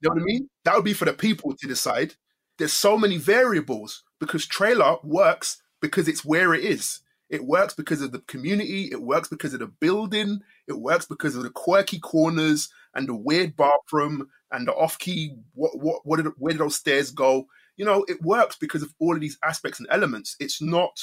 You 0.00 0.08
know 0.08 0.14
what 0.14 0.22
I 0.22 0.24
mean? 0.24 0.48
That 0.64 0.74
would 0.74 0.84
be 0.84 0.94
for 0.94 1.04
the 1.04 1.12
people 1.12 1.54
to 1.56 1.66
decide. 1.66 2.14
There's 2.58 2.72
so 2.72 2.96
many 2.96 3.18
variables 3.18 4.02
because 4.20 4.46
trailer 4.46 4.96
works 5.02 5.62
because 5.80 6.08
it's 6.08 6.24
where 6.24 6.54
it 6.54 6.64
is. 6.64 7.00
It 7.30 7.44
works 7.44 7.74
because 7.74 8.00
of 8.00 8.12
the 8.12 8.20
community. 8.20 8.88
It 8.90 9.02
works 9.02 9.28
because 9.28 9.52
of 9.52 9.60
the 9.60 9.66
building. 9.66 10.40
It 10.66 10.80
works 10.80 11.04
because 11.04 11.36
of 11.36 11.42
the 11.42 11.50
quirky 11.50 11.98
corners 11.98 12.68
and 12.94 13.06
the 13.06 13.14
weird 13.14 13.56
bathroom 13.56 14.28
and 14.50 14.66
the 14.66 14.72
off-key. 14.72 15.36
What 15.54 15.78
what 15.78 16.06
what 16.06 16.16
did 16.16 16.32
where 16.38 16.52
did 16.52 16.60
those 16.60 16.76
stairs 16.76 17.10
go? 17.10 17.46
You 17.76 17.84
know, 17.84 18.04
it 18.08 18.22
works 18.22 18.56
because 18.56 18.82
of 18.82 18.94
all 18.98 19.14
of 19.14 19.20
these 19.20 19.38
aspects 19.44 19.78
and 19.78 19.88
elements. 19.90 20.36
It's 20.40 20.62
not 20.62 20.98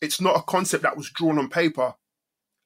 it's 0.00 0.20
not 0.20 0.36
a 0.36 0.42
concept 0.42 0.82
that 0.82 0.96
was 0.96 1.10
drawn 1.10 1.38
on 1.38 1.48
paper 1.48 1.94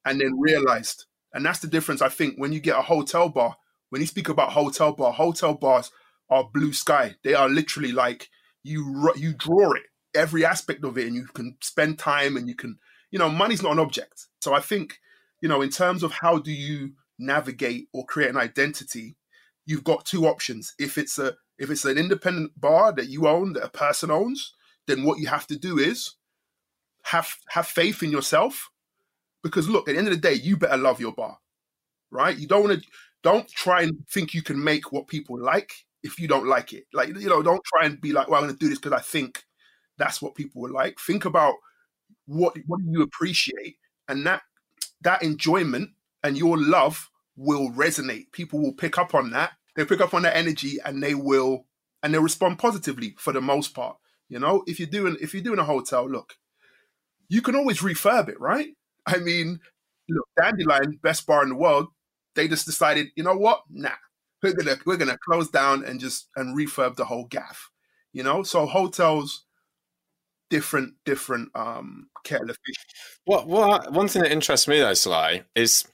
and 0.04 0.20
then 0.20 0.38
realized. 0.40 1.06
And 1.32 1.44
that's 1.44 1.60
the 1.60 1.68
difference, 1.68 2.02
I 2.02 2.08
think, 2.08 2.36
when 2.36 2.52
you 2.52 2.60
get 2.60 2.78
a 2.78 2.82
hotel 2.82 3.28
bar. 3.28 3.56
When 3.90 4.00
you 4.00 4.06
speak 4.06 4.28
about 4.28 4.52
hotel 4.52 4.92
bar, 4.92 5.12
hotel 5.12 5.54
bars 5.54 5.90
are 6.28 6.48
blue 6.52 6.72
sky. 6.72 7.16
They 7.24 7.34
are 7.34 7.48
literally 7.48 7.92
like 7.92 8.28
you 8.62 9.12
you 9.16 9.34
draw 9.34 9.72
it, 9.72 9.82
every 10.14 10.44
aspect 10.44 10.84
of 10.84 10.96
it, 10.98 11.06
and 11.06 11.16
you 11.16 11.26
can 11.26 11.56
spend 11.60 11.98
time 11.98 12.36
and 12.36 12.48
you 12.48 12.54
can, 12.54 12.78
you 13.10 13.18
know, 13.18 13.28
money's 13.28 13.62
not 13.62 13.72
an 13.72 13.78
object. 13.80 14.26
So 14.40 14.54
I 14.54 14.60
think, 14.60 14.98
you 15.40 15.48
know, 15.48 15.60
in 15.60 15.70
terms 15.70 16.02
of 16.02 16.12
how 16.12 16.38
do 16.38 16.52
you 16.52 16.92
navigate 17.18 17.88
or 17.92 18.06
create 18.06 18.30
an 18.30 18.36
identity, 18.36 19.16
you've 19.66 19.84
got 19.84 20.04
two 20.04 20.26
options. 20.26 20.74
If 20.78 20.98
it's 20.98 21.18
a 21.18 21.36
if 21.58 21.70
it's 21.70 21.84
an 21.84 21.98
independent 21.98 22.58
bar 22.58 22.92
that 22.92 23.08
you 23.08 23.28
own, 23.28 23.52
that 23.54 23.64
a 23.64 23.70
person 23.70 24.10
owns, 24.10 24.54
then 24.86 25.04
what 25.04 25.18
you 25.18 25.26
have 25.28 25.46
to 25.48 25.58
do 25.58 25.78
is 25.78 26.14
have 27.04 27.34
have 27.50 27.66
faith 27.66 28.02
in 28.02 28.10
yourself. 28.10 28.70
Because 29.42 29.68
look 29.68 29.88
at 29.88 29.94
the 29.94 29.98
end 29.98 30.08
of 30.08 30.14
the 30.14 30.20
day 30.20 30.34
you 30.34 30.56
better 30.56 30.76
love 30.76 31.00
your 31.00 31.12
bar 31.12 31.38
right? 32.10 32.36
You 32.36 32.46
don't 32.46 32.64
want 32.64 32.82
to 32.82 32.88
don't 33.22 33.48
try 33.48 33.82
and 33.82 33.98
think 34.08 34.34
you 34.34 34.42
can 34.42 34.62
make 34.62 34.92
what 34.92 35.06
people 35.06 35.38
like 35.38 35.72
if 36.02 36.18
you 36.18 36.26
don't 36.26 36.46
like 36.46 36.72
it. 36.72 36.84
Like 36.92 37.08
you 37.08 37.28
know 37.28 37.42
don't 37.42 37.62
try 37.64 37.86
and 37.86 38.00
be 38.00 38.12
like 38.12 38.28
well 38.28 38.40
i'm 38.40 38.46
going 38.46 38.56
to 38.56 38.64
do 38.64 38.68
this 38.68 38.78
because 38.78 38.98
i 38.98 39.02
think 39.02 39.44
that's 39.98 40.22
what 40.22 40.34
people 40.34 40.62
would 40.62 40.70
like. 40.70 40.98
Think 40.98 41.24
about 41.24 41.54
what 42.26 42.56
what 42.66 42.80
you 42.84 43.02
appreciate? 43.02 43.76
And 44.08 44.26
that 44.26 44.42
that 45.02 45.22
enjoyment 45.22 45.90
and 46.22 46.36
your 46.36 46.58
love 46.58 47.10
will 47.36 47.70
resonate. 47.70 48.32
People 48.32 48.60
will 48.60 48.74
pick 48.74 48.98
up 48.98 49.14
on 49.14 49.30
that. 49.30 49.52
They 49.76 49.84
pick 49.84 50.00
up 50.00 50.14
on 50.14 50.22
that 50.22 50.36
energy 50.36 50.78
and 50.84 51.02
they 51.02 51.14
will 51.14 51.66
and 52.02 52.12
they'll 52.12 52.22
respond 52.22 52.58
positively 52.58 53.14
for 53.18 53.32
the 53.32 53.40
most 53.40 53.74
part 53.74 53.96
you 54.30 54.38
know? 54.38 54.62
If 54.66 54.78
you're 54.78 54.88
doing 54.88 55.16
if 55.20 55.34
you're 55.34 55.42
doing 55.42 55.58
a 55.58 55.64
hotel 55.64 56.08
look 56.08 56.36
you 57.30 57.40
can 57.40 57.54
always 57.54 57.78
refurb 57.78 58.28
it, 58.28 58.38
right? 58.38 58.68
I 59.06 59.18
mean, 59.18 59.60
look, 60.08 60.28
Dandelyan, 60.38 61.00
best 61.00 61.26
bar 61.26 61.42
in 61.42 61.48
the 61.48 61.54
world, 61.54 61.86
they 62.34 62.48
just 62.48 62.66
decided, 62.66 63.06
you 63.16 63.22
know 63.22 63.36
what? 63.36 63.62
Nah, 63.70 63.90
we're 64.42 64.52
gonna 64.52 64.76
we're 64.84 64.96
gonna 64.96 65.16
close 65.24 65.48
down 65.48 65.84
and 65.84 66.00
just 66.00 66.28
and 66.36 66.56
refurb 66.56 66.96
the 66.96 67.04
whole 67.04 67.24
gaff. 67.24 67.70
You 68.12 68.24
know, 68.24 68.42
so 68.42 68.66
hotels, 68.66 69.46
different 70.50 70.94
different 71.04 71.50
um 71.54 72.08
kettle 72.24 72.50
of 72.50 72.56
fish. 72.66 72.76
What 73.24 73.46
what 73.46 73.92
one 73.92 74.08
thing 74.08 74.22
that 74.22 74.32
interests 74.32 74.68
me 74.68 74.80
though, 74.80 74.94
Sly, 74.94 75.44
is 75.54 75.86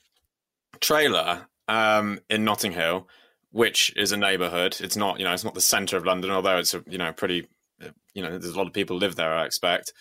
trailer 0.81 1.47
um 1.67 2.19
in 2.29 2.43
Notting 2.43 2.71
Hill, 2.71 3.07
which 3.51 3.95
is 3.95 4.11
a 4.11 4.17
neighbourhood. 4.17 4.77
It's 4.79 4.97
not 4.97 5.19
you 5.19 5.25
know 5.25 5.33
it's 5.33 5.43
not 5.43 5.53
the 5.53 5.61
centre 5.61 5.97
of 5.97 6.05
London, 6.05 6.31
although 6.31 6.57
it's 6.57 6.73
a 6.73 6.83
you 6.87 6.97
know 6.97 7.13
pretty 7.13 7.47
you 8.15 8.23
know 8.23 8.31
there's 8.31 8.55
a 8.55 8.57
lot 8.57 8.67
of 8.67 8.73
people 8.73 8.97
live 8.97 9.15
there. 9.15 9.33
I 9.33 9.45
expect 9.45 9.93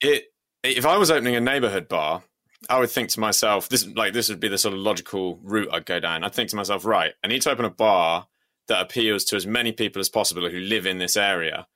it 0.00 0.31
if 0.62 0.86
I 0.86 0.96
was 0.98 1.10
opening 1.10 1.36
a 1.36 1.40
neighborhood 1.40 1.88
bar, 1.88 2.22
I 2.68 2.78
would 2.78 2.90
think 2.90 3.08
to 3.10 3.20
myself, 3.20 3.68
this 3.68 3.86
like 3.86 4.12
this 4.12 4.28
would 4.28 4.40
be 4.40 4.48
the 4.48 4.58
sort 4.58 4.74
of 4.74 4.80
logical 4.80 5.38
route 5.42 5.68
I'd 5.72 5.86
go 5.86 6.00
down. 6.00 6.24
I'd 6.24 6.34
think 6.34 6.50
to 6.50 6.56
myself, 6.56 6.84
right, 6.84 7.12
I 7.22 7.28
need 7.28 7.42
to 7.42 7.50
open 7.50 7.64
a 7.64 7.70
bar 7.70 8.28
that 8.68 8.80
appeals 8.82 9.24
to 9.24 9.36
as 9.36 9.46
many 9.46 9.72
people 9.72 10.00
as 10.00 10.08
possible 10.08 10.48
who 10.48 10.58
live 10.58 10.86
in 10.86 10.98
this 10.98 11.16
area. 11.16 11.66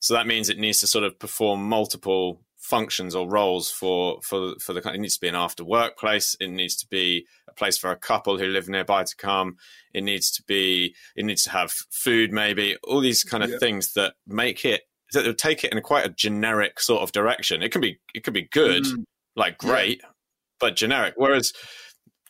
So 0.00 0.14
that 0.14 0.26
means 0.26 0.48
it 0.48 0.58
needs 0.58 0.80
to 0.80 0.86
sort 0.86 1.04
of 1.04 1.18
perform 1.18 1.62
multiple 1.62 2.42
functions 2.58 3.14
or 3.14 3.28
roles 3.28 3.70
for 3.70 4.20
for 4.22 4.54
for 4.60 4.72
the 4.72 4.80
it 4.92 4.98
needs 4.98 5.14
to 5.14 5.20
be 5.20 5.28
an 5.28 5.36
after 5.36 5.64
work 5.64 5.96
place 5.96 6.36
it 6.40 6.48
needs 6.48 6.74
to 6.74 6.86
be 6.88 7.24
a 7.48 7.54
place 7.54 7.78
for 7.78 7.92
a 7.92 7.96
couple 7.96 8.38
who 8.38 8.46
live 8.46 8.68
nearby 8.68 9.04
to 9.04 9.14
come 9.14 9.56
it 9.94 10.02
needs 10.02 10.32
to 10.32 10.42
be 10.48 10.92
it 11.14 11.24
needs 11.24 11.44
to 11.44 11.50
have 11.50 11.70
food 11.90 12.32
maybe 12.32 12.76
all 12.82 13.00
these 13.00 13.22
kind 13.22 13.44
of 13.44 13.50
yeah. 13.50 13.58
things 13.58 13.92
that 13.92 14.14
make 14.26 14.64
it 14.64 14.82
that 15.12 15.22
they'll 15.22 15.34
take 15.34 15.64
it 15.64 15.72
in 15.72 15.80
quite 15.82 16.06
a 16.06 16.10
generic 16.10 16.80
sort 16.80 17.02
of 17.02 17.12
direction. 17.12 17.62
It 17.62 17.72
can 17.72 17.80
be 17.80 17.98
it 18.14 18.24
can 18.24 18.32
be 18.32 18.48
good, 18.50 18.84
mm. 18.84 19.04
like 19.34 19.58
great, 19.58 20.00
yeah. 20.02 20.10
but 20.60 20.76
generic. 20.76 21.14
Whereas 21.16 21.52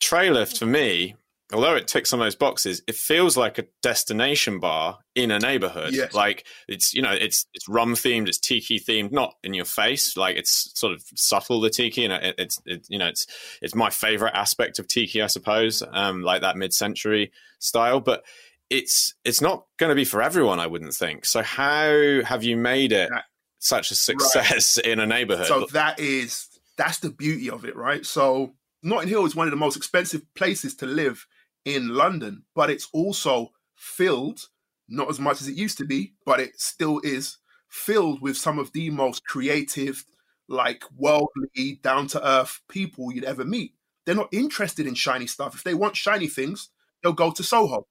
Traylift 0.01 0.59
for 0.59 0.67
me, 0.67 1.17
although 1.53 1.75
it 1.75 1.87
ticks 1.87 2.11
some 2.11 2.21
of 2.21 2.27
those 2.27 2.35
boxes, 2.35 2.83
it 2.87 2.95
feels 2.95 3.37
like 3.37 3.59
a 3.59 3.67
destination 3.83 4.59
bar 4.59 4.99
in 5.15 5.31
a 5.31 5.39
neighborhood. 5.39 5.93
Yes. 5.95 6.13
Like 6.13 6.47
it's 6.69 6.93
you 6.93 7.03
know 7.03 7.13
it's 7.13 7.47
it's 7.55 7.69
rum 7.69 7.95
themed, 7.95 8.29
it's 8.29 8.39
tiki 8.39 8.79
themed, 8.79 9.13
not 9.13 9.35
in 9.43 9.55
your 9.55 9.65
face. 9.65 10.17
Like 10.17 10.37
it's 10.37 10.79
sort 10.79 10.93
of 10.93 11.03
subtle 11.15 11.61
the 11.61 11.71
tiki, 11.71 12.05
and 12.05 12.13
it, 12.13 12.35
it's 12.39 12.61
it, 12.67 12.87
you 12.89 12.99
know 12.99 13.09
it's 13.09 13.27
it's 13.63 13.75
my 13.75 13.91
favorite 13.91 14.35
aspect 14.35 14.79
of 14.79 14.89
tiki, 14.89 15.23
I 15.23 15.29
suppose. 15.29 15.83
Um, 15.93 16.23
like 16.23 16.43
that 16.43 16.57
mid 16.57 16.75
century 16.75 17.33
style, 17.59 18.01
but 18.01 18.25
it's 18.71 19.15
it's 19.25 19.41
not 19.41 19.67
going 19.79 19.91
to 19.91 19.95
be 19.95 20.05
for 20.05 20.23
everyone, 20.23 20.61
I 20.61 20.67
wouldn't 20.67 20.95
think. 20.95 21.25
So 21.25 21.43
how 21.43 22.23
have 22.25 22.43
you 22.43 22.57
made 22.57 22.93
it 22.93 23.11
such 23.59 23.91
a 23.91 23.95
success 23.95 24.79
right. 24.79 24.87
in 24.93 25.01
a 25.01 25.07
neighborhood? 25.07 25.47
So 25.47 25.67
that 25.73 26.01
is 26.01 26.49
that's 26.77 26.99
the 26.99 27.11
beauty 27.11 27.51
of 27.51 27.65
it, 27.65 27.77
right? 27.77 28.05
So 28.05 28.55
Notting 28.83 29.09
Hill 29.09 29.25
is 29.25 29.37
one 29.37 29.47
of 29.47 29.51
the 29.53 29.57
most 29.57 29.77
expensive 29.77 30.23
places 30.35 30.75
to 30.77 30.87
live 30.87 31.27
in 31.65 31.89
London, 31.89 32.45
but 32.55 32.71
it's 32.71 32.89
also 32.93 33.53
filled, 33.75 34.49
not 34.89 35.09
as 35.11 35.19
much 35.19 35.41
as 35.41 35.49
it 35.49 35.57
used 35.57 35.79
to 35.79 35.85
be, 35.85 36.15
but 36.25 36.41
it 36.41 36.61
still 36.61 37.01
is 37.03 37.39
filled 37.69 38.21
with 38.21 38.37
some 38.37 38.59
of 38.59 38.73
the 38.73 38.91
most 38.91 39.25
creative, 39.25 40.05
like 40.49 40.85
worldly, 40.97 41.81
down 41.83 42.07
to 42.09 42.29
earth 42.29 42.61
people 42.69 43.13
you'd 43.13 43.25
ever 43.25 43.45
meet. 43.45 43.73
They're 44.05 44.15
not 44.15 44.33
interested 44.33 44.87
in 44.87 44.95
shiny 44.95 45.27
stuff. 45.27 45.55
If 45.55 45.65
they 45.65 45.75
want 45.75 45.97
shiny 45.97 46.29
things, 46.29 46.71
they'll 47.03 47.13
go 47.13 47.33
to 47.33 47.43
Soho 47.43 47.87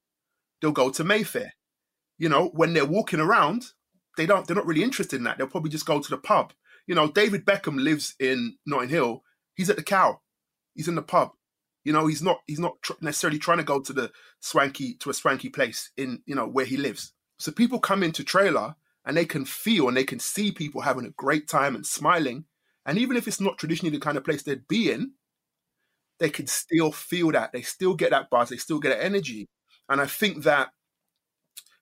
they'll 0.62 0.72
go 0.72 0.90
to 0.92 1.04
Mayfair. 1.04 1.54
You 2.18 2.30
know, 2.30 2.50
when 2.54 2.74
they're 2.74 2.86
walking 2.86 3.20
around, 3.20 3.66
they 4.18 4.26
don't 4.26 4.48
they're 4.48 4.56
not 4.56 4.66
really 4.68 4.84
interested 4.84 5.18
in 5.18 5.24
that. 5.26 5.38
They'll 5.38 5.48
probably 5.48 5.72
just 5.72 5.86
go 5.86 6.00
to 6.02 6.10
the 6.10 6.18
pub. 6.18 6.54
You 6.88 6.96
know, 6.96 7.12
David 7.12 7.46
Beckham 7.46 7.82
lives 7.82 8.16
in 8.20 8.58
Notting 8.66 8.90
Hill. 8.90 9.24
He's 9.56 9.70
at 9.70 9.76
the 9.78 9.84
Cow. 9.84 10.22
He's 10.74 10.88
in 10.88 10.96
the 10.96 11.02
pub. 11.02 11.32
You 11.84 11.94
know, 11.94 12.08
he's 12.08 12.22
not 12.22 12.40
he's 12.48 12.60
not 12.60 12.82
tr- 12.82 12.94
necessarily 13.02 13.40
trying 13.40 13.60
to 13.60 13.64
go 13.64 13.80
to 13.82 13.94
the 13.94 14.12
swanky 14.40 14.96
to 14.96 15.10
a 15.10 15.14
swanky 15.14 15.50
place 15.50 15.92
in 15.98 16.22
you 16.26 16.36
know 16.36 16.48
where 16.48 16.66
he 16.66 16.78
lives. 16.78 17.14
So 17.40 17.52
people 17.52 17.80
come 17.80 18.04
into 18.04 18.24
trailer 18.24 18.76
and 19.06 19.16
they 19.16 19.26
can 19.26 19.46
feel 19.46 19.88
and 19.88 19.96
they 19.98 20.04
can 20.04 20.20
see 20.20 20.52
people 20.52 20.82
having 20.82 21.06
a 21.06 21.12
great 21.12 21.48
time 21.48 21.76
and 21.76 21.86
smiling, 21.86 22.46
And 22.86 22.98
even 22.98 23.18
if 23.18 23.28
it's 23.28 23.42
not 23.42 23.58
traditionally 23.58 23.96
the 23.96 24.02
kind 24.02 24.18
of 24.18 24.24
place 24.24 24.44
they'd 24.44 24.68
be 24.68 24.92
in, 24.92 25.14
they 26.20 26.30
can 26.30 26.48
still 26.48 26.92
feel 26.92 27.32
that. 27.32 27.52
They 27.52 27.62
still 27.62 27.96
get 27.96 28.12
that 28.12 28.30
buzz. 28.30 28.50
They 28.50 28.58
still 28.58 28.80
get 28.80 28.90
that 28.90 29.04
energy. 29.04 29.48
And 29.90 30.02
I 30.02 30.06
think 30.06 30.44
that, 30.44 30.70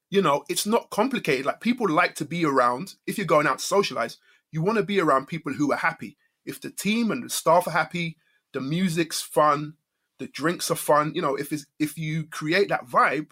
you 0.10 0.22
know, 0.22 0.44
it's 0.50 0.66
not 0.66 0.90
complicated. 0.90 1.46
Like 1.46 1.62
people 1.62 1.90
like 1.90 2.16
to 2.16 2.26
be 2.26 2.46
around, 2.46 2.96
if 3.08 3.18
you're 3.18 3.28
going 3.28 3.48
out 3.48 3.60
to 3.60 3.66
socialize, 3.66 4.18
you 4.52 4.62
want 4.62 4.78
to 4.78 4.84
be 4.84 5.00
around 5.00 5.28
people 5.28 5.54
who 5.54 5.72
are 5.72 5.78
happy. 5.78 6.18
If 6.46 6.62
the 6.62 6.70
team 6.70 7.12
and 7.12 7.24
the 7.24 7.30
staff 7.30 7.68
are 7.68 7.72
happy, 7.72 8.18
the 8.52 8.62
music's 8.62 9.22
fun, 9.22 9.74
the 10.20 10.28
drinks 10.28 10.70
are 10.70 10.76
fun, 10.76 11.14
you 11.16 11.22
know, 11.22 11.36
if 11.36 11.52
it's 11.52 11.66
if 11.80 11.98
you 11.98 12.26
create 12.26 12.70
that 12.70 12.86
vibe, 12.86 13.32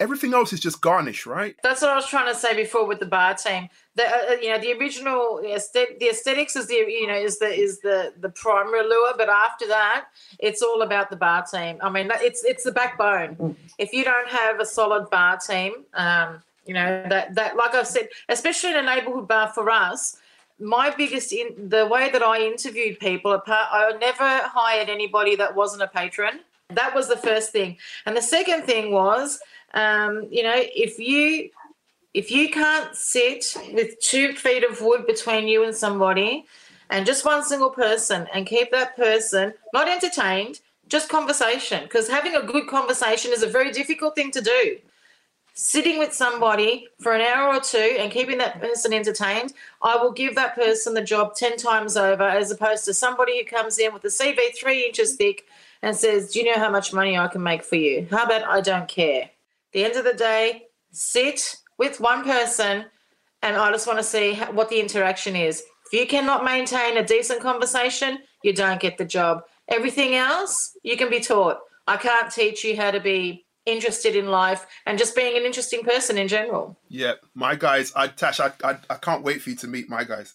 everything 0.00 0.34
else 0.34 0.52
is 0.52 0.60
just 0.60 0.80
garnish, 0.80 1.26
right? 1.26 1.56
That's 1.62 1.82
what 1.82 1.90
I 1.90 1.96
was 1.96 2.06
trying 2.06 2.32
to 2.32 2.38
say 2.38 2.54
before 2.54 2.86
with 2.86 3.00
the 3.00 3.06
bar 3.06 3.34
team. 3.34 3.68
The 3.96 4.04
uh, 4.04 4.16
uh 4.30 4.34
you 4.40 4.50
know 4.50 4.58
the 4.58 4.72
original 4.74 5.40
aesthetic, 5.44 5.98
the 5.98 6.08
aesthetics 6.08 6.56
is 6.56 6.66
the 6.68 6.74
you 6.74 7.06
know 7.06 7.16
is 7.16 7.38
the 7.38 7.48
is 7.48 7.80
the 7.80 8.12
the 8.20 8.28
primary 8.30 8.82
lure, 8.82 9.14
but 9.16 9.28
after 9.28 9.66
that, 9.68 10.06
it's 10.38 10.62
all 10.62 10.82
about 10.82 11.10
the 11.10 11.16
bar 11.16 11.44
team. 11.44 11.78
I 11.82 11.90
mean, 11.90 12.10
it's 12.14 12.44
it's 12.44 12.64
the 12.64 12.72
backbone. 12.72 13.36
Mm. 13.36 13.56
If 13.78 13.92
you 13.92 14.04
don't 14.04 14.28
have 14.28 14.60
a 14.60 14.66
solid 14.66 15.10
bar 15.10 15.38
team, 15.38 15.72
um, 15.94 16.42
you 16.66 16.74
know 16.74 17.04
that 17.08 17.34
that 17.34 17.56
like 17.56 17.74
I've 17.74 17.86
said, 17.86 18.08
especially 18.28 18.70
in 18.70 18.76
a 18.76 18.82
neighborhood 18.82 19.28
bar 19.28 19.48
for 19.48 19.70
us. 19.70 20.16
My 20.60 20.90
biggest 20.90 21.32
in 21.32 21.68
the 21.68 21.86
way 21.86 22.10
that 22.10 22.20
I 22.20 22.40
interviewed 22.44 22.98
people, 22.98 23.30
apart, 23.30 23.68
I 23.70 23.92
never 24.00 24.40
hired 24.48 24.88
anybody 24.88 25.36
that 25.36 25.54
wasn't 25.54 25.82
a 25.82 25.86
patron. 25.86 26.40
That 26.70 26.96
was 26.96 27.06
the 27.06 27.16
first 27.16 27.52
thing, 27.52 27.76
and 28.06 28.16
the 28.16 28.22
second 28.22 28.64
thing 28.64 28.90
was 28.90 29.38
um, 29.74 30.26
you 30.30 30.42
know, 30.42 30.54
if 30.56 30.98
you 30.98 31.50
if 32.14 32.30
you 32.30 32.50
can't 32.50 32.96
sit 32.96 33.54
with 33.72 34.00
two 34.00 34.32
feet 34.32 34.64
of 34.64 34.80
wood 34.80 35.06
between 35.06 35.46
you 35.46 35.62
and 35.62 35.74
somebody 35.74 36.46
and 36.90 37.06
just 37.06 37.24
one 37.24 37.44
single 37.44 37.70
person 37.70 38.26
and 38.32 38.46
keep 38.46 38.70
that 38.70 38.96
person 38.96 39.52
not 39.74 39.88
entertained, 39.88 40.60
just 40.88 41.10
conversation, 41.10 41.82
because 41.82 42.08
having 42.08 42.34
a 42.34 42.42
good 42.42 42.66
conversation 42.66 43.32
is 43.32 43.42
a 43.42 43.46
very 43.46 43.70
difficult 43.70 44.14
thing 44.14 44.30
to 44.30 44.40
do. 44.40 44.78
Sitting 45.52 45.98
with 45.98 46.14
somebody 46.14 46.86
for 47.00 47.12
an 47.14 47.20
hour 47.20 47.54
or 47.54 47.60
two 47.60 47.96
and 47.98 48.12
keeping 48.12 48.38
that 48.38 48.60
person 48.60 48.92
entertained, 48.92 49.52
I 49.82 49.96
will 49.96 50.12
give 50.12 50.34
that 50.36 50.54
person 50.54 50.94
the 50.94 51.02
job 51.02 51.34
10 51.34 51.56
times 51.56 51.96
over 51.96 52.22
as 52.22 52.50
opposed 52.50 52.84
to 52.86 52.94
somebody 52.94 53.38
who 53.38 53.44
comes 53.44 53.78
in 53.78 53.92
with 53.92 54.04
a 54.04 54.08
CV 54.08 54.38
three 54.56 54.86
inches 54.86 55.16
thick 55.16 55.46
and 55.82 55.96
says, 55.96 56.32
Do 56.32 56.38
you 56.38 56.44
know 56.46 56.58
how 56.58 56.70
much 56.70 56.92
money 56.92 57.18
I 57.18 57.26
can 57.26 57.42
make 57.42 57.64
for 57.64 57.76
you? 57.76 58.06
How 58.10 58.24
about 58.24 58.44
I 58.44 58.60
don't 58.60 58.88
care? 58.88 59.30
The 59.72 59.84
end 59.84 59.96
of 59.96 60.04
the 60.04 60.14
day, 60.14 60.64
sit 60.90 61.56
with 61.78 62.00
one 62.00 62.24
person 62.24 62.86
and 63.42 63.56
I 63.56 63.70
just 63.70 63.86
want 63.86 63.98
to 63.98 64.04
see 64.04 64.34
what 64.52 64.68
the 64.68 64.80
interaction 64.80 65.36
is. 65.36 65.62
If 65.90 65.98
you 65.98 66.06
cannot 66.06 66.44
maintain 66.44 66.96
a 66.96 67.04
decent 67.04 67.40
conversation, 67.40 68.18
you 68.42 68.52
don't 68.52 68.80
get 68.80 68.98
the 68.98 69.04
job. 69.04 69.42
Everything 69.68 70.14
else, 70.14 70.76
you 70.82 70.96
can 70.96 71.10
be 71.10 71.20
taught. 71.20 71.58
I 71.86 71.96
can't 71.96 72.32
teach 72.32 72.64
you 72.64 72.76
how 72.76 72.90
to 72.90 73.00
be 73.00 73.46
interested 73.64 74.16
in 74.16 74.26
life 74.28 74.66
and 74.86 74.98
just 74.98 75.14
being 75.14 75.36
an 75.36 75.44
interesting 75.44 75.82
person 75.82 76.18
in 76.18 76.28
general. 76.28 76.78
Yeah, 76.88 77.14
my 77.34 77.54
guys, 77.54 77.92
I 77.94 78.08
Tash, 78.08 78.40
I, 78.40 78.52
I, 78.64 78.76
I 78.90 78.94
can't 78.96 79.22
wait 79.22 79.42
for 79.42 79.50
you 79.50 79.56
to 79.56 79.66
meet 79.66 79.88
my 79.88 80.04
guys. 80.04 80.34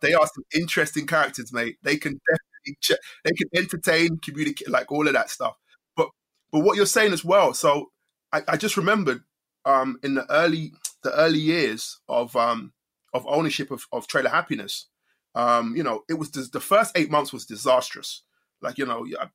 They 0.00 0.14
are 0.14 0.26
some 0.26 0.44
interesting 0.54 1.06
characters, 1.06 1.52
mate. 1.52 1.76
They 1.82 1.96
can 1.96 2.20
definitely 2.30 2.98
they 3.24 3.30
can 3.32 3.48
entertain, 3.54 4.18
communicate, 4.18 4.70
like 4.70 4.90
all 4.90 5.06
of 5.06 5.14
that 5.14 5.30
stuff. 5.30 5.56
But 5.96 6.08
but 6.52 6.60
what 6.60 6.76
you're 6.76 6.86
saying 6.86 7.12
as 7.12 7.24
well. 7.24 7.54
So 7.54 7.90
I, 8.34 8.42
I 8.48 8.56
just 8.56 8.76
remembered 8.76 9.22
um, 9.64 9.98
in 10.02 10.14
the 10.14 10.30
early 10.30 10.72
the 11.04 11.12
early 11.14 11.38
years 11.38 12.00
of 12.08 12.34
um, 12.36 12.72
of 13.12 13.24
ownership 13.28 13.70
of, 13.70 13.86
of 13.92 14.08
Trailer 14.08 14.30
Happiness. 14.30 14.88
Um, 15.36 15.76
you 15.76 15.82
know, 15.82 16.02
it 16.08 16.14
was 16.14 16.30
the 16.30 16.60
first 16.60 16.96
eight 16.96 17.10
months 17.10 17.32
was 17.32 17.46
disastrous. 17.46 18.22
Like 18.60 18.76
you 18.76 18.86
know, 18.86 19.06
I, 19.20 19.28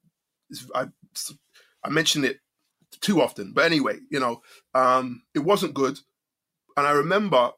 I, 0.75 0.88
I 1.83 1.89
mentioned 1.89 2.25
it 2.25 2.39
too 2.99 3.21
often, 3.21 3.53
but 3.53 3.65
anyway, 3.65 3.99
you 4.12 4.19
know, 4.19 4.41
um, 4.73 5.23
it 5.33 5.39
wasn't 5.39 5.73
good. 5.73 5.97
And 6.75 6.85
I 6.85 6.91
remember 6.91 7.51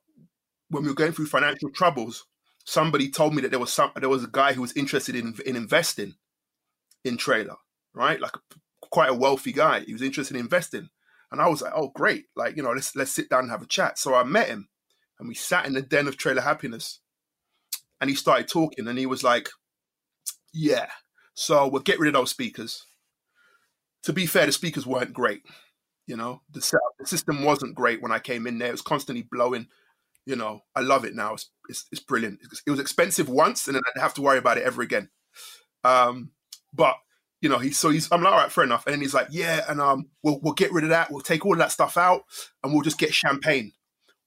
when 0.69 0.83
we 0.83 0.89
were 0.89 0.95
going 0.95 1.11
through 1.11 1.27
financial 1.27 1.69
troubles, 1.71 2.25
somebody 2.65 3.09
told 3.09 3.33
me 3.33 3.41
that 3.41 3.49
there 3.49 3.59
was 3.59 3.73
some 3.73 3.91
there 3.95 4.09
was 4.09 4.23
a 4.23 4.29
guy 4.31 4.53
who 4.53 4.61
was 4.61 4.77
interested 4.77 5.15
in 5.15 5.33
in 5.45 5.55
investing 5.55 6.13
in 7.03 7.17
trailer, 7.17 7.55
right? 7.95 8.19
Like 8.19 8.33
quite 8.91 9.09
a 9.09 9.15
wealthy 9.15 9.53
guy. 9.53 9.79
He 9.79 9.93
was 9.93 10.03
interested 10.03 10.35
in 10.35 10.41
investing. 10.41 10.89
And 11.31 11.41
I 11.41 11.47
was 11.47 11.61
like, 11.61 11.73
oh, 11.75 11.91
great. 11.95 12.25
Like, 12.35 12.57
you 12.57 12.63
know, 12.63 12.71
let's 12.71 12.95
let's 12.95 13.11
sit 13.11 13.29
down 13.29 13.43
and 13.43 13.51
have 13.51 13.61
a 13.61 13.67
chat. 13.67 13.97
So 13.97 14.13
I 14.13 14.23
met 14.23 14.47
him 14.47 14.67
and 15.19 15.27
we 15.27 15.35
sat 15.35 15.65
in 15.65 15.73
the 15.73 15.81
den 15.81 16.07
of 16.07 16.17
trailer 16.17 16.41
happiness. 16.41 16.99
And 18.01 18.09
he 18.09 18.15
started 18.15 18.47
talking 18.47 18.87
and 18.87 18.97
he 18.97 19.05
was 19.05 19.23
like, 19.23 19.49
yeah, 20.53 20.87
so 21.33 21.67
we'll 21.67 21.83
get 21.83 21.99
rid 21.99 22.09
of 22.09 22.19
those 22.19 22.31
speakers. 22.31 22.85
To 24.03 24.13
be 24.13 24.25
fair, 24.25 24.47
the 24.47 24.51
speakers 24.51 24.87
weren't 24.87 25.13
great. 25.13 25.43
You 26.07 26.17
know, 26.17 26.41
the 26.51 26.61
setup, 26.61 26.81
the 26.99 27.05
system 27.05 27.43
wasn't 27.43 27.75
great 27.75 28.01
when 28.01 28.11
I 28.11 28.19
came 28.19 28.47
in 28.47 28.57
there. 28.57 28.69
It 28.69 28.73
was 28.73 28.81
constantly 28.81 29.27
blowing. 29.31 29.67
You 30.25 30.35
know, 30.35 30.61
I 30.75 30.81
love 30.81 31.05
it 31.05 31.15
now. 31.15 31.35
It's, 31.35 31.49
it's, 31.69 31.85
it's 31.91 32.01
brilliant. 32.01 32.39
It 32.65 32.71
was 32.71 32.79
expensive 32.79 33.29
once 33.29 33.67
and 33.67 33.75
then 33.75 33.83
I'd 33.95 34.01
have 34.01 34.15
to 34.15 34.21
worry 34.21 34.39
about 34.39 34.57
it 34.57 34.63
ever 34.63 34.81
again. 34.81 35.09
Um, 35.83 36.31
but 36.73 36.95
you 37.41 37.49
know, 37.49 37.57
he's 37.57 37.77
so 37.77 37.89
he's 37.89 38.09
I'm 38.11 38.21
like, 38.21 38.33
all 38.33 38.39
right, 38.39 38.51
fair 38.51 38.63
enough. 38.63 38.85
And 38.87 39.01
he's 39.01 39.13
like, 39.13 39.27
yeah, 39.31 39.65
and 39.67 39.81
um, 39.81 40.09
we'll 40.23 40.39
we'll 40.41 40.53
get 40.53 40.71
rid 40.71 40.83
of 40.83 40.91
that. 40.91 41.11
We'll 41.11 41.21
take 41.21 41.45
all 41.45 41.55
that 41.55 41.71
stuff 41.71 41.97
out, 41.97 42.23
and 42.63 42.71
we'll 42.71 42.83
just 42.83 42.99
get 42.99 43.13
champagne. 43.13 43.73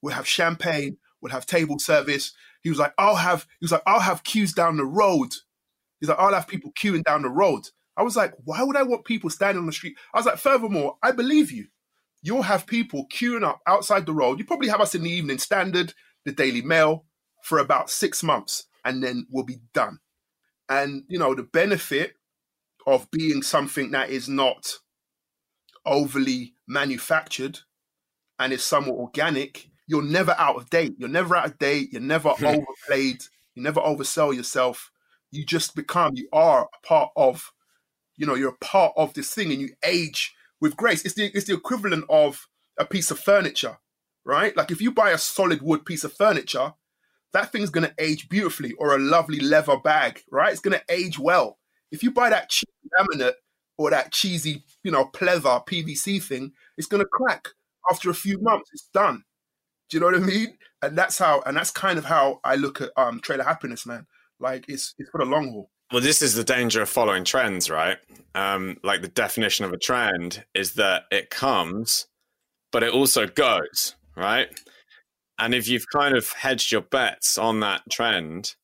We'll 0.01 0.13
have 0.13 0.27
champagne. 0.27 0.97
We'll 1.21 1.31
have 1.31 1.45
table 1.45 1.79
service. 1.79 2.33
He 2.61 2.69
was 2.69 2.77
like, 2.77 2.93
I'll 2.97 3.15
have. 3.15 3.47
He 3.59 3.63
was 3.63 3.71
like, 3.71 3.83
I'll 3.87 4.01
have 4.01 4.23
queues 4.23 4.53
down 4.53 4.77
the 4.77 4.85
road. 4.85 5.33
He's 5.99 6.09
like, 6.09 6.19
I'll 6.19 6.33
have 6.33 6.47
people 6.47 6.71
queuing 6.77 7.03
down 7.03 7.21
the 7.21 7.29
road. 7.29 7.69
I 7.97 8.03
was 8.03 8.17
like, 8.17 8.33
why 8.43 8.61
would 8.61 8.75
I 8.75 8.83
want 8.83 9.05
people 9.05 9.29
standing 9.29 9.59
on 9.59 9.65
the 9.65 9.71
street? 9.71 9.97
I 10.13 10.19
was 10.19 10.25
like, 10.25 10.37
furthermore, 10.37 10.97
I 11.01 11.11
believe 11.11 11.51
you. 11.51 11.67
You'll 12.21 12.41
have 12.41 12.67
people 12.67 13.07
queuing 13.07 13.43
up 13.43 13.61
outside 13.65 14.05
the 14.05 14.13
road. 14.13 14.39
You 14.39 14.45
probably 14.45 14.67
have 14.67 14.81
us 14.81 14.95
in 14.95 15.03
the 15.03 15.09
Evening 15.09 15.37
Standard, 15.37 15.93
the 16.25 16.33
Daily 16.33 16.61
Mail, 16.61 17.05
for 17.43 17.59
about 17.59 17.89
six 17.89 18.23
months, 18.23 18.65
and 18.83 19.01
then 19.01 19.25
we'll 19.31 19.45
be 19.45 19.61
done. 19.73 19.99
And 20.67 21.03
you 21.07 21.17
know, 21.17 21.33
the 21.33 21.43
benefit 21.43 22.15
of 22.85 23.09
being 23.11 23.41
something 23.41 23.91
that 23.91 24.09
is 24.09 24.29
not 24.29 24.77
overly 25.85 26.53
manufactured 26.67 27.59
and 28.39 28.51
is 28.53 28.63
somewhat 28.63 28.97
organic, 28.97 29.69
you're 29.87 30.03
never 30.03 30.35
out 30.37 30.55
of 30.55 30.69
date. 30.69 30.95
You're 30.97 31.09
never 31.09 31.35
out 31.35 31.45
of 31.45 31.57
date. 31.57 31.89
You're 31.91 32.01
never 32.01 32.29
overplayed. 32.41 33.23
You 33.55 33.63
never 33.63 33.81
oversell 33.81 34.35
yourself. 34.35 34.91
You 35.31 35.45
just 35.45 35.75
become, 35.75 36.15
you 36.15 36.27
are 36.33 36.63
a 36.63 36.87
part 36.87 37.11
of, 37.15 37.51
you 38.17 38.25
know, 38.25 38.35
you're 38.35 38.49
a 38.49 38.65
part 38.65 38.93
of 38.97 39.13
this 39.13 39.33
thing 39.33 39.51
and 39.51 39.61
you 39.61 39.69
age 39.83 40.33
with 40.61 40.77
grace. 40.77 41.05
It's 41.05 41.15
the, 41.15 41.25
it's 41.33 41.47
the 41.47 41.53
equivalent 41.53 42.05
of 42.09 42.47
a 42.77 42.85
piece 42.85 43.11
of 43.11 43.19
furniture, 43.19 43.77
right? 44.23 44.55
Like 44.55 44.71
if 44.71 44.81
you 44.81 44.91
buy 44.91 45.11
a 45.11 45.17
solid 45.17 45.61
wood 45.61 45.85
piece 45.85 46.03
of 46.03 46.13
furniture, 46.13 46.73
that 47.33 47.51
thing's 47.51 47.69
going 47.69 47.85
to 47.85 47.93
age 47.99 48.29
beautifully 48.29 48.73
or 48.73 48.95
a 48.95 48.99
lovely 48.99 49.39
leather 49.39 49.77
bag, 49.77 50.23
right? 50.31 50.51
It's 50.51 50.61
going 50.61 50.77
to 50.77 50.85
age 50.93 51.19
well. 51.19 51.57
If 51.91 52.03
you 52.03 52.11
buy 52.11 52.29
that 52.29 52.49
cheap 52.49 52.69
laminate 52.97 53.33
or 53.77 53.89
that 53.89 54.11
cheesy, 54.11 54.63
you 54.83 54.91
know, 54.91 55.05
pleather 55.05 55.65
PVC 55.65 56.21
thing, 56.21 56.51
it's 56.77 56.87
going 56.87 57.03
to 57.03 57.09
crack 57.09 57.49
after 57.89 58.09
a 58.09 58.15
few 58.15 58.39
months. 58.39 58.69
It's 58.73 58.89
done. 58.93 59.23
Do 59.89 59.97
you 59.97 60.01
know 60.01 60.07
what 60.07 60.15
I 60.15 60.19
mean? 60.19 60.57
And 60.81 60.97
that's 60.97 61.17
how, 61.17 61.41
and 61.45 61.55
that's 61.55 61.71
kind 61.71 61.97
of 61.97 62.05
how 62.05 62.39
I 62.43 62.55
look 62.55 62.81
at 62.81 62.91
um 62.97 63.19
trailer 63.19 63.43
happiness, 63.43 63.85
man. 63.85 64.07
Like 64.39 64.65
it's 64.67 64.93
it's 64.97 65.09
for 65.09 65.19
the 65.19 65.25
long 65.25 65.51
haul. 65.51 65.69
Well, 65.91 66.01
this 66.01 66.21
is 66.21 66.33
the 66.33 66.43
danger 66.43 66.81
of 66.81 66.89
following 66.89 67.23
trends, 67.23 67.69
right? 67.69 67.97
Um, 68.33 68.77
like 68.83 69.01
the 69.01 69.07
definition 69.07 69.65
of 69.65 69.71
a 69.71 69.77
trend 69.77 70.43
is 70.55 70.73
that 70.73 71.03
it 71.11 71.29
comes, 71.29 72.07
but 72.71 72.83
it 72.83 72.91
also 72.91 73.27
goes, 73.27 73.95
right? 74.17 74.47
And 75.37 75.53
if 75.53 75.67
you've 75.67 75.85
kind 75.93 76.17
of 76.17 76.31
hedged 76.31 76.71
your 76.71 76.81
bets 76.81 77.37
on 77.37 77.59
that 77.59 77.83
trend, 77.91 78.55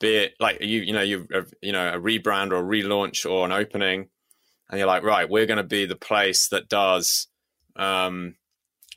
be 0.00 0.16
it 0.16 0.34
like 0.40 0.60
you 0.60 0.80
you 0.80 0.92
know 0.92 1.02
you 1.02 1.26
you 1.62 1.72
know 1.72 1.88
a 1.92 1.98
rebrand 2.00 2.50
or 2.50 2.56
a 2.56 2.62
relaunch 2.62 3.30
or 3.30 3.44
an 3.44 3.52
opening 3.52 4.08
and 4.68 4.78
you're 4.78 4.88
like 4.88 5.04
right 5.04 5.28
we're 5.30 5.46
going 5.46 5.58
to 5.58 5.62
be 5.62 5.84
the 5.84 5.96
place 5.96 6.48
that 6.48 6.68
does 6.68 7.28
um 7.76 8.34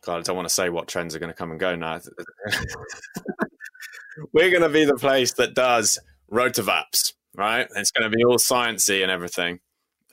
god 0.03 0.17
i 0.17 0.21
don't 0.21 0.35
want 0.35 0.47
to 0.47 0.53
say 0.53 0.69
what 0.69 0.87
trends 0.87 1.15
are 1.15 1.19
going 1.19 1.31
to 1.31 1.37
come 1.37 1.51
and 1.51 1.59
go 1.59 1.75
now. 1.75 1.99
We're 4.31 4.51
going 4.51 4.61
to 4.61 4.69
be 4.69 4.85
the 4.85 4.93
place 4.93 5.33
that 5.33 5.55
does 5.55 5.97
rotovaps 6.31 7.13
right? 7.35 7.67
It's 7.75 7.91
going 7.91 8.09
to 8.09 8.15
be 8.15 8.23
all 8.23 8.37
sciencey 8.37 9.01
and 9.01 9.11
everything. 9.11 9.59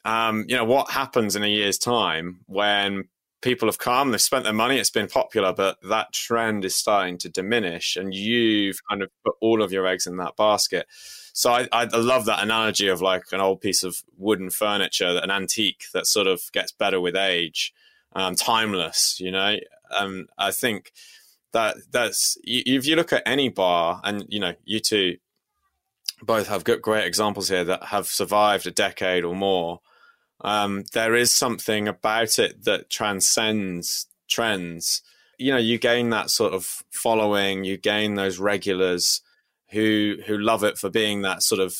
Um 0.04 0.46
you 0.48 0.56
know 0.56 0.64
what 0.64 0.90
happens 0.90 1.36
in 1.36 1.42
a 1.42 1.46
year's 1.46 1.76
time 1.76 2.40
when 2.46 3.04
people 3.40 3.68
have 3.68 3.78
come, 3.78 4.10
they've 4.10 4.20
spent 4.20 4.44
their 4.44 4.52
money, 4.52 4.78
it's 4.78 4.90
been 4.90 5.08
popular, 5.08 5.52
but 5.52 5.78
that 5.88 6.12
trend 6.12 6.64
is 6.64 6.74
starting 6.74 7.18
to 7.18 7.28
diminish, 7.28 7.96
and 7.96 8.14
you've 8.14 8.80
kind 8.88 9.02
of 9.02 9.10
put 9.24 9.34
all 9.40 9.62
of 9.62 9.72
your 9.72 9.86
eggs 9.86 10.06
in 10.06 10.16
that 10.18 10.36
basket. 10.36 10.86
So 11.32 11.52
I, 11.52 11.68
I 11.72 11.84
love 11.84 12.26
that 12.26 12.42
analogy 12.42 12.88
of 12.88 13.00
like 13.00 13.24
an 13.32 13.40
old 13.40 13.60
piece 13.60 13.82
of 13.82 14.02
wooden 14.16 14.50
furniture, 14.50 15.20
an 15.22 15.30
antique 15.30 15.84
that 15.94 16.06
sort 16.06 16.26
of 16.26 16.42
gets 16.52 16.72
better 16.72 17.00
with 17.00 17.16
age, 17.16 17.72
um, 18.14 18.34
timeless. 18.34 19.20
You 19.20 19.30
know, 19.30 19.56
um, 19.96 20.26
I 20.36 20.50
think 20.50 20.92
that 21.52 21.76
that's 21.90 22.36
if 22.44 22.86
you 22.86 22.96
look 22.96 23.12
at 23.12 23.22
any 23.26 23.48
bar, 23.48 24.00
and 24.04 24.26
you 24.28 24.40
know, 24.40 24.54
you 24.64 24.80
two 24.80 25.16
both 26.22 26.48
have 26.48 26.64
good, 26.64 26.82
great 26.82 27.06
examples 27.06 27.48
here 27.48 27.64
that 27.64 27.84
have 27.84 28.06
survived 28.06 28.66
a 28.66 28.70
decade 28.70 29.24
or 29.24 29.34
more. 29.34 29.80
Um, 30.42 30.84
there 30.92 31.14
is 31.14 31.30
something 31.32 31.88
about 31.88 32.38
it 32.38 32.64
that 32.64 32.90
transcends 32.90 34.06
trends. 34.28 35.02
You 35.38 35.52
know, 35.52 35.58
you 35.58 35.78
gain 35.78 36.10
that 36.10 36.30
sort 36.30 36.52
of 36.54 36.82
following, 36.90 37.64
you 37.64 37.76
gain 37.76 38.14
those 38.14 38.38
regulars 38.38 39.22
who 39.70 40.16
who 40.26 40.38
love 40.38 40.64
it 40.64 40.78
for 40.78 40.90
being 40.90 41.22
that 41.22 41.42
sort 41.42 41.60
of 41.60 41.76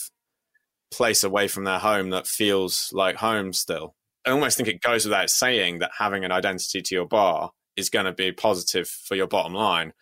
place 0.91 1.23
away 1.25 1.49
from 1.49 1.65
their 1.65 1.79
home 1.79 2.11
that 2.11 2.27
feels 2.27 2.91
like 2.93 3.17
home 3.17 3.53
still. 3.53 3.95
I 4.27 4.31
almost 4.31 4.57
think 4.57 4.69
it 4.69 4.83
goes 4.83 5.05
without 5.05 5.31
saying 5.31 5.79
that 5.79 5.93
having 5.99 6.25
an 6.25 6.33
identity 6.33 6.83
to 6.83 6.95
your 6.95 7.07
bar 7.07 7.51
is 7.77 7.91
going 7.91 8.07
to 8.07 8.13
be 8.13 8.33
positive 8.33 8.89
for 8.89 9.15
your 9.15 9.27
bottom 9.27 9.55
line. 9.55 9.93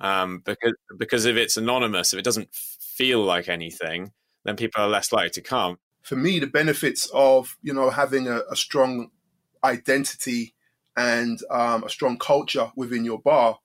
Um, 0.00 0.42
because 0.44 0.74
because 0.98 1.24
if 1.24 1.36
it's 1.36 1.56
anonymous, 1.56 2.12
if 2.12 2.18
it 2.18 2.24
doesn't 2.24 2.48
feel 2.54 3.22
like 3.22 3.48
anything, 3.48 4.12
then 4.44 4.56
people 4.56 4.82
are 4.82 4.88
less 4.88 5.12
likely 5.12 5.30
to 5.30 5.40
come. 5.42 5.78
For 6.04 6.16
me, 6.16 6.38
the 6.38 6.46
benefits 6.46 7.10
of 7.12 7.56
you 7.62 7.74
know 7.74 7.90
having 7.90 8.28
a, 8.28 8.42
a 8.50 8.56
strong 8.56 9.10
identity 9.64 10.54
and 10.96 11.38
um, 11.50 11.84
a 11.84 11.88
strong 11.88 12.18
culture 12.18 12.70
within 12.76 13.04
your 13.04 13.20
bar 13.20 13.58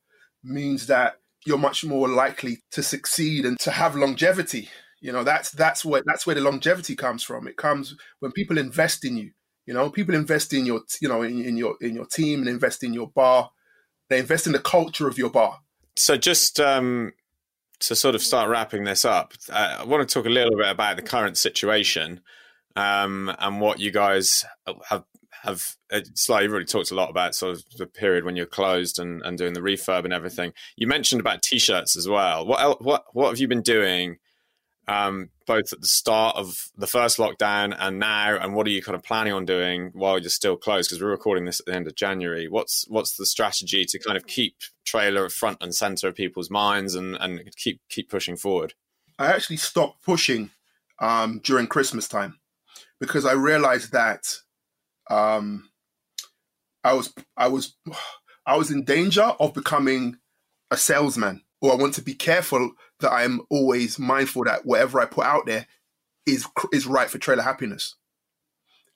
means 0.44 0.88
that 0.88 1.20
you're 1.46 1.58
much 1.58 1.84
more 1.84 2.08
likely 2.08 2.60
to 2.72 2.84
succeed 2.84 3.46
and 3.46 3.60
to 3.60 3.72
have 3.72 3.96
longevity. 3.96 4.70
You 5.02 5.12
know, 5.12 5.24
that's 5.24 5.52
that's 5.52 5.86
what 5.86 6.04
that's 6.06 6.26
where 6.26 6.36
the 6.36 6.42
longevity 6.42 6.96
comes 6.96 7.24
from. 7.24 7.48
It 7.48 7.58
comes 7.58 7.96
when 8.20 8.32
people 8.32 8.58
invest 8.58 9.06
in 9.06 9.18
you. 9.18 9.32
You 9.66 9.74
know, 9.74 9.90
people 9.90 10.16
invest 10.16 10.54
in 10.54 10.66
your 10.66 10.82
you 11.02 11.08
know 11.08 11.22
in, 11.22 11.44
in 11.44 11.58
your 11.58 11.76
in 11.82 11.96
your 11.96 12.06
team 12.06 12.40
and 12.40 12.50
invest 12.50 12.84
in 12.84 12.94
your 12.94 13.10
bar. 13.10 13.50
They 14.10 14.20
invest 14.20 14.48
in 14.48 14.54
the 14.54 14.60
culture 14.60 15.08
of 15.08 15.18
your 15.18 15.30
bar. 15.30 15.60
So 15.96 16.18
just 16.18 16.60
um, 16.60 17.14
to 17.82 17.96
sort 17.96 18.16
of 18.16 18.22
start 18.22 18.50
wrapping 18.50 18.84
this 18.84 19.06
up, 19.06 19.34
uh, 19.52 19.78
I 19.80 19.86
want 19.86 20.08
to 20.08 20.14
talk 20.14 20.26
a 20.26 20.30
little 20.30 20.58
bit 20.58 20.70
about 20.70 20.96
the 20.96 21.02
current 21.02 21.38
situation 21.38 22.22
um, 22.76 23.34
and 23.40 23.62
what 23.62 23.80
you 23.80 23.92
guys 23.92 24.46
have 24.90 25.04
have 25.42 25.64
slightly 26.16 26.50
already 26.50 26.66
talked 26.66 26.92
a 26.92 26.96
lot 26.96 27.10
about 27.10 27.34
sort 27.34 27.56
of 27.56 27.64
the 27.78 27.88
period 27.88 28.26
when 28.26 28.36
you're 28.36 28.46
closed 28.46 29.00
and, 29.00 29.22
and 29.24 29.38
doing 29.38 29.54
the 29.54 29.62
refurb 29.62 30.04
and 30.04 30.14
everything. 30.14 30.52
You 30.76 30.86
mentioned 30.86 31.22
about 31.22 31.42
t-shirts 31.42 31.96
as 31.96 32.08
well. 32.08 32.46
What 32.46 32.84
what 32.84 33.06
what 33.14 33.30
have 33.30 33.40
you 33.40 33.48
been 33.48 33.62
doing 33.62 34.18
um, 34.90 35.30
both 35.46 35.72
at 35.72 35.82
the 35.82 35.88
start 35.88 36.36
of 36.36 36.72
the 36.76 36.88
first 36.88 37.20
lockdown 37.20 37.76
and 37.78 38.00
now, 38.00 38.36
and 38.38 38.56
what 38.56 38.66
are 38.66 38.72
you 38.72 38.82
kind 38.82 38.96
of 38.96 39.04
planning 39.04 39.34
on 39.34 39.46
doing 39.46 39.92
while 39.94 40.18
you're 40.18 40.30
still 40.30 40.58
closed? 40.58 40.90
Because 40.90 41.02
we're 41.02 41.12
recording 41.12 41.46
this 41.46 41.60
at 41.60 41.68
the 41.68 41.76
end 41.76 41.86
of 41.86 41.94
January. 41.94 42.48
What's 42.48 42.86
what's 42.88 43.16
the 43.16 43.28
strategy 43.28 43.86
to 43.86 44.00
kind 44.00 44.18
of 44.18 44.26
keep 44.26 44.56
Trailer 44.86 45.30
front 45.30 45.60
and 45.62 45.76
center 45.76 46.08
of 46.08 46.16
people's 46.16 46.50
minds 46.50 46.96
and 46.96 47.16
and 47.18 47.56
keep 47.56 47.82
keep 47.88 48.10
pushing 48.10 48.36
forward? 48.36 48.74
I 49.20 49.28
actually 49.28 49.58
stopped 49.58 50.04
pushing 50.04 50.50
um, 50.98 51.40
during 51.44 51.68
Christmas 51.68 52.08
time 52.08 52.40
because 53.00 53.28
I 53.28 53.34
realized 53.34 53.92
that 53.92 54.40
um, 55.12 55.70
I 56.84 56.94
was 56.94 57.14
I 57.38 57.48
was 57.48 57.76
I 58.48 58.58
was 58.58 58.72
in 58.72 58.86
danger 58.86 59.36
of 59.40 59.54
becoming 59.54 60.18
a 60.72 60.78
salesman, 60.78 61.44
or 61.62 61.72
I 61.72 61.76
want 61.76 61.94
to 61.96 62.02
be 62.02 62.14
careful 62.14 62.72
that 63.00 63.12
I'm 63.12 63.42
always 63.50 64.00
mindful 64.00 64.46
that 64.46 64.66
whatever 64.66 65.00
I 65.00 65.06
put 65.06 65.26
out 65.26 65.46
there 65.46 65.68
is 66.26 66.46
is 66.72 66.88
right 66.88 67.10
for 67.10 67.18
Trailer 67.18 67.44
Happiness, 67.44 67.96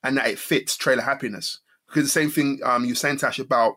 and 0.02 0.16
that 0.16 0.28
it 0.28 0.38
fits 0.38 0.76
Trailer 0.76 1.02
Happiness. 1.02 1.60
Because 1.86 2.04
the 2.04 2.10
same 2.10 2.30
thing 2.30 2.60
um, 2.64 2.84
you 2.84 2.94
saying 2.94 3.18
Tash 3.18 3.38
about, 3.38 3.74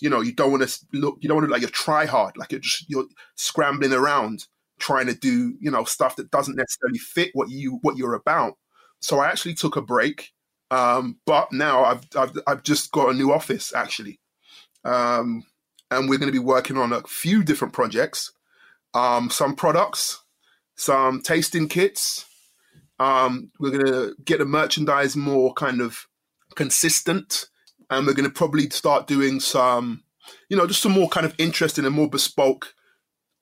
you 0.00 0.10
know, 0.10 0.20
you 0.20 0.32
don't 0.32 0.50
want 0.50 0.66
to 0.68 0.86
look, 0.92 1.18
you 1.20 1.28
don't 1.28 1.36
want 1.36 1.48
to 1.48 1.52
like 1.52 1.62
you 1.62 1.68
try 1.68 2.06
hard, 2.06 2.36
like 2.36 2.52
you're 2.52 2.60
just 2.60 2.88
you're 2.88 3.06
scrambling 3.36 3.92
around 3.92 4.46
trying 4.78 5.06
to 5.06 5.14
do 5.14 5.54
you 5.60 5.70
know 5.70 5.84
stuff 5.84 6.16
that 6.16 6.30
doesn't 6.30 6.56
necessarily 6.56 6.98
fit 6.98 7.30
what 7.34 7.50
you 7.50 7.78
what 7.82 7.96
you're 7.96 8.14
about. 8.14 8.54
So 9.00 9.18
I 9.18 9.28
actually 9.28 9.54
took 9.54 9.76
a 9.76 9.82
break, 9.82 10.32
um, 10.70 11.18
but 11.26 11.52
now 11.52 11.84
I've, 11.84 12.02
I've 12.16 12.32
I've 12.46 12.62
just 12.62 12.90
got 12.92 13.10
a 13.10 13.14
new 13.14 13.32
office 13.32 13.74
actually, 13.74 14.20
um, 14.84 15.44
and 15.90 16.08
we're 16.08 16.18
going 16.18 16.32
to 16.32 16.38
be 16.38 16.44
working 16.44 16.76
on 16.76 16.92
a 16.92 17.02
few 17.02 17.42
different 17.42 17.74
projects 17.74 18.32
um, 18.94 19.30
some 19.30 19.54
products, 19.54 20.22
some 20.76 21.20
tasting 21.22 21.68
kits. 21.68 22.24
Um, 22.98 23.50
we're 23.58 23.70
going 23.70 23.86
to 23.86 24.14
get 24.24 24.38
the 24.38 24.44
merchandise 24.44 25.16
more 25.16 25.54
kind 25.54 25.80
of 25.80 26.06
consistent, 26.54 27.46
and 27.88 28.06
we're 28.06 28.14
going 28.14 28.28
to 28.28 28.34
probably 28.34 28.68
start 28.70 29.06
doing 29.06 29.40
some, 29.40 30.02
you 30.48 30.56
know, 30.56 30.66
just 30.66 30.82
some 30.82 30.92
more 30.92 31.08
kind 31.08 31.24
of 31.24 31.34
interesting 31.38 31.84
and 31.84 31.94
more 31.94 32.10
bespoke 32.10 32.74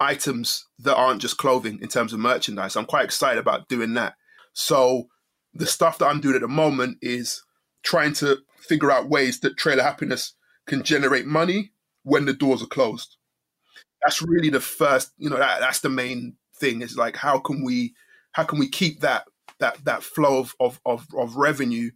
items 0.01 0.65
that 0.79 0.97
aren't 0.97 1.21
just 1.21 1.39
clothing 1.39 1.81
in 1.83 1.89
terms 1.89 2.13
of 2.13 2.21
merchandise. 2.21 2.77
I'm 2.77 2.85
quite 2.85 3.05
excited 3.05 3.39
about 3.39 3.69
doing 3.69 3.95
that. 3.95 4.15
So 4.53 5.09
the 5.55 5.67
stuff 5.67 5.99
that 5.99 6.07
I'm 6.07 6.21
doing 6.21 6.37
at 6.37 6.43
the 6.43 6.49
moment 6.49 6.99
is 7.03 7.43
trying 7.83 8.13
to 8.15 8.39
figure 8.61 8.93
out 8.93 9.09
ways 9.09 9.41
that 9.41 9.57
Trailer 9.57 9.83
Happiness 9.83 10.35
can 10.67 10.85
generate 10.85 11.27
money 11.27 11.73
when 12.03 12.25
the 12.25 12.33
doors 12.33 12.63
are 12.63 12.67
closed. 12.67 13.17
That's 14.03 14.23
really 14.23 14.51
the 14.51 14.61
first 14.61 15.13
you 15.19 15.29
know 15.29 15.39
that 15.39 15.61
that's 15.61 15.81
the 15.81 15.91
main 15.91 16.37
thing. 16.57 16.83
Is 16.83 16.97
like 16.97 17.17
how 17.17 17.39
can 17.39 17.65
we 17.65 17.95
how 18.33 18.45
can 18.45 18.59
we 18.59 18.69
keep 18.69 19.01
that 19.01 19.25
that 19.61 19.85
that 19.85 20.03
flow 20.03 20.39
of 20.39 20.55
of 20.61 20.81
of, 20.87 21.07
of 21.17 21.37
revenue 21.37 21.91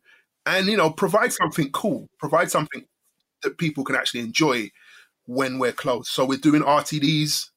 and 0.47 0.67
you 0.67 0.77
know 0.77 0.91
provide 0.91 1.33
something 1.33 1.71
cool 1.71 2.09
provide 2.19 2.51
something 2.51 2.85
that 3.43 3.59
people 3.59 3.85
can 3.85 3.97
actually 3.97 4.21
enjoy 4.21 4.71
when 5.27 5.59
we're 5.59 5.73
closed. 5.73 6.09
So 6.09 6.25
we're 6.25 6.38
doing 6.38 6.62
RTDs 6.62 7.51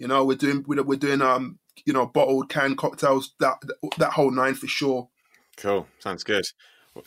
you 0.00 0.08
know 0.08 0.24
we're 0.24 0.36
doing 0.36 0.64
we're 0.66 0.82
we're 0.82 0.98
doing 0.98 1.20
um 1.20 1.58
you 1.84 1.92
know 1.92 2.06
bottled 2.06 2.48
canned 2.48 2.78
cocktails 2.78 3.34
that 3.38 3.56
that 3.98 4.12
whole 4.12 4.30
nine 4.30 4.54
for 4.54 4.66
sure. 4.66 5.08
Cool. 5.56 5.86
Sounds 5.98 6.24
good. 6.24 6.44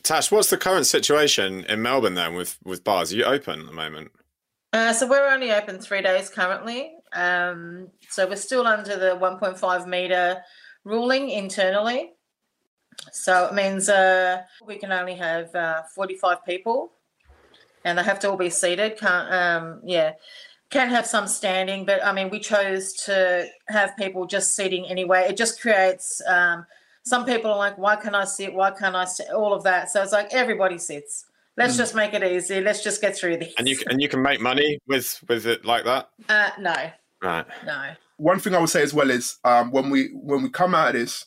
Tash 0.03 0.31
what's 0.31 0.51
the 0.51 0.57
current 0.57 0.85
situation 0.85 1.65
in 1.65 1.81
Melbourne 1.81 2.13
then 2.13 2.35
with 2.35 2.57
with 2.63 2.83
bars? 2.83 3.11
Are 3.11 3.15
you 3.15 3.25
open 3.25 3.61
at 3.61 3.65
the 3.65 3.73
moment 3.73 4.11
uh, 4.73 4.91
so 4.91 5.07
we're 5.07 5.27
only 5.27 5.51
open 5.51 5.79
three 5.79 6.01
days 6.01 6.29
currently. 6.29 6.95
Um, 7.13 7.89
so 8.09 8.27
we're 8.27 8.35
still 8.35 8.65
under 8.65 8.97
the 8.97 9.15
1.5 9.15 9.87
meter 9.87 10.41
ruling 10.83 11.29
internally. 11.29 12.13
So 13.11 13.45
it 13.45 13.53
means 13.53 13.87
uh, 13.89 14.41
we 14.65 14.77
can 14.77 14.91
only 14.91 15.15
have 15.15 15.53
uh, 15.55 15.83
45 15.95 16.43
people, 16.45 16.91
and 17.85 17.97
they 17.97 18.03
have 18.03 18.19
to 18.19 18.29
all 18.31 18.37
be 18.37 18.49
seated. 18.49 18.97
Can't 18.97 19.31
um, 19.31 19.81
yeah, 19.83 20.13
can 20.69 20.89
have 20.89 21.05
some 21.05 21.27
standing, 21.27 21.85
but 21.85 22.03
I 22.03 22.13
mean 22.13 22.29
we 22.29 22.39
chose 22.39 22.93
to 23.05 23.47
have 23.67 23.95
people 23.97 24.25
just 24.25 24.55
seating 24.55 24.85
anyway. 24.87 25.27
It 25.29 25.37
just 25.37 25.61
creates. 25.61 26.21
Um, 26.27 26.65
some 27.05 27.25
people 27.25 27.51
are 27.51 27.57
like, 27.57 27.77
why 27.77 27.95
can't 27.97 28.15
I 28.15 28.25
sit? 28.25 28.53
Why 28.53 28.71
can't 28.71 28.95
I 28.95 29.05
sit? 29.05 29.29
All 29.29 29.53
of 29.53 29.63
that. 29.63 29.91
So 29.91 30.01
it's 30.01 30.13
like 30.13 30.33
everybody 30.33 30.77
sits. 30.77 31.25
Let's 31.55 31.75
mm. 31.75 31.77
just 31.77 31.95
make 31.95 32.13
it 32.13 32.23
easy. 32.23 32.61
Let's 32.61 32.83
just 32.83 33.01
get 33.01 33.15
through 33.15 33.37
this. 33.37 33.53
And 33.57 33.67
you 33.67 33.77
and 33.87 34.01
you 34.01 34.09
can 34.09 34.21
make 34.21 34.41
money 34.41 34.79
with 34.87 35.23
with 35.27 35.45
it 35.45 35.65
like 35.65 35.85
that. 35.85 36.09
Uh, 36.27 36.49
no. 36.59 36.75
Right. 37.21 37.45
No. 37.65 37.91
One 38.17 38.39
thing 38.39 38.55
I 38.55 38.59
would 38.59 38.69
say 38.69 38.83
as 38.83 38.93
well 38.93 39.09
is 39.09 39.37
um, 39.43 39.71
when 39.71 39.89
we 39.89 40.09
when 40.13 40.43
we 40.43 40.49
come 40.49 40.75
out 40.75 40.89
of 40.89 40.93
this, 40.93 41.25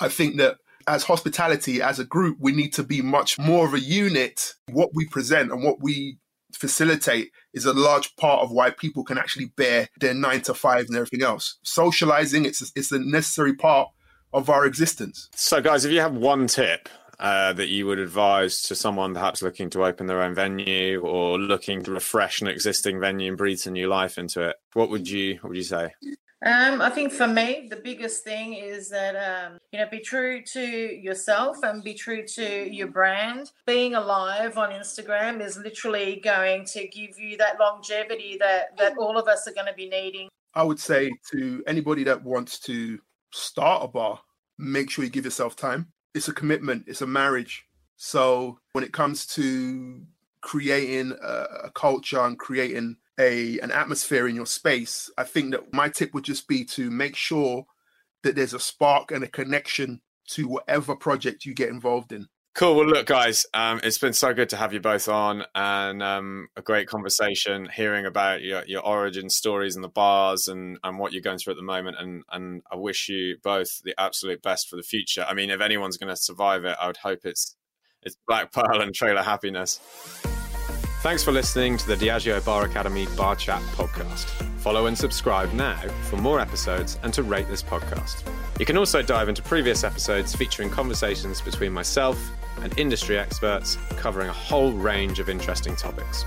I 0.00 0.08
think 0.08 0.36
that 0.36 0.56
as 0.86 1.04
hospitality 1.04 1.82
as 1.82 1.98
a 1.98 2.04
group, 2.04 2.38
we 2.40 2.52
need 2.52 2.72
to 2.74 2.82
be 2.82 3.02
much 3.02 3.38
more 3.38 3.66
of 3.66 3.74
a 3.74 3.80
unit. 3.80 4.54
What 4.70 4.90
we 4.94 5.06
present 5.06 5.50
and 5.50 5.62
what 5.62 5.80
we 5.80 6.18
facilitate 6.52 7.32
is 7.52 7.64
a 7.64 7.72
large 7.72 8.14
part 8.16 8.42
of 8.42 8.50
why 8.50 8.70
people 8.70 9.04
can 9.04 9.18
actually 9.18 9.46
bear 9.56 9.88
their 10.00 10.14
nine 10.14 10.40
to 10.42 10.54
five 10.54 10.86
and 10.86 10.96
everything 10.96 11.22
else. 11.22 11.58
Socializing, 11.62 12.44
it's 12.44 12.72
it's 12.76 12.92
a 12.92 12.98
necessary 12.98 13.54
part 13.54 13.88
of 14.32 14.50
our 14.50 14.66
existence. 14.66 15.28
So, 15.34 15.60
guys, 15.60 15.84
if 15.84 15.92
you 15.92 16.00
have 16.00 16.14
one 16.14 16.46
tip 16.46 16.88
uh, 17.18 17.52
that 17.54 17.68
you 17.68 17.86
would 17.86 17.98
advise 17.98 18.62
to 18.62 18.74
someone 18.74 19.14
perhaps 19.14 19.42
looking 19.42 19.70
to 19.70 19.84
open 19.84 20.06
their 20.06 20.22
own 20.22 20.34
venue 20.34 21.00
or 21.00 21.38
looking 21.38 21.82
to 21.82 21.92
refresh 21.92 22.40
an 22.40 22.48
existing 22.48 23.00
venue 23.00 23.28
and 23.28 23.38
breathe 23.38 23.58
some 23.58 23.72
new 23.72 23.88
life 23.88 24.18
into 24.18 24.42
it? 24.48 24.56
What 24.74 24.90
would 24.90 25.08
you 25.08 25.34
What 25.36 25.50
would 25.50 25.56
you 25.56 25.62
say? 25.62 25.94
Um, 26.44 26.82
I 26.82 26.90
think 26.90 27.12
for 27.12 27.26
me, 27.26 27.66
the 27.70 27.76
biggest 27.76 28.22
thing 28.22 28.54
is 28.54 28.90
that 28.90 29.16
um, 29.16 29.58
you 29.72 29.78
know 29.78 29.86
be 29.90 30.00
true 30.00 30.42
to 30.42 30.60
yourself 30.60 31.56
and 31.62 31.82
be 31.82 31.94
true 31.94 32.26
to 32.26 32.72
your 32.72 32.88
brand. 32.88 33.50
Being 33.66 33.94
alive 33.94 34.58
on 34.58 34.70
Instagram 34.70 35.40
is 35.40 35.56
literally 35.56 36.20
going 36.22 36.66
to 36.66 36.86
give 36.88 37.18
you 37.18 37.38
that 37.38 37.58
longevity 37.58 38.36
that 38.38 38.76
that 38.76 38.98
all 38.98 39.16
of 39.16 39.28
us 39.28 39.48
are 39.48 39.54
going 39.54 39.66
to 39.66 39.74
be 39.74 39.88
needing. 39.88 40.28
I 40.54 40.62
would 40.62 40.78
say 40.78 41.10
to 41.32 41.64
anybody 41.66 42.04
that 42.04 42.22
wants 42.22 42.58
to 42.60 42.98
start 43.32 43.84
a 43.84 43.88
bar, 43.88 44.20
make 44.58 44.90
sure 44.90 45.04
you 45.04 45.10
give 45.10 45.24
yourself 45.24 45.56
time 45.56 45.88
it's 46.16 46.28
a 46.28 46.32
commitment, 46.32 46.84
it's 46.86 47.02
a 47.02 47.06
marriage. 47.06 47.66
So 47.96 48.58
when 48.72 48.82
it 48.82 48.92
comes 48.92 49.26
to 49.34 50.02
creating 50.40 51.12
a, 51.22 51.46
a 51.64 51.70
culture 51.70 52.20
and 52.20 52.38
creating 52.38 52.96
a 53.18 53.58
an 53.60 53.70
atmosphere 53.70 54.26
in 54.26 54.34
your 54.34 54.46
space, 54.46 55.10
I 55.18 55.24
think 55.24 55.52
that 55.52 55.72
my 55.72 55.88
tip 55.90 56.14
would 56.14 56.24
just 56.24 56.48
be 56.48 56.64
to 56.64 56.90
make 56.90 57.16
sure 57.16 57.66
that 58.22 58.34
there's 58.34 58.54
a 58.54 58.58
spark 58.58 59.10
and 59.12 59.22
a 59.24 59.28
connection 59.28 60.00
to 60.28 60.48
whatever 60.48 60.96
project 60.96 61.44
you 61.44 61.54
get 61.54 61.68
involved 61.68 62.12
in. 62.12 62.26
Cool. 62.56 62.74
Well, 62.74 62.86
look, 62.86 63.04
guys, 63.04 63.44
um, 63.52 63.82
it's 63.84 63.98
been 63.98 64.14
so 64.14 64.32
good 64.32 64.48
to 64.48 64.56
have 64.56 64.72
you 64.72 64.80
both 64.80 65.10
on, 65.10 65.44
and 65.54 66.02
um, 66.02 66.48
a 66.56 66.62
great 66.62 66.88
conversation. 66.88 67.68
Hearing 67.68 68.06
about 68.06 68.40
your, 68.40 68.64
your 68.66 68.80
origin 68.80 69.28
stories 69.28 69.74
and 69.74 69.84
the 69.84 69.90
bars, 69.90 70.48
and, 70.48 70.78
and 70.82 70.98
what 70.98 71.12
you're 71.12 71.20
going 71.20 71.36
through 71.36 71.52
at 71.52 71.58
the 71.58 71.62
moment, 71.62 71.98
and 72.00 72.22
and 72.32 72.62
I 72.72 72.76
wish 72.76 73.10
you 73.10 73.36
both 73.42 73.82
the 73.84 73.94
absolute 73.98 74.40
best 74.40 74.70
for 74.70 74.76
the 74.76 74.82
future. 74.82 75.26
I 75.28 75.34
mean, 75.34 75.50
if 75.50 75.60
anyone's 75.60 75.98
going 75.98 76.08
to 76.08 76.16
survive 76.16 76.64
it, 76.64 76.78
I 76.80 76.86
would 76.86 76.96
hope 76.96 77.26
it's 77.26 77.54
it's 78.02 78.16
Black 78.26 78.52
Pearl 78.52 78.80
and 78.80 78.94
Trailer 78.94 79.22
Happiness. 79.22 79.76
Thanks 81.02 81.22
for 81.22 81.32
listening 81.32 81.76
to 81.76 81.86
the 81.86 81.96
Diageo 81.96 82.42
Bar 82.42 82.64
Academy 82.64 83.06
Bar 83.18 83.36
Chat 83.36 83.60
podcast. 83.74 84.55
Follow 84.66 84.86
and 84.86 84.98
subscribe 84.98 85.52
now 85.52 85.76
for 86.10 86.16
more 86.16 86.40
episodes 86.40 86.98
and 87.04 87.14
to 87.14 87.22
rate 87.22 87.46
this 87.46 87.62
podcast. 87.62 88.28
You 88.58 88.66
can 88.66 88.76
also 88.76 89.00
dive 89.00 89.28
into 89.28 89.40
previous 89.40 89.84
episodes 89.84 90.34
featuring 90.34 90.70
conversations 90.70 91.40
between 91.40 91.70
myself 91.70 92.18
and 92.62 92.76
industry 92.76 93.16
experts 93.16 93.78
covering 93.90 94.28
a 94.28 94.32
whole 94.32 94.72
range 94.72 95.20
of 95.20 95.28
interesting 95.28 95.76
topics. 95.76 96.24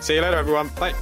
See 0.00 0.14
you 0.14 0.20
later, 0.20 0.36
everyone. 0.36 0.68
Bye. 0.78 0.94